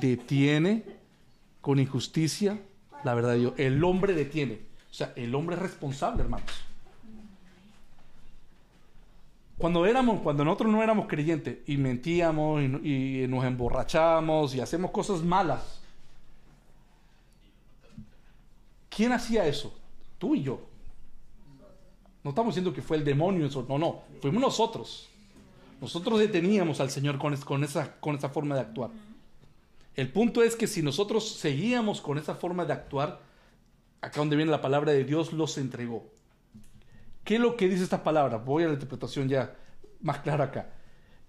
detiene 0.00 0.84
con 1.60 1.78
injusticia 1.78 2.58
la 3.04 3.14
verdad 3.14 3.32
de 3.32 3.38
Dios. 3.40 3.52
El 3.58 3.84
hombre 3.84 4.14
detiene. 4.14 4.60
O 4.90 4.94
sea, 4.94 5.12
el 5.16 5.34
hombre 5.34 5.56
es 5.56 5.62
responsable, 5.62 6.22
hermanos. 6.22 6.46
Cuando 9.56 9.86
éramos, 9.86 10.20
cuando 10.20 10.44
nosotros 10.44 10.72
no 10.72 10.82
éramos 10.82 11.06
creyentes 11.06 11.58
y 11.66 11.76
mentíamos 11.76 12.62
y, 12.62 13.26
nos 13.28 13.44
emborrachamos 13.44 14.54
y 14.54 14.60
hacemos 14.60 14.90
cosas 14.90 15.22
malas, 15.22 15.80
¿quién 18.88 19.12
hacía 19.12 19.46
eso? 19.46 19.72
Tú 20.18 20.34
y 20.34 20.42
yo. 20.42 20.60
No 22.24 22.30
estamos 22.30 22.54
diciendo 22.54 22.72
que 22.72 22.82
fue 22.82 22.96
el 22.96 23.04
demonio, 23.04 23.46
eso, 23.46 23.64
no, 23.68 23.78
no, 23.78 24.02
fuimos 24.20 24.40
nosotros. 24.40 25.08
Nosotros 25.80 26.18
deteníamos 26.18 26.80
al 26.80 26.90
Señor 26.90 27.18
con, 27.18 27.36
con 27.36 27.62
esa, 27.62 28.00
con 28.00 28.16
esa 28.16 28.30
forma 28.30 28.54
de 28.54 28.62
actuar. 28.62 28.90
El 29.94 30.10
punto 30.10 30.42
es 30.42 30.56
que 30.56 30.66
si 30.66 30.82
nosotros 30.82 31.28
seguíamos 31.36 32.00
con 32.00 32.18
esa 32.18 32.34
forma 32.34 32.64
de 32.64 32.72
actuar, 32.72 33.20
acá 34.00 34.18
donde 34.20 34.36
viene 34.36 34.50
la 34.50 34.62
palabra 34.62 34.92
de 34.92 35.04
Dios 35.04 35.32
los 35.32 35.58
entregó. 35.58 36.13
¿Qué 37.24 37.36
es 37.36 37.40
lo 37.40 37.56
que 37.56 37.68
dice 37.68 37.82
esta 37.82 38.04
palabra? 38.04 38.36
Voy 38.36 38.64
a 38.64 38.66
la 38.66 38.74
interpretación 38.74 39.28
ya 39.28 39.56
más 40.00 40.18
clara 40.18 40.44
acá. 40.44 40.70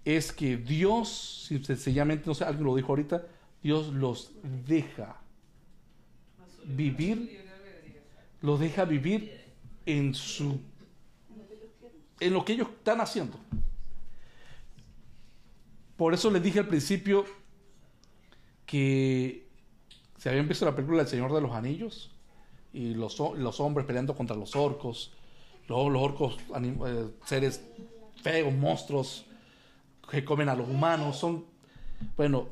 Es 0.04 0.30
que 0.30 0.56
Dios, 0.56 1.48
sencillamente, 1.64 2.24
no 2.26 2.34
sé, 2.34 2.44
alguien 2.44 2.64
lo 2.64 2.76
dijo 2.76 2.88
ahorita, 2.88 3.26
Dios 3.62 3.88
los 3.88 4.32
deja 4.66 5.16
vivir, 6.64 7.44
los 8.42 8.60
deja 8.60 8.84
vivir 8.84 9.32
en 9.86 10.14
su, 10.14 10.60
en 12.20 12.32
lo 12.32 12.44
que 12.44 12.52
ellos 12.52 12.68
están 12.68 13.00
haciendo. 13.00 13.38
Por 15.96 16.12
eso 16.12 16.30
les 16.30 16.42
dije 16.42 16.58
al 16.58 16.68
principio 16.68 17.24
que 18.66 19.48
se 20.18 20.28
había 20.28 20.42
empezado 20.42 20.70
la 20.70 20.76
película 20.76 21.02
El 21.02 21.08
Señor 21.08 21.32
de 21.32 21.40
los 21.40 21.52
Anillos 21.52 22.10
y 22.72 22.94
los 22.94 23.18
hombres 23.60 23.86
peleando 23.86 24.14
contra 24.14 24.36
los 24.36 24.54
orcos, 24.54 25.12
los 25.68 25.78
orcos, 25.78 26.38
eh, 26.54 27.08
seres 27.24 27.62
feos, 28.22 28.52
monstruos 28.54 29.26
que 30.10 30.24
comen 30.24 30.48
a 30.48 30.54
los 30.54 30.68
humanos, 30.68 31.16
son, 31.16 31.44
bueno, 32.16 32.48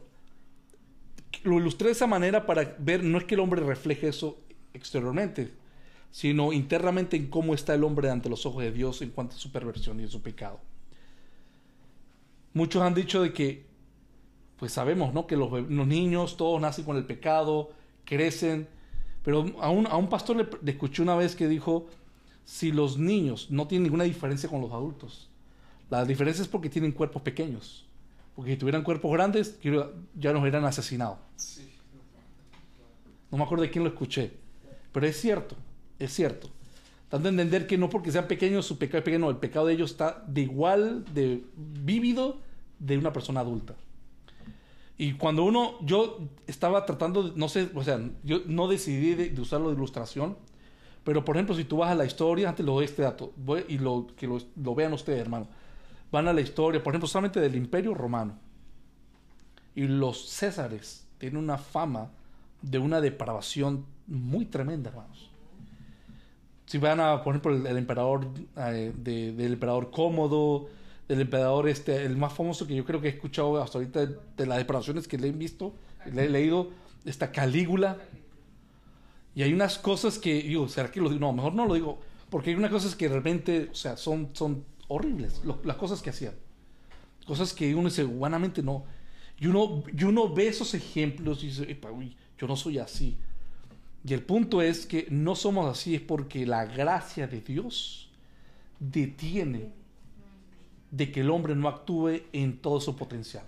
lo 1.45 1.59
ilustré 1.59 1.87
de 1.89 1.93
esa 1.93 2.07
manera 2.07 2.47
para 2.47 2.77
ver, 2.79 3.05
no 3.05 3.19
es 3.19 3.25
que 3.25 3.35
el 3.35 3.41
hombre 3.41 3.62
refleje 3.62 4.09
eso 4.09 4.39
exteriormente, 4.73 5.53
sino 6.11 6.53
internamente 6.53 7.17
en 7.17 7.29
cómo 7.29 7.55
está 7.55 7.75
el 7.75 7.85
hombre 7.85 8.11
ante 8.11 8.29
los 8.29 8.47
ojos 8.47 8.62
de 8.62 8.73
Dios 8.73 9.03
en 9.03 9.11
cuanto 9.11 9.37
a 9.37 9.39
su 9.39 9.51
perversión 9.53 10.01
y 10.01 10.05
a 10.05 10.09
su 10.09 10.23
pecado. 10.23 10.61
Muchos 12.53 12.83
han 12.83 12.95
dicho 12.95 13.23
de 13.23 13.33
que, 13.33 13.67
pues 14.59 14.73
sabemos, 14.73 15.12
¿no? 15.12 15.27
Que 15.27 15.37
los, 15.37 15.51
los 15.51 15.87
niños 15.87 16.37
todos 16.37 16.61
nacen 16.61 16.85
con 16.85 16.97
el 16.97 17.05
pecado, 17.05 17.73
crecen, 18.05 18.69
pero 19.25 19.47
a 19.61 19.71
un, 19.71 19.87
a 19.87 19.97
un 19.97 20.09
pastor 20.09 20.49
le 20.62 20.71
escuché 20.71 21.03
una 21.03 21.17
vez 21.17 21.35
que 21.35 21.49
dijo, 21.49 21.89
si 22.45 22.72
los 22.72 22.99
niños 22.99 23.51
no 23.51 23.66
tienen 23.66 23.84
ninguna 23.84 24.05
diferencia 24.05 24.49
con 24.49 24.61
los 24.61 24.72
adultos, 24.72 25.28
la 25.90 26.05
diferencia 26.05 26.42
es 26.42 26.49
porque 26.49 26.68
tienen 26.68 26.92
cuerpos 26.92 27.22
pequeños, 27.22 27.86
porque 28.34 28.53
si 28.53 28.57
tuvieran 28.57 28.82
cuerpos 28.82 29.12
grandes, 29.12 29.59
ya 29.62 30.32
nos 30.32 30.42
hubieran 30.42 30.64
asesinado. 30.64 31.18
No 33.30 33.38
me 33.38 33.45
acuerdo 33.45 33.62
de 33.62 33.70
quién 33.70 33.84
lo 33.84 33.90
escuché. 33.90 34.32
Pero 34.92 35.07
es 35.07 35.20
cierto, 35.20 35.57
es 35.99 36.12
cierto. 36.12 36.49
Dando 37.11 37.28
a 37.28 37.30
entender 37.30 37.66
que 37.66 37.78
no 37.78 37.90
porque 37.90 38.11
sean 38.11 38.26
pequeños 38.26 38.66
su 38.66 38.78
pecado 38.78 38.99
es 38.99 39.05
pequeño, 39.05 39.26
no, 39.26 39.30
el 39.30 39.36
pecado 39.36 39.66
de 39.66 39.74
ellos 39.74 39.92
está 39.92 40.24
de 40.26 40.42
igual, 40.42 41.05
de 41.14 41.45
vívido 41.57 42.38
de 42.78 42.99
una 42.99 43.12
persona 43.12 43.40
adulta. 43.40 43.74
Y 44.97 45.14
cuando 45.14 45.45
uno, 45.45 45.74
yo 45.82 46.20
estaba 46.47 46.86
tratando, 46.86 47.32
no 47.34 47.49
sé, 47.49 47.70
o 47.74 47.82
sea, 47.82 48.01
yo 48.22 48.42
no 48.47 48.68
decidí 48.68 49.14
de, 49.14 49.30
de 49.30 49.40
usarlo 49.40 49.68
de 49.68 49.74
ilustración, 49.74 50.36
pero 51.05 51.25
por 51.25 51.37
ejemplo, 51.37 51.55
si 51.55 51.65
tú 51.65 51.77
vas 51.79 51.91
a 51.91 51.95
la 51.95 52.07
historia, 52.07 52.49
antes 52.49 52.65
lo 52.65 52.73
doy 52.73 52.87
este 52.87 53.03
dato, 53.03 53.33
y 53.69 53.79
lo, 53.79 54.07
que 54.17 54.27
lo, 54.27 54.75
vean 54.75 54.93
ustedes, 54.95 55.21
hermano. 55.21 55.47
van 56.11 56.29
a 56.29 56.33
la 56.33 56.41
historia, 56.41 56.83
por 56.83 56.93
ejemplo, 56.93 57.07
solamente 57.07 57.41
del 57.41 57.55
Imperio 57.57 57.95
Romano. 57.95 58.39
Y 59.75 59.87
los 59.87 60.29
Césares 60.31 61.07
tienen 61.19 61.37
una 61.39 61.59
fama 61.59 62.11
de 62.63 62.79
una 62.79 63.01
depravación 63.01 63.85
muy 64.07 64.47
tremenda, 64.47 64.91
hermanos. 64.91 65.31
Si 66.67 66.79
van 66.79 67.01
a, 67.01 67.23
por 67.23 67.35
ejemplo, 67.35 67.55
el, 67.69 67.77
emperador 67.77 68.27
eh, 68.57 68.93
de- 68.97 69.33
del 69.33 69.53
emperador 69.55 69.91
Cómodo, 69.91 70.69
del 71.09 71.21
emperador 71.21 71.69
este, 71.69 72.05
el 72.05 72.17
más 72.17 72.33
famoso 72.33 72.67
que 72.67 72.75
yo 72.75 72.85
creo 72.87 73.01
que 73.03 73.09
he 73.09 73.11
escuchado 73.11 73.63
hasta 73.63 73.77
ahorita 73.79 74.07
de, 74.07 74.17
de 74.37 74.47
las 74.47 74.57
depravaciones 74.59 75.07
que 75.07 75.19
le 75.19 75.29
he 75.29 75.33
visto, 75.33 75.75
le 76.11 76.25
he 76.25 76.29
leído, 76.31 76.71
esta 77.05 77.31
Calígula. 77.31 77.99
Y 79.35 79.43
hay 79.43 79.53
unas 79.53 79.78
cosas 79.78 80.18
que, 80.18 80.43
digo, 80.43 80.68
¿será 80.68 80.91
que 80.91 81.01
lo 81.01 81.09
digo? 81.09 81.20
No, 81.20 81.32
mejor 81.32 81.55
no 81.55 81.66
lo 81.66 81.74
digo, 81.74 81.99
porque 82.30 82.51
hay 82.51 82.57
unas 82.57 82.70
cosas 82.70 82.95
que 82.95 83.09
realmente, 83.09 83.68
o 83.72 83.74
sea, 83.74 83.97
son, 83.97 84.30
son 84.32 84.64
horribles, 84.89 85.41
lo- 85.45 85.61
las 85.64 85.76
cosas 85.76 86.01
que 86.03 86.11
hacían. 86.11 86.35
Cosas 87.26 87.53
que 87.53 87.74
uno 87.74 87.89
dice, 87.89 88.05
humanamente 88.05 88.62
no. 88.62 88.85
Y 89.39 89.47
uno, 89.47 89.82
y 89.97 90.05
uno 90.05 90.32
ve 90.32 90.47
esos 90.49 90.74
ejemplos 90.74 91.43
y 91.43 91.47
dice, 91.49 91.70
"Epa, 91.70 91.91
uy, 91.91 92.16
yo 92.39 92.47
no 92.47 92.55
soy 92.57 92.78
así. 92.78 93.16
Y 94.07 94.12
el 94.12 94.22
punto 94.22 94.61
es 94.62 94.87
que 94.87 95.07
no 95.11 95.35
somos 95.35 95.70
así, 95.70 95.95
es 95.95 96.01
porque 96.03 96.47
la 96.47 96.66
gracia 96.66 97.26
de 97.26 97.41
Dios 97.41 98.11
detiene 98.78 99.72
de 100.91 101.11
que 101.11 101.20
el 101.22 101.30
hombre 101.30 101.57
no 101.57 101.68
actúe 101.68 102.20
en 102.32 102.59
todo 102.59 102.80
su 102.80 102.95
potencial. 102.95 103.45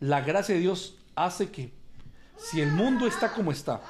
La 0.00 0.20
gracia 0.22 0.54
de 0.54 0.60
Dios 0.60 0.96
hace 1.14 1.50
que 1.50 1.70
si 2.36 2.60
el 2.60 2.72
mundo 2.72 3.06
está 3.06 3.32
como 3.32 3.52
está, 3.52 3.80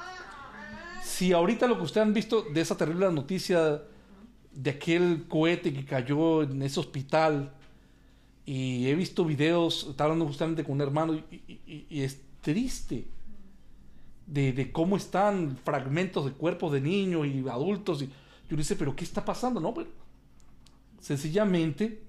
si 1.03 1.33
ahorita 1.33 1.67
lo 1.67 1.77
que 1.77 1.83
ustedes 1.83 2.07
han 2.07 2.13
visto 2.13 2.43
de 2.43 2.61
esa 2.61 2.77
terrible 2.77 3.11
noticia 3.11 3.81
de 4.51 4.69
aquel 4.69 5.25
cohete 5.27 5.73
que 5.73 5.85
cayó 5.85 6.43
en 6.43 6.61
ese 6.61 6.79
hospital, 6.79 7.53
y 8.45 8.87
he 8.87 8.95
visto 8.95 9.25
videos, 9.25 9.87
estaba 9.89 10.11
hablando 10.11 10.25
justamente 10.25 10.63
con 10.63 10.73
un 10.75 10.81
hermano, 10.81 11.13
y, 11.13 11.87
es 11.89 12.21
triste 12.41 13.07
de, 14.25 14.71
cómo 14.71 14.95
están 14.95 15.57
fragmentos 15.63 16.25
de 16.25 16.31
cuerpos 16.31 16.71
de 16.71 16.81
niños 16.81 17.27
y 17.27 17.47
adultos, 17.49 18.01
y 18.01 18.09
y 18.49 18.53
uno 18.53 18.61
dice, 18.61 18.75
pero 18.75 18.95
¿qué 18.95 19.03
está 19.03 19.25
pasando? 19.25 19.59
No, 19.59 19.73
pero 19.73 19.89
sencillamente 21.01 22.01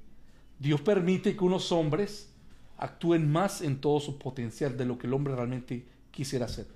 Dios 0.58 0.80
permite 0.80 1.36
que 1.36 1.44
unos 1.44 1.72
hombres 1.72 2.30
actúen 2.76 3.30
más 3.30 3.60
en 3.60 3.80
todo 3.80 3.98
su 3.98 4.18
potencial 4.18 4.76
de 4.76 4.84
lo 4.84 4.98
que 4.98 5.08
el 5.08 5.14
hombre 5.14 5.34
realmente 5.34 5.84
quisiera 6.10 6.46
hacer. 6.46 6.66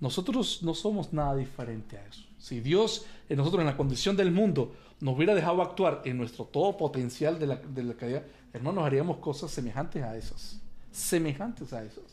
Nosotros 0.00 0.62
no 0.62 0.74
somos 0.74 1.12
nada 1.12 1.36
diferente 1.36 1.96
a 1.96 2.06
eso. 2.06 2.22
Si 2.38 2.60
Dios 2.60 3.06
en 3.28 3.38
nosotros, 3.38 3.60
en 3.60 3.66
la 3.66 3.76
condición 3.76 4.16
del 4.16 4.30
mundo, 4.30 4.74
nos 5.00 5.16
hubiera 5.16 5.34
dejado 5.34 5.62
actuar 5.62 6.02
en 6.04 6.18
nuestro 6.18 6.44
todo 6.44 6.76
potencial 6.76 7.38
de 7.38 7.46
la, 7.46 7.56
de 7.56 7.82
la 7.82 7.94
calidad, 7.94 8.22
hermanos, 8.52 8.84
haríamos 8.84 9.18
cosas 9.18 9.50
semejantes 9.50 10.02
a 10.02 10.16
esas. 10.16 10.60
Semejantes 10.92 11.72
a 11.72 11.82
esas. 11.82 12.04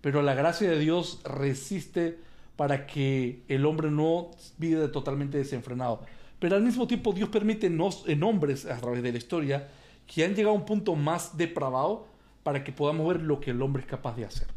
Pero 0.00 0.22
la 0.22 0.34
gracia 0.34 0.70
de 0.70 0.78
Dios 0.78 1.20
resiste 1.24 2.18
para 2.56 2.86
que 2.86 3.42
el 3.48 3.66
hombre 3.66 3.90
no 3.90 4.30
viva 4.58 4.90
totalmente 4.90 5.38
desenfrenado. 5.38 6.04
Pero 6.38 6.56
al 6.56 6.62
mismo 6.62 6.86
tiempo 6.86 7.12
Dios 7.12 7.28
permite 7.28 7.66
en 7.66 8.22
hombres 8.22 8.64
a 8.66 8.76
través 8.78 9.02
de 9.02 9.12
la 9.12 9.18
historia 9.18 9.68
que 10.06 10.24
han 10.24 10.34
llegado 10.34 10.54
a 10.54 10.58
un 10.58 10.64
punto 10.64 10.94
más 10.94 11.36
depravado 11.36 12.06
para 12.42 12.64
que 12.64 12.72
podamos 12.72 13.06
ver 13.08 13.22
lo 13.22 13.40
que 13.40 13.50
el 13.50 13.60
hombre 13.60 13.82
es 13.82 13.88
capaz 13.88 14.16
de 14.16 14.24
hacer. 14.24 14.48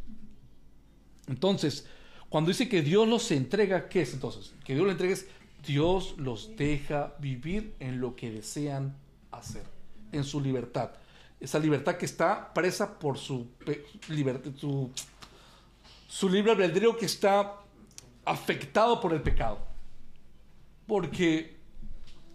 Entonces, 1.32 1.88
cuando 2.28 2.50
dice 2.50 2.68
que 2.68 2.82
Dios 2.82 3.08
los 3.08 3.32
entrega, 3.32 3.88
¿qué 3.88 4.02
es 4.02 4.14
entonces? 4.14 4.54
Que 4.66 4.74
Dios 4.74 4.86
los 4.86 4.92
entrega 4.92 5.14
es 5.14 5.28
Dios 5.66 6.16
los 6.18 6.56
deja 6.58 7.16
vivir 7.20 7.74
en 7.80 8.02
lo 8.02 8.18
que 8.18 8.32
desean 8.32 8.98
hacer, 9.32 9.64
en 10.12 10.26
su 10.26 10.42
libertad. 10.42 10.92
Esa 11.40 11.58
libertad 11.58 11.96
que 11.96 12.06
está 12.06 12.54
presa 12.54 13.00
por 13.00 13.18
su, 13.18 13.48
su, 14.58 14.92
su 16.08 16.30
libre 16.30 16.52
albedrío 16.52 16.98
que 16.98 17.06
está 17.06 17.62
afectado 18.26 19.00
por 19.00 19.14
el 19.14 19.22
pecado. 19.22 19.60
Porque 20.86 21.58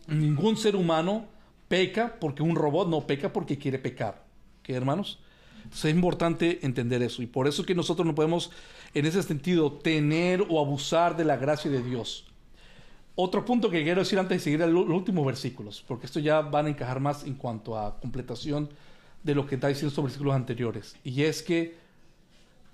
ningún 0.06 0.56
ser 0.56 0.74
humano 0.74 1.26
peca 1.68 2.16
porque 2.18 2.42
un 2.42 2.56
robot 2.56 2.88
no 2.88 3.06
peca 3.06 3.30
porque 3.30 3.58
quiere 3.58 3.78
pecar. 3.78 4.24
¿Qué, 4.62 4.74
hermanos? 4.74 5.20
Es 5.72 5.84
importante 5.86 6.64
entender 6.64 7.02
eso. 7.02 7.22
Y 7.22 7.26
por 7.26 7.46
eso 7.46 7.62
es 7.62 7.66
que 7.66 7.74
nosotros 7.74 8.06
no 8.06 8.14
podemos, 8.14 8.50
en 8.94 9.06
ese 9.06 9.22
sentido, 9.22 9.72
tener 9.72 10.44
o 10.48 10.60
abusar 10.60 11.16
de 11.16 11.24
la 11.24 11.36
gracia 11.36 11.70
de 11.70 11.82
Dios. 11.82 12.26
Otro 13.14 13.44
punto 13.44 13.70
que 13.70 13.82
quiero 13.82 14.00
decir 14.00 14.18
antes 14.18 14.38
de 14.38 14.44
seguir 14.44 14.62
a 14.62 14.66
los 14.66 14.88
últimos 14.88 15.24
versículos, 15.24 15.82
porque 15.88 16.04
esto 16.04 16.20
ya 16.20 16.42
van 16.42 16.66
a 16.66 16.68
encajar 16.68 17.00
más 17.00 17.24
en 17.24 17.34
cuanto 17.34 17.78
a 17.78 17.98
completación 17.98 18.68
de 19.22 19.34
lo 19.34 19.46
que 19.46 19.54
está 19.54 19.68
diciendo 19.68 19.88
estos 19.88 20.04
versículos 20.04 20.34
anteriores. 20.34 20.96
Y 21.02 21.22
es 21.22 21.42
que 21.42 21.76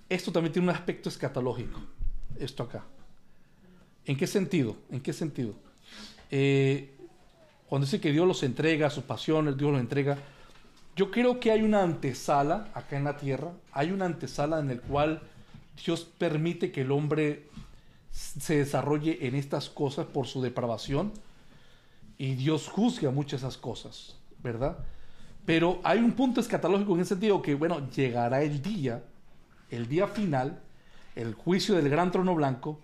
esto 0.09 0.33
también 0.33 0.53
tiene 0.53 0.69
un 0.69 0.75
aspecto 0.75 1.09
escatológico. 1.09 1.81
Esto 2.39 2.65
acá. 2.65 2.85
¿En 4.05 4.17
qué 4.17 4.27
sentido? 4.27 4.77
¿En 4.91 5.01
qué 5.01 5.13
sentido? 5.13 5.55
Eh, 6.31 6.91
cuando 7.69 7.87
dice 7.87 8.01
que 8.01 8.11
Dios 8.11 8.27
los 8.27 8.43
entrega, 8.43 8.91
sus 8.91 9.05
pasiones, 9.05 9.57
Dios 9.57 9.71
los 9.71 9.81
entrega. 9.81 10.19
Yo 10.95 11.11
creo 11.11 11.41
que 11.41 11.51
hay 11.51 11.63
una 11.63 11.83
antesala 11.83 12.71
acá 12.75 12.97
en 12.97 13.05
la 13.05 13.17
tierra, 13.17 13.53
hay 13.73 13.93
una 13.93 14.05
antesala 14.05 14.59
en 14.59 14.71
el 14.71 14.81
cual 14.81 15.23
Dios 15.85 16.05
permite 16.05 16.71
que 16.71 16.83
el 16.83 16.91
hombre 16.91 17.49
se 18.11 18.59
desarrolle 18.59 19.27
en 19.27 19.35
estas 19.35 19.71
cosas 19.71 20.07
por 20.07 20.27
su 20.27 20.43
depravación 20.43 21.13
y 22.19 22.35
Dios 22.35 22.69
juzga 22.69 23.11
muchas 23.11 23.41
esas 23.41 23.57
cosas, 23.57 24.17
¿verdad? 24.43 24.79
Pero 25.47 25.81
hay 25.83 25.99
un 25.99 26.13
punto 26.13 26.41
escatológico 26.41 26.93
en 26.95 27.01
el 27.01 27.07
sentido 27.07 27.43
que, 27.43 27.55
bueno, 27.55 27.89
llegará 27.91 28.43
el 28.43 28.63
día, 28.63 29.03
el 29.71 29.89
día 29.89 30.07
final, 30.07 30.61
el 31.17 31.35
juicio 31.35 31.75
del 31.75 31.89
gran 31.89 32.13
trono 32.13 32.35
blanco, 32.35 32.79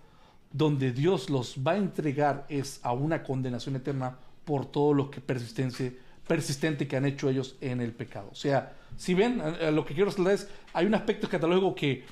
donde 0.51 0.91
Dios 0.91 1.29
los 1.29 1.57
va 1.65 1.73
a 1.73 1.77
entregar 1.77 2.45
es 2.49 2.79
a 2.83 2.91
una 2.91 3.23
condenación 3.23 3.75
eterna 3.75 4.17
por 4.45 4.65
todo 4.65 4.93
lo 4.93 5.11
que 5.11 5.21
persistente, 5.21 5.99
persistente 6.29 6.87
que 6.87 6.95
han 6.95 7.05
hecho 7.05 7.27
ellos 7.29 7.57
en 7.59 7.81
el 7.81 7.91
pecado. 7.91 8.29
O 8.31 8.35
sea, 8.35 8.71
si 8.95 9.13
ven, 9.15 9.41
eh, 9.43 9.53
eh, 9.61 9.71
lo 9.71 9.83
que 9.83 9.93
quiero 9.95 10.11
hablar 10.11 10.35
es, 10.35 10.47
hay 10.73 10.85
un 10.85 10.93
aspecto 10.93 11.25
escatológico 11.25 11.73
que 11.75 12.03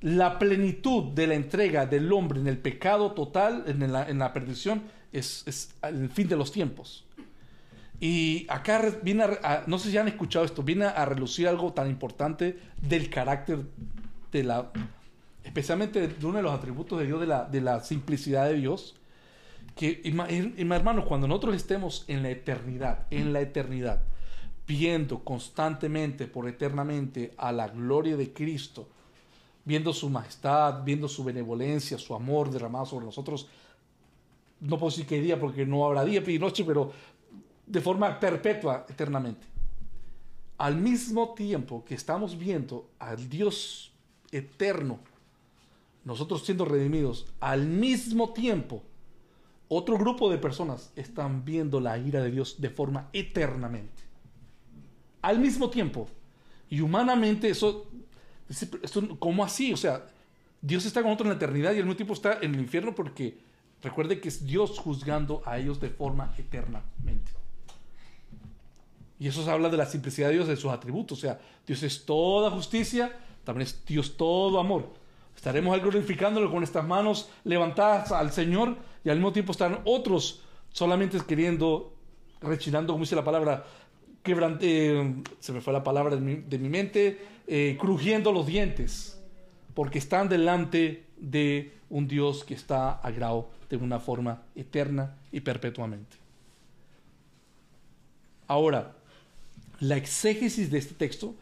la 0.00 0.38
plenitud 0.38 1.12
de 1.12 1.26
la 1.26 1.34
entrega 1.34 1.84
del 1.84 2.10
hombre 2.12 2.38
en 2.40 2.46
el 2.46 2.56
pecado 2.58 3.12
total, 3.12 3.64
en 3.66 3.92
la, 3.92 4.08
en 4.08 4.20
la 4.20 4.32
perdición, 4.32 4.82
es, 5.12 5.42
es 5.46 5.74
el 5.82 6.08
fin 6.08 6.28
de 6.28 6.36
los 6.36 6.52
tiempos. 6.52 7.04
Y 8.00 8.46
acá 8.48 8.80
viene, 9.02 9.24
a- 9.24 9.64
no 9.66 9.78
sé 9.78 9.90
si 9.90 9.98
han 9.98 10.06
escuchado 10.06 10.44
esto, 10.44 10.62
viene 10.62 10.84
a 10.84 11.04
relucir 11.04 11.48
algo 11.48 11.72
tan 11.72 11.88
importante 11.90 12.58
del 12.80 13.10
carácter 13.10 13.58
de 14.30 14.44
la, 14.44 14.70
especialmente 15.42 16.06
de 16.06 16.26
uno 16.26 16.36
de 16.36 16.42
los 16.44 16.52
atributos 16.52 17.00
de 17.00 17.06
Dios, 17.06 17.20
de 17.20 17.26
la, 17.26 17.44
de 17.46 17.60
la 17.60 17.80
simplicidad 17.80 18.46
de 18.46 18.54
Dios, 18.54 18.94
que, 19.78 20.02
ima- 20.02 20.28
ima- 20.28 20.74
hermanos, 20.74 21.04
cuando 21.06 21.28
nosotros 21.28 21.54
estemos 21.54 22.04
en 22.08 22.24
la 22.24 22.30
eternidad, 22.30 23.06
en 23.12 23.32
la 23.32 23.40
eternidad, 23.40 24.02
viendo 24.66 25.20
constantemente, 25.22 26.26
por 26.26 26.48
eternamente, 26.48 27.32
a 27.38 27.52
la 27.52 27.68
gloria 27.68 28.16
de 28.16 28.32
Cristo, 28.32 28.88
viendo 29.64 29.92
su 29.92 30.10
majestad, 30.10 30.82
viendo 30.82 31.06
su 31.08 31.22
benevolencia, 31.22 31.96
su 31.96 32.12
amor 32.12 32.50
derramado 32.50 32.86
sobre 32.86 33.06
nosotros, 33.06 33.46
no 34.60 34.78
puedo 34.78 34.90
decir 34.90 35.06
qué 35.06 35.20
día 35.20 35.38
porque 35.38 35.64
no 35.64 35.86
habrá 35.86 36.04
día 36.04 36.22
y 36.26 36.38
noche, 36.40 36.64
pero 36.64 36.90
de 37.64 37.80
forma 37.80 38.18
perpetua, 38.18 38.84
eternamente. 38.88 39.46
Al 40.58 40.74
mismo 40.76 41.34
tiempo 41.34 41.84
que 41.84 41.94
estamos 41.94 42.36
viendo 42.36 42.90
al 42.98 43.28
Dios 43.28 43.92
eterno, 44.32 44.98
nosotros 46.04 46.44
siendo 46.44 46.64
redimidos, 46.64 47.26
al 47.38 47.64
mismo 47.66 48.32
tiempo, 48.32 48.82
otro 49.68 49.98
grupo 49.98 50.30
de 50.30 50.38
personas 50.38 50.92
están 50.96 51.44
viendo 51.44 51.80
la 51.80 51.98
ira 51.98 52.22
de 52.22 52.30
Dios 52.30 52.60
de 52.60 52.70
forma 52.70 53.08
eternamente. 53.12 54.02
Al 55.22 55.38
mismo 55.38 55.68
tiempo. 55.68 56.08
Y 56.70 56.80
humanamente 56.80 57.50
eso, 57.50 57.86
¿cómo 59.18 59.44
así? 59.44 59.72
O 59.72 59.76
sea, 59.76 60.06
Dios 60.60 60.86
está 60.86 61.02
con 61.02 61.12
otros 61.12 61.26
en 61.26 61.30
la 61.30 61.36
eternidad 61.36 61.72
y 61.72 61.78
al 61.78 61.84
mismo 61.84 61.96
tiempo 61.96 62.14
está 62.14 62.38
en 62.40 62.54
el 62.54 62.60
infierno 62.60 62.94
porque 62.94 63.38
recuerde 63.82 64.20
que 64.20 64.28
es 64.28 64.44
Dios 64.44 64.78
juzgando 64.78 65.42
a 65.44 65.58
ellos 65.58 65.80
de 65.80 65.90
forma 65.90 66.34
eternamente. 66.38 67.32
Y 69.20 69.28
eso 69.28 69.44
se 69.44 69.50
habla 69.50 69.68
de 69.68 69.76
la 69.76 69.86
simplicidad 69.86 70.28
de 70.28 70.34
Dios, 70.34 70.48
de 70.48 70.56
sus 70.56 70.70
atributos. 70.70 71.18
O 71.18 71.20
sea, 71.20 71.40
Dios 71.66 71.82
es 71.82 72.04
toda 72.04 72.50
justicia, 72.50 73.12
también 73.44 73.66
es 73.66 73.84
Dios 73.84 74.16
todo 74.16 74.60
amor. 74.60 74.94
Estaremos 75.34 75.80
glorificándolo 75.80 76.50
con 76.50 76.62
estas 76.62 76.86
manos 76.86 77.30
levantadas 77.44 78.12
al 78.12 78.32
Señor 78.32 78.76
y 79.04 79.10
al 79.10 79.16
mismo 79.16 79.32
tiempo 79.32 79.52
están 79.52 79.80
otros 79.84 80.42
solamente 80.72 81.18
queriendo, 81.26 81.92
rechinando, 82.40 82.92
como 82.92 83.04
dice 83.04 83.16
la 83.16 83.24
palabra, 83.24 83.64
quebrant- 84.24 84.58
eh, 84.60 85.14
se 85.40 85.52
me 85.52 85.60
fue 85.60 85.72
la 85.72 85.82
palabra 85.82 86.16
de 86.16 86.58
mi, 86.58 86.68
mente, 86.68 87.20
eh, 87.46 87.76
crujiendo 87.80 88.32
los 88.32 88.46
dientes, 88.46 89.18
porque 89.74 89.98
están 89.98 90.28
delante 90.28 91.04
de 91.16 91.72
un 91.90 92.06
Dios 92.06 92.44
que 92.44 92.54
está 92.54 92.92
a 92.92 93.10
grado 93.10 93.48
de 93.70 93.76
una 93.76 93.98
forma 93.98 94.42
eterna 94.54 95.16
y 95.32 95.40
perpetuamente. 95.40 96.16
Ahora, 98.46 98.94
la 99.80 99.96
exégesis 99.96 100.70
de 100.70 100.78
este 100.78 100.94
texto 100.94 101.34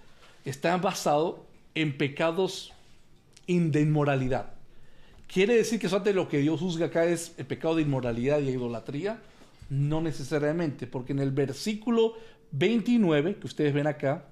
está 0.45 0.77
basado 0.77 1.45
en 1.75 1.97
pecados 1.97 2.73
de 3.47 3.81
inmoralidad. 3.81 4.56
¿Quiere 5.27 5.57
decir 5.57 5.81
que 5.81 5.89
solamente 5.89 6.15
lo 6.15 6.29
que 6.29 6.39
Dios 6.39 6.61
juzga 6.61 6.87
acá 6.87 7.05
es 7.05 7.35
el 7.37 7.47
pecado 7.47 7.77
de 7.77 7.83
inmoralidad 7.83 8.41
y 8.41 8.49
idolatría? 8.51 9.21
No 9.69 10.01
necesariamente, 10.01 10.87
porque 10.87 11.13
en 11.13 11.19
el 11.19 11.33
versículo 11.33 12.15
29 12.53 13.37
que 13.37 13.47
ustedes 13.47 13.75
ven 13.75 13.87
acá, 13.87 14.27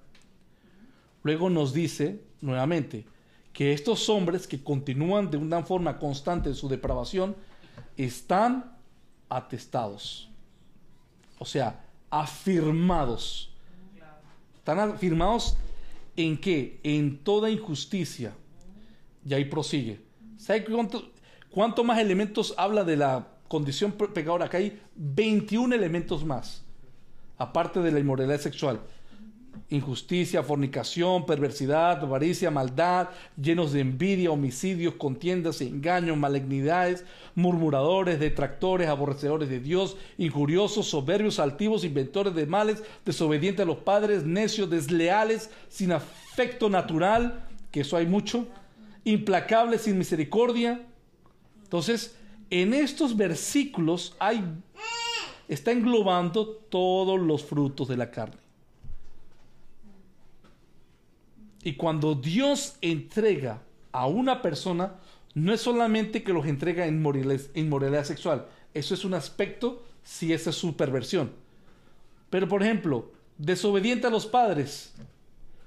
luego 1.23 1.51
nos 1.51 1.75
dice 1.75 2.21
nuevamente 2.41 3.05
que 3.53 3.73
estos 3.73 4.09
hombres 4.09 4.47
que 4.47 4.63
continúan 4.63 5.31
de 5.31 5.37
una 5.37 5.63
forma 5.63 5.99
constante 5.99 6.49
en 6.49 6.55
su 6.55 6.69
depravación 6.69 7.37
están 7.97 8.77
atestados, 9.29 10.29
o 11.39 11.45
sea, 11.45 11.85
afirmados. 12.11 13.51
Están 14.57 14.79
afirmados 14.79 15.57
en 16.17 16.39
qué? 16.39 16.81
En 16.83 17.19
toda 17.19 17.51
injusticia. 17.51 18.35
Y 19.27 19.35
ahí 19.35 19.45
prosigue. 19.45 20.04
¿Sabe 20.45 20.63
cuánto, 20.63 21.11
cuánto 21.49 21.85
más 21.85 21.99
elementos 21.99 22.53
habla 22.59 22.85
de 22.85 22.99
la 22.99 23.27
condición 23.49 23.93
pecadora? 23.93 24.45
Acá 24.45 24.59
hay 24.59 24.79
21 24.95 25.75
elementos 25.75 26.23
más, 26.23 26.63
aparte 27.39 27.81
de 27.81 27.91
la 27.91 27.99
inmoralidad 27.99 28.39
sexual 28.39 28.79
injusticia, 29.71 30.43
fornicación, 30.43 31.25
perversidad, 31.25 32.03
avaricia, 32.03 32.51
maldad, 32.51 33.09
llenos 33.41 33.73
de 33.73 33.81
envidia, 33.81 34.31
homicidios, 34.31 34.95
contiendas, 34.95 35.63
engaños, 35.63 36.19
malignidades, 36.19 37.05
murmuradores, 37.35 38.21
detractores, 38.21 38.89
aborrecedores 38.89 39.49
de 39.49 39.61
Dios, 39.61 39.97
injuriosos, 40.19 40.87
soberbios, 40.87 41.39
altivos, 41.39 41.85
inventores 41.85 42.35
de 42.35 42.47
males, 42.47 42.83
desobedientes 43.07 43.63
a 43.63 43.67
los 43.67 43.79
padres, 43.79 44.25
necios, 44.25 44.69
desleales, 44.69 45.51
sin 45.69 45.93
afecto 45.93 46.69
natural, 46.69 47.47
que 47.71 47.81
eso 47.81 47.97
hay 47.97 48.07
mucho, 48.07 48.47
implacables, 49.05 49.83
sin 49.83 49.99
misericordia. 49.99 50.87
Entonces, 51.63 52.17
en 52.51 52.75
estos 52.75 53.17
versículos 53.17 54.17
hay 54.19 54.45
está 55.49 55.73
englobando 55.73 56.47
todos 56.49 57.21
los 57.21 57.45
frutos 57.45 57.89
de 57.89 57.97
la 57.97 58.11
carne. 58.11 58.39
Y 61.63 61.75
cuando 61.75 62.15
Dios 62.15 62.77
entrega 62.81 63.63
a 63.93 64.07
una 64.07 64.43
persona, 64.43 64.97
no 65.35 65.53
es 65.53 65.61
solamente 65.63 66.23
que 66.23 66.33
los 66.33 66.47
entrega 66.47 66.87
en 66.87 67.03
inmoralidad 67.55 68.05
sexual. 68.05 68.47
Eso 68.75 68.95
es 68.95 69.05
un 69.05 69.15
aspecto 69.15 69.83
si 70.03 70.33
esa 70.33 70.51
es 70.51 70.57
su 70.57 70.77
perversión. 70.77 71.33
Pero, 72.29 72.49
por 72.49 72.63
ejemplo, 72.63 73.13
desobediente 73.39 74.07
a 74.07 74.11
los 74.11 74.27
padres. 74.27 74.95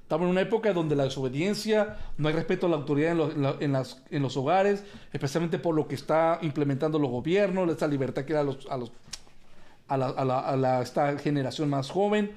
Estamos 0.07 0.23
en 0.23 0.31
una 0.31 0.39
época 0.39 0.71
donde 0.71 0.95
la 0.95 1.03
desobediencia, 1.03 1.97
no 2.17 2.29
hay 2.29 2.33
respeto 2.33 2.65
a 2.65 2.69
la 2.69 2.77
autoridad 2.77 3.11
en 3.59 4.21
los, 4.21 4.37
hogares, 4.37 4.85
especialmente 5.11 5.59
por 5.59 5.75
lo 5.75 5.85
que 5.85 5.95
está 5.95 6.39
implementando 6.43 6.97
los 6.97 7.11
gobiernos, 7.11 7.69
esta 7.69 7.89
libertad 7.89 8.23
que 8.23 8.31
da 8.31 8.39
a, 8.39 8.43
los, 8.43 8.65
a, 8.69 9.97
la, 9.97 10.07
a 10.07 10.55
la, 10.55 10.81
esta 10.81 11.17
generación 11.17 11.69
más 11.69 11.89
joven. 11.89 12.31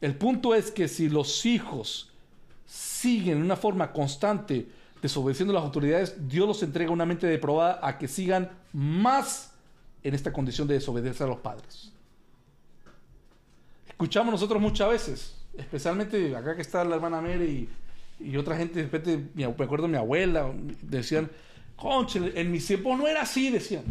El 0.00 0.16
punto 0.16 0.52
es 0.52 0.72
que 0.72 0.88
si 0.88 1.08
los 1.08 1.46
hijos 1.46 2.10
siguen 2.66 3.36
en 3.36 3.44
una 3.44 3.54
forma 3.54 3.92
constante 3.92 4.66
desobedeciendo 5.00 5.52
a 5.52 5.60
las 5.60 5.64
autoridades, 5.64 6.16
Dios 6.26 6.48
los 6.48 6.60
entrega 6.64 6.90
una 6.90 7.06
mente 7.06 7.28
deprobada 7.28 7.78
a 7.84 7.98
que 7.98 8.08
sigan 8.08 8.50
más 8.72 9.52
en 10.02 10.12
esta 10.12 10.32
condición 10.32 10.66
de 10.66 10.74
desobedecer 10.74 11.28
a 11.28 11.30
los 11.30 11.38
padres. 11.38 11.92
Escuchamos 13.86 14.32
nosotros 14.32 14.60
muchas 14.60 14.90
veces, 14.90 15.35
especialmente 15.58 16.34
acá 16.36 16.54
que 16.54 16.62
está 16.62 16.84
la 16.84 16.96
hermana 16.96 17.20
Mary 17.20 17.68
y, 18.18 18.36
otra 18.36 18.56
gente, 18.56 18.76
de 18.76 18.82
repente, 18.84 19.28
me 19.34 19.44
acuerdo 19.44 19.88
mi 19.88 19.96
abuela, 19.96 20.50
decían, 20.82 21.30
conche, 21.76 22.32
en 22.34 22.50
mi 22.50 22.60
tiempo 22.60 22.96
no 22.96 23.06
era 23.06 23.22
así, 23.22 23.50
decían. 23.50 23.84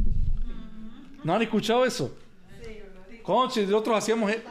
¿No 1.23 1.35
han 1.35 1.41
escuchado 1.41 1.85
eso? 1.85 2.17
Conche, 3.23 3.65
nosotros 3.65 3.97
hacíamos... 3.97 4.31
E-, 4.31 4.43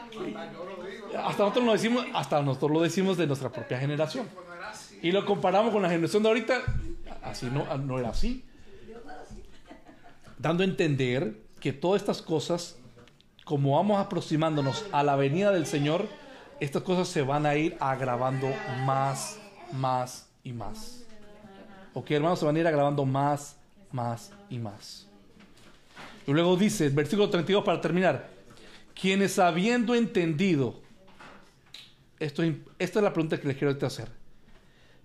hasta 1.17 1.43
nosotros 1.45 1.65
lo 1.65 1.73
decimos, 1.73 2.07
hasta 2.15 2.43
nosotros 2.43 2.71
lo 2.73 2.81
decimos 2.83 3.17
de 3.17 3.27
nuestra 3.27 3.51
propia 3.51 3.79
generación. 3.79 4.29
Y 5.03 5.13
lo 5.13 5.25
comparamos 5.25 5.73
con 5.73 5.83
la 5.83 5.89
generación 5.89 6.23
de 6.23 6.29
ahorita, 6.29 6.63
así 7.23 7.47
no, 7.47 7.77
no 7.79 7.99
era 7.99 8.11
así. 8.11 8.45
Dando 10.39 10.63
a 10.63 10.67
entender 10.67 11.41
que 11.61 11.73
todas 11.73 12.03
estas 12.03 12.23
cosas, 12.23 12.79
como 13.45 13.77
vamos 13.77 14.01
aproximándonos 14.01 14.87
a 14.93 15.03
la 15.03 15.17
venida 15.17 15.53
del 15.53 15.67
Señor, 15.67 16.09
estas 16.61 16.83
cosas 16.83 17.09
se 17.09 17.23
van 17.23 17.47
a 17.47 17.55
ir 17.57 17.77
agravando 17.81 18.49
más, 18.85 19.39
más 19.73 20.29
y 20.43 20.53
más. 20.53 21.05
Ok, 21.93 22.11
hermanos, 22.11 22.39
se 22.39 22.47
van 22.47 22.57
a 22.57 22.61
ir 22.61 22.67
agravando 22.67 23.05
más, 23.05 23.57
más 23.93 24.33
y 24.51 24.59
más. 24.59 25.09
Y 26.27 26.33
luego 26.33 26.57
dice, 26.57 26.89
versículo 26.89 27.31
32 27.31 27.65
para 27.65 27.81
terminar, 27.81 28.31
quienes 28.95 29.39
habiendo 29.39 29.95
entendido 29.95 30.85
esto, 32.19 32.43
esta 32.43 32.99
es 32.99 33.03
la 33.03 33.13
pregunta 33.13 33.39
que 33.41 33.49
les 33.49 33.57
quiero 33.57 33.77
hacer. 33.87 34.09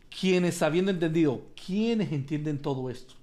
Quienes 0.10 0.62
habiendo 0.62 0.92
entendido, 0.92 1.44
¿quiénes 1.66 2.12
entienden 2.12 2.62
todo 2.62 2.90
esto? 2.90 3.14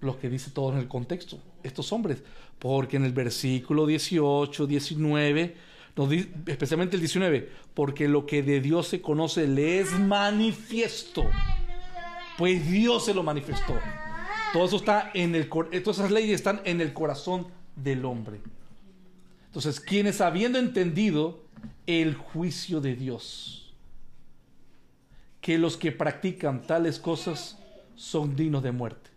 Los 0.00 0.16
que 0.16 0.30
dice 0.30 0.50
todo 0.50 0.72
en 0.72 0.78
el 0.78 0.88
contexto, 0.88 1.38
estos 1.62 1.92
hombres. 1.92 2.22
Porque 2.60 2.98
en 2.98 3.04
el 3.04 3.12
versículo 3.12 3.86
18, 3.86 4.66
19, 4.68 5.56
especialmente 6.46 6.96
el 6.96 7.00
19, 7.00 7.50
porque 7.74 8.06
lo 8.06 8.26
que 8.26 8.42
de 8.42 8.60
Dios 8.60 8.86
se 8.86 9.00
conoce 9.00 9.48
le 9.48 9.80
es 9.80 9.98
manifiesto. 9.98 11.24
Pues 12.38 12.70
Dios 12.70 13.04
se 13.04 13.14
lo 13.14 13.22
manifestó. 13.22 13.74
Todo 14.52 14.64
eso 14.64 14.76
está 14.76 15.10
en 15.14 15.34
el 15.34 15.48
todas 15.48 15.98
esas 15.98 16.10
leyes 16.10 16.34
están 16.34 16.60
en 16.64 16.80
el 16.80 16.92
corazón 16.92 17.48
del 17.76 18.04
hombre. 18.04 18.40
Entonces, 19.46 19.80
quienes 19.80 20.20
habiendo 20.20 20.58
entendido 20.58 21.42
el 21.86 22.14
juicio 22.14 22.80
de 22.80 22.94
Dios, 22.94 23.74
que 25.40 25.58
los 25.58 25.76
que 25.76 25.92
practican 25.92 26.62
tales 26.62 26.98
cosas 26.98 27.58
son 27.96 28.36
dignos 28.36 28.62
de 28.62 28.72
muerte. 28.72 29.09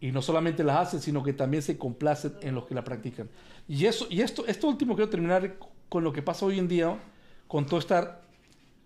Y 0.00 0.12
no 0.12 0.22
solamente 0.22 0.64
las 0.64 0.88
hacen, 0.88 1.00
sino 1.00 1.22
que 1.22 1.32
también 1.32 1.62
se 1.62 1.76
complacen 1.78 2.34
en 2.42 2.54
los 2.54 2.66
que 2.66 2.74
la 2.74 2.84
practican. 2.84 3.28
Y, 3.66 3.86
eso, 3.86 4.06
y 4.10 4.20
esto, 4.20 4.46
esto 4.46 4.68
último 4.68 4.94
quiero 4.94 5.10
terminar 5.10 5.56
con 5.88 6.04
lo 6.04 6.12
que 6.12 6.22
pasa 6.22 6.46
hoy 6.46 6.58
en 6.58 6.68
día, 6.68 6.98
con 7.46 7.66
toda 7.66 7.80
esta 7.80 8.20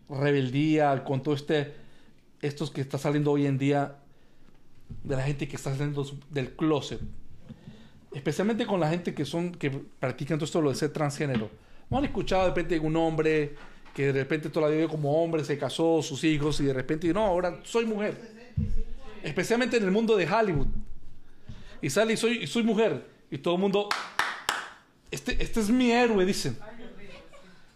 rebeldía, 0.08 1.04
con 1.04 1.22
todo 1.22 1.34
este, 1.34 1.74
estos 2.40 2.70
que 2.70 2.80
está 2.80 2.98
saliendo 2.98 3.32
hoy 3.32 3.46
en 3.46 3.58
día, 3.58 3.96
de 5.02 5.16
la 5.16 5.22
gente 5.22 5.48
que 5.48 5.56
está 5.56 5.70
saliendo 5.70 6.04
del 6.30 6.52
closet, 6.52 7.00
especialmente 8.12 8.66
con 8.66 8.80
la 8.80 8.90
gente 8.90 9.14
que 9.14 9.24
son 9.24 9.52
que 9.52 9.70
practican 9.70 10.38
todo 10.38 10.44
esto 10.44 10.60
lo 10.60 10.70
de 10.70 10.76
ser 10.76 10.90
transgénero. 10.92 11.50
¿No 11.90 11.98
han 11.98 12.04
escuchado 12.04 12.42
de 12.42 12.48
repente 12.48 12.78
un 12.78 12.96
hombre 12.96 13.54
que 13.94 14.12
de 14.12 14.20
repente 14.20 14.48
toda 14.48 14.68
la 14.68 14.74
vida 14.74 14.88
como 14.88 15.22
hombre 15.22 15.44
se 15.44 15.58
casó, 15.58 16.02
sus 16.02 16.24
hijos 16.24 16.60
y 16.60 16.64
de 16.64 16.72
repente 16.72 17.12
no, 17.12 17.24
ahora 17.24 17.60
soy 17.64 17.86
mujer? 17.86 18.16
Especialmente 19.22 19.76
en 19.76 19.84
el 19.84 19.90
mundo 19.90 20.16
de 20.16 20.30
Hollywood. 20.30 20.68
Y 21.82 21.90
sale 21.90 22.14
y 22.14 22.16
soy, 22.16 22.46
soy 22.46 22.62
mujer. 22.62 23.06
Y 23.30 23.38
todo 23.38 23.56
el 23.56 23.60
mundo, 23.60 23.88
este, 25.10 25.42
este 25.42 25.60
es 25.60 25.68
mi 25.68 25.90
héroe, 25.90 26.24
dicen. 26.24 26.56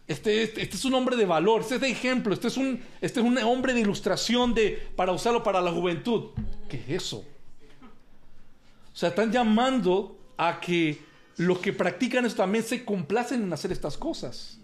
Este, 0.06 0.44
este, 0.44 0.62
este, 0.62 0.76
es 0.76 0.84
un 0.84 0.94
hombre 0.94 1.16
de 1.16 1.24
valor, 1.26 1.62
este 1.62 1.74
es 1.74 1.80
de 1.80 1.90
ejemplo, 1.90 2.32
este 2.32 2.46
es 2.46 2.56
un, 2.56 2.80
este 3.00 3.18
es 3.18 3.26
un 3.26 3.36
hombre 3.38 3.74
de 3.74 3.80
ilustración 3.80 4.54
de, 4.54 4.90
para 4.94 5.10
usarlo 5.10 5.42
para 5.42 5.60
la 5.60 5.72
juventud. 5.72 6.30
¿Qué 6.68 6.76
es 6.76 7.04
eso? 7.04 7.24
O 8.92 8.96
sea, 8.96 9.08
están 9.08 9.32
llamando 9.32 10.16
a 10.36 10.60
que 10.60 11.00
los 11.36 11.58
que 11.58 11.72
practican 11.72 12.24
esto 12.24 12.42
también 12.42 12.64
se 12.64 12.84
complacen 12.84 13.42
en 13.42 13.52
hacer 13.52 13.72
estas 13.72 13.96
cosas. 13.96 14.58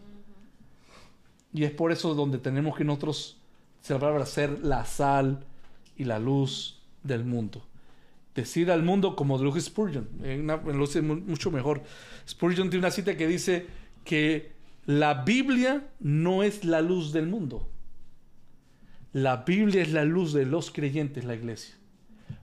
Y 1.52 1.64
es 1.64 1.72
por 1.72 1.90
eso 1.90 2.14
donde 2.14 2.38
tenemos 2.38 2.76
que 2.76 2.84
nosotros 2.84 3.36
ser 3.82 4.60
la 4.60 4.84
sal 4.84 5.44
y 5.96 6.04
la 6.04 6.18
luz 6.18 6.80
del 7.02 7.24
mundo. 7.24 7.66
Decir 8.34 8.70
al 8.70 8.82
mundo 8.82 9.14
como 9.14 9.36
lo 9.38 9.60
Spurgeon, 9.60 10.08
lo 10.46 10.86
dice 10.86 11.02
mucho 11.02 11.50
mejor. 11.50 11.82
Spurgeon 12.26 12.70
tiene 12.70 12.86
una 12.86 12.90
cita 12.90 13.16
que 13.16 13.26
dice 13.26 13.66
que 14.04 14.52
la 14.86 15.22
Biblia 15.22 15.86
no 16.00 16.42
es 16.42 16.64
la 16.64 16.80
luz 16.80 17.12
del 17.12 17.26
mundo. 17.26 17.68
La 19.12 19.38
Biblia 19.38 19.82
es 19.82 19.92
la 19.92 20.04
luz 20.04 20.32
de 20.32 20.46
los 20.46 20.70
creyentes, 20.70 21.24
la 21.24 21.34
iglesia. 21.34 21.74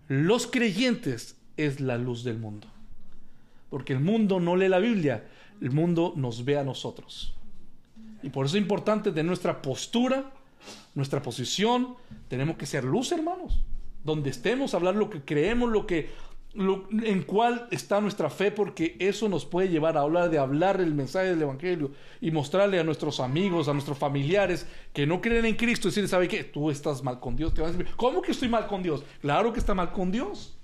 Los 0.07 0.45
creyentes 0.45 1.37
es 1.57 1.79
la 1.79 1.97
luz 1.97 2.23
del 2.23 2.37
mundo. 2.37 2.67
Porque 3.69 3.93
el 3.93 3.99
mundo 3.99 4.39
no 4.39 4.55
lee 4.55 4.69
la 4.69 4.79
Biblia, 4.79 5.27
el 5.61 5.71
mundo 5.71 6.13
nos 6.15 6.45
ve 6.45 6.57
a 6.57 6.63
nosotros. 6.63 7.35
Y 8.21 8.29
por 8.29 8.45
eso 8.45 8.57
es 8.57 8.61
importante 8.61 9.11
de 9.11 9.23
nuestra 9.23 9.61
postura, 9.61 10.31
nuestra 10.95 11.21
posición. 11.21 11.95
Tenemos 12.27 12.57
que 12.57 12.65
ser 12.65 12.83
luz, 12.83 13.11
hermanos. 13.11 13.59
Donde 14.03 14.29
estemos, 14.29 14.73
hablar 14.73 14.95
lo 14.95 15.09
que 15.09 15.21
creemos, 15.21 15.69
lo 15.69 15.85
que 15.85 16.09
en 16.55 17.23
cuál 17.23 17.67
está 17.69 18.01
nuestra 18.01 18.29
fe, 18.29 18.51
porque 18.51 18.95
eso 18.99 19.29
nos 19.29 19.45
puede 19.45 19.69
llevar 19.69 19.97
a 19.97 20.01
hablar 20.01 20.31
de 20.31 20.39
hablar 20.39 20.81
el 20.81 20.95
mensaje 20.95 21.27
del 21.27 21.41
Evangelio 21.43 21.91
y 22.21 22.31
mostrarle 22.31 22.79
a 22.79 22.83
nuestros 22.83 23.19
amigos, 23.19 23.67
a 23.67 23.73
nuestros 23.73 23.97
familiares 23.99 24.65
que 24.91 25.05
no 25.05 25.21
creen 25.21 25.45
en 25.45 25.55
Cristo, 25.55 25.89
decirles, 25.89 26.09
¿sabe 26.09 26.27
qué? 26.27 26.43
Tú 26.43 26.71
estás 26.71 27.03
mal 27.03 27.19
con 27.19 27.35
Dios. 27.35 27.53
Te 27.53 27.63
a 27.63 27.67
decir, 27.67 27.87
¿cómo 27.95 28.21
que 28.21 28.31
estoy 28.31 28.49
mal 28.49 28.65
con 28.65 28.81
Dios? 28.81 29.03
Claro 29.21 29.53
que 29.53 29.59
está 29.59 29.75
mal 29.75 29.91
con 29.91 30.11
Dios. 30.11 30.55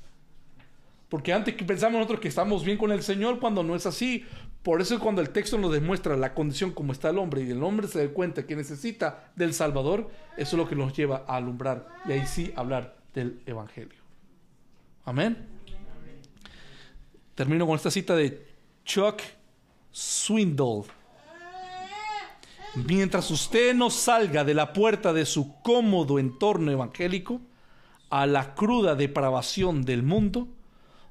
Porque 1.07 1.31
antes 1.31 1.53
pensamos 1.53 1.99
nosotros 1.99 2.19
que 2.19 2.29
estamos 2.29 2.65
bien 2.65 2.79
con 2.79 2.91
el 2.91 3.03
Señor 3.03 3.39
cuando 3.39 3.61
no 3.61 3.75
es 3.75 3.85
así. 3.85 4.25
Por 4.63 4.81
eso 4.81 4.99
cuando 4.99 5.21
el 5.21 5.29
texto 5.29 5.59
nos 5.59 5.71
demuestra 5.71 6.17
la 6.17 6.33
condición 6.33 6.71
como 6.71 6.93
está 6.93 7.11
el 7.11 7.19
hombre 7.19 7.43
y 7.43 7.51
el 7.51 7.61
hombre 7.61 7.87
se 7.87 8.03
da 8.03 8.11
cuenta 8.11 8.47
que 8.47 8.55
necesita 8.55 9.31
del 9.35 9.53
Salvador, 9.53 10.09
eso 10.35 10.55
es 10.55 10.57
lo 10.57 10.67
que 10.67 10.75
nos 10.75 10.97
lleva 10.97 11.23
a 11.27 11.35
alumbrar 11.35 11.87
y 12.07 12.13
ahí 12.13 12.25
sí 12.25 12.51
hablar 12.55 13.04
del 13.15 13.41
Evangelio. 13.45 13.97
Amén. 15.05 15.37
Termino 17.33 17.65
con 17.65 17.75
esta 17.75 17.89
cita 17.89 18.15
de 18.15 18.45
Chuck 18.83 19.21
Swindoll. 19.91 20.85
Mientras 22.87 23.31
usted 23.31 23.73
no 23.73 23.89
salga 23.89 24.43
de 24.43 24.53
la 24.53 24.73
puerta 24.73 25.13
de 25.13 25.25
su 25.25 25.61
cómodo 25.61 26.19
entorno 26.19 26.71
evangélico 26.71 27.39
a 28.09 28.25
la 28.25 28.53
cruda 28.53 28.95
depravación 28.95 29.83
del 29.83 30.03
mundo, 30.03 30.49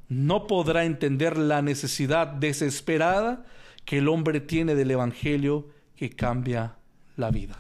no 0.08 0.46
podrá 0.46 0.84
entender 0.84 1.38
la 1.38 1.62
necesidad 1.62 2.26
desesperada 2.26 3.46
que 3.86 3.98
el 3.98 4.08
hombre 4.08 4.40
tiene 4.40 4.74
del 4.74 4.90
Evangelio 4.90 5.68
que 5.96 6.10
cambia 6.10 6.76
la 7.16 7.30
vida. 7.30 7.56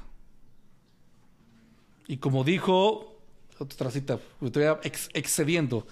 Y 2.06 2.18
como 2.18 2.44
dijo, 2.44 3.13
otra 3.58 3.90
cita, 3.90 4.18
estoy 4.40 4.64
ex- 4.82 5.10
excediendo, 5.12 5.86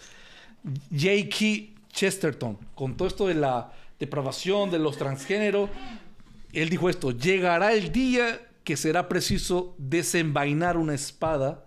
J.K. 0.90 1.72
Chesterton, 1.90 2.58
con 2.74 2.96
todo 2.96 3.08
esto 3.08 3.26
de 3.26 3.34
la 3.34 3.72
depravación 3.98 4.70
de 4.70 4.78
los 4.78 4.96
transgéneros, 4.96 5.70
él 6.52 6.68
dijo 6.68 6.88
esto, 6.88 7.12
llegará 7.12 7.72
el 7.72 7.92
día 7.92 8.40
que 8.64 8.76
será 8.76 9.08
preciso 9.08 9.74
desenvainar 9.78 10.76
una 10.76 10.94
espada 10.94 11.64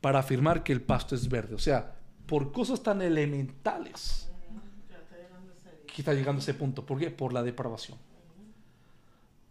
para 0.00 0.20
afirmar 0.20 0.62
que 0.62 0.72
el 0.72 0.80
pasto 0.80 1.14
es 1.14 1.28
verde. 1.28 1.54
O 1.54 1.58
sea, 1.58 1.94
por 2.26 2.52
cosas 2.52 2.82
tan 2.82 3.00
elementales 3.02 4.28
que 5.86 6.02
está 6.02 6.12
llegando 6.14 6.40
a 6.40 6.42
ese 6.42 6.54
punto. 6.54 6.84
¿Por 6.86 6.98
qué? 6.98 7.10
Por 7.10 7.32
la 7.32 7.42
depravación. 7.42 7.98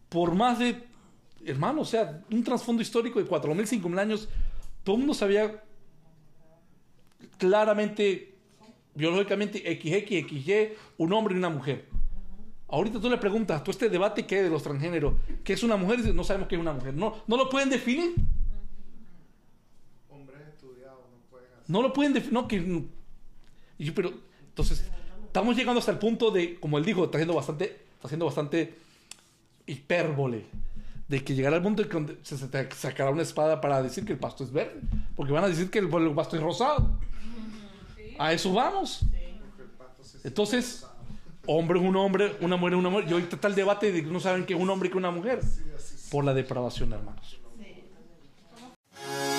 Por 0.08 0.34
más 0.34 0.60
de, 0.60 0.82
hermano, 1.46 1.82
o 1.82 1.86
sea, 1.86 2.22
un 2.32 2.44
trasfondo 2.44 2.82
histórico 2.82 3.20
de 3.20 3.28
4.000, 3.28 3.82
5.000 3.82 4.00
años, 4.00 4.30
todo 4.88 4.96
el 4.96 5.00
mundo 5.00 5.14
sabía 5.14 5.62
claramente, 7.38 8.36
biológicamente, 8.96 9.60
XX, 9.60 10.30
XY, 10.30 10.70
un 10.98 11.12
hombre 11.12 11.36
y 11.36 11.38
una 11.38 11.50
mujer. 11.50 11.90
Ahorita 12.70 13.02
tú 13.02 13.10
le 13.10 13.18
preguntas, 13.18 13.62
tú 13.66 13.72
este 13.72 13.90
debate 13.90 14.26
que 14.26 14.38
hay 14.38 14.44
de 14.44 14.50
los 14.50 14.64
transgéneros, 14.64 15.16
¿qué 15.44 15.52
es 15.52 15.64
una 15.64 15.76
mujer? 15.76 16.16
No 16.16 16.24
sabemos 16.24 16.48
qué 16.48 16.56
es 16.56 16.62
una 16.62 16.72
mujer. 16.72 16.94
No, 16.94 17.18
no 17.28 17.36
lo 17.36 17.50
pueden 17.50 17.70
definir. 17.70 18.16
Hombres 20.10 20.40
estudiados 20.48 21.02
no 21.12 21.18
pueden 21.30 21.52
hacer. 21.52 21.70
No 21.70 21.82
lo 21.82 21.92
pueden 21.92 22.14
definir. 22.14 22.34
No, 22.34 22.48
que. 22.48 22.56
y 23.80 23.84
yo, 23.84 23.94
pero, 23.94 24.14
entonces, 24.48 24.90
estamos 25.26 25.58
llegando 25.58 25.80
hasta 25.80 25.92
el 25.92 26.00
punto 26.00 26.32
de, 26.32 26.58
como 26.62 26.78
él 26.78 26.86
dijo, 26.86 27.04
está 27.04 27.18
haciendo 27.18 27.34
bastante, 27.34 27.66
está 27.66 28.08
haciendo 28.08 28.26
bastante 28.26 28.74
hipérbole 29.66 30.46
de 31.08 31.24
que 31.24 31.36
llegará 31.36 31.58
el 31.58 31.64
punto 31.64 31.84
en 31.84 31.90
que 31.90 32.18
se 32.24 32.48
te 32.48 32.70
sacará 32.76 33.12
una 33.12 33.22
espada 33.22 33.62
para 33.62 33.82
decir 33.82 34.06
que 34.06 34.14
el 34.14 34.20
pasto 34.20 34.44
es 34.44 34.52
verde, 34.52 34.82
porque 35.16 35.32
van 35.32 35.44
a 35.44 35.48
decir 35.48 35.70
que 35.70 35.80
el, 35.80 35.90
pasto 35.90 36.36
es 36.36 36.42
rosado. 36.42 37.00
A 38.20 38.34
eso 38.34 38.52
vamos. 38.54 39.02
Entonces, 40.24 40.86
hombre 41.46 41.80
un 41.80 41.96
hombre, 41.96 42.36
una 42.42 42.58
mujer 42.58 42.74
es 42.74 42.80
una 42.80 42.90
mujer. 42.90 43.10
Y 43.10 43.14
ahorita 43.14 43.36
está 43.36 43.48
el 43.48 43.56
debate 43.56 43.92
de 43.92 44.04
que 44.04 44.10
no 44.10 44.20
saben 44.20 44.46
que 44.46 44.54
es 44.54 44.60
un 44.60 44.70
hombre 44.70 44.90
que 44.90 44.98
una 44.98 45.12
mujer. 45.12 45.42
Por 46.12 46.26
la 46.26 46.34
depravación, 46.34 46.94
hermanos. 46.94 47.40
Sí. 48.96 49.37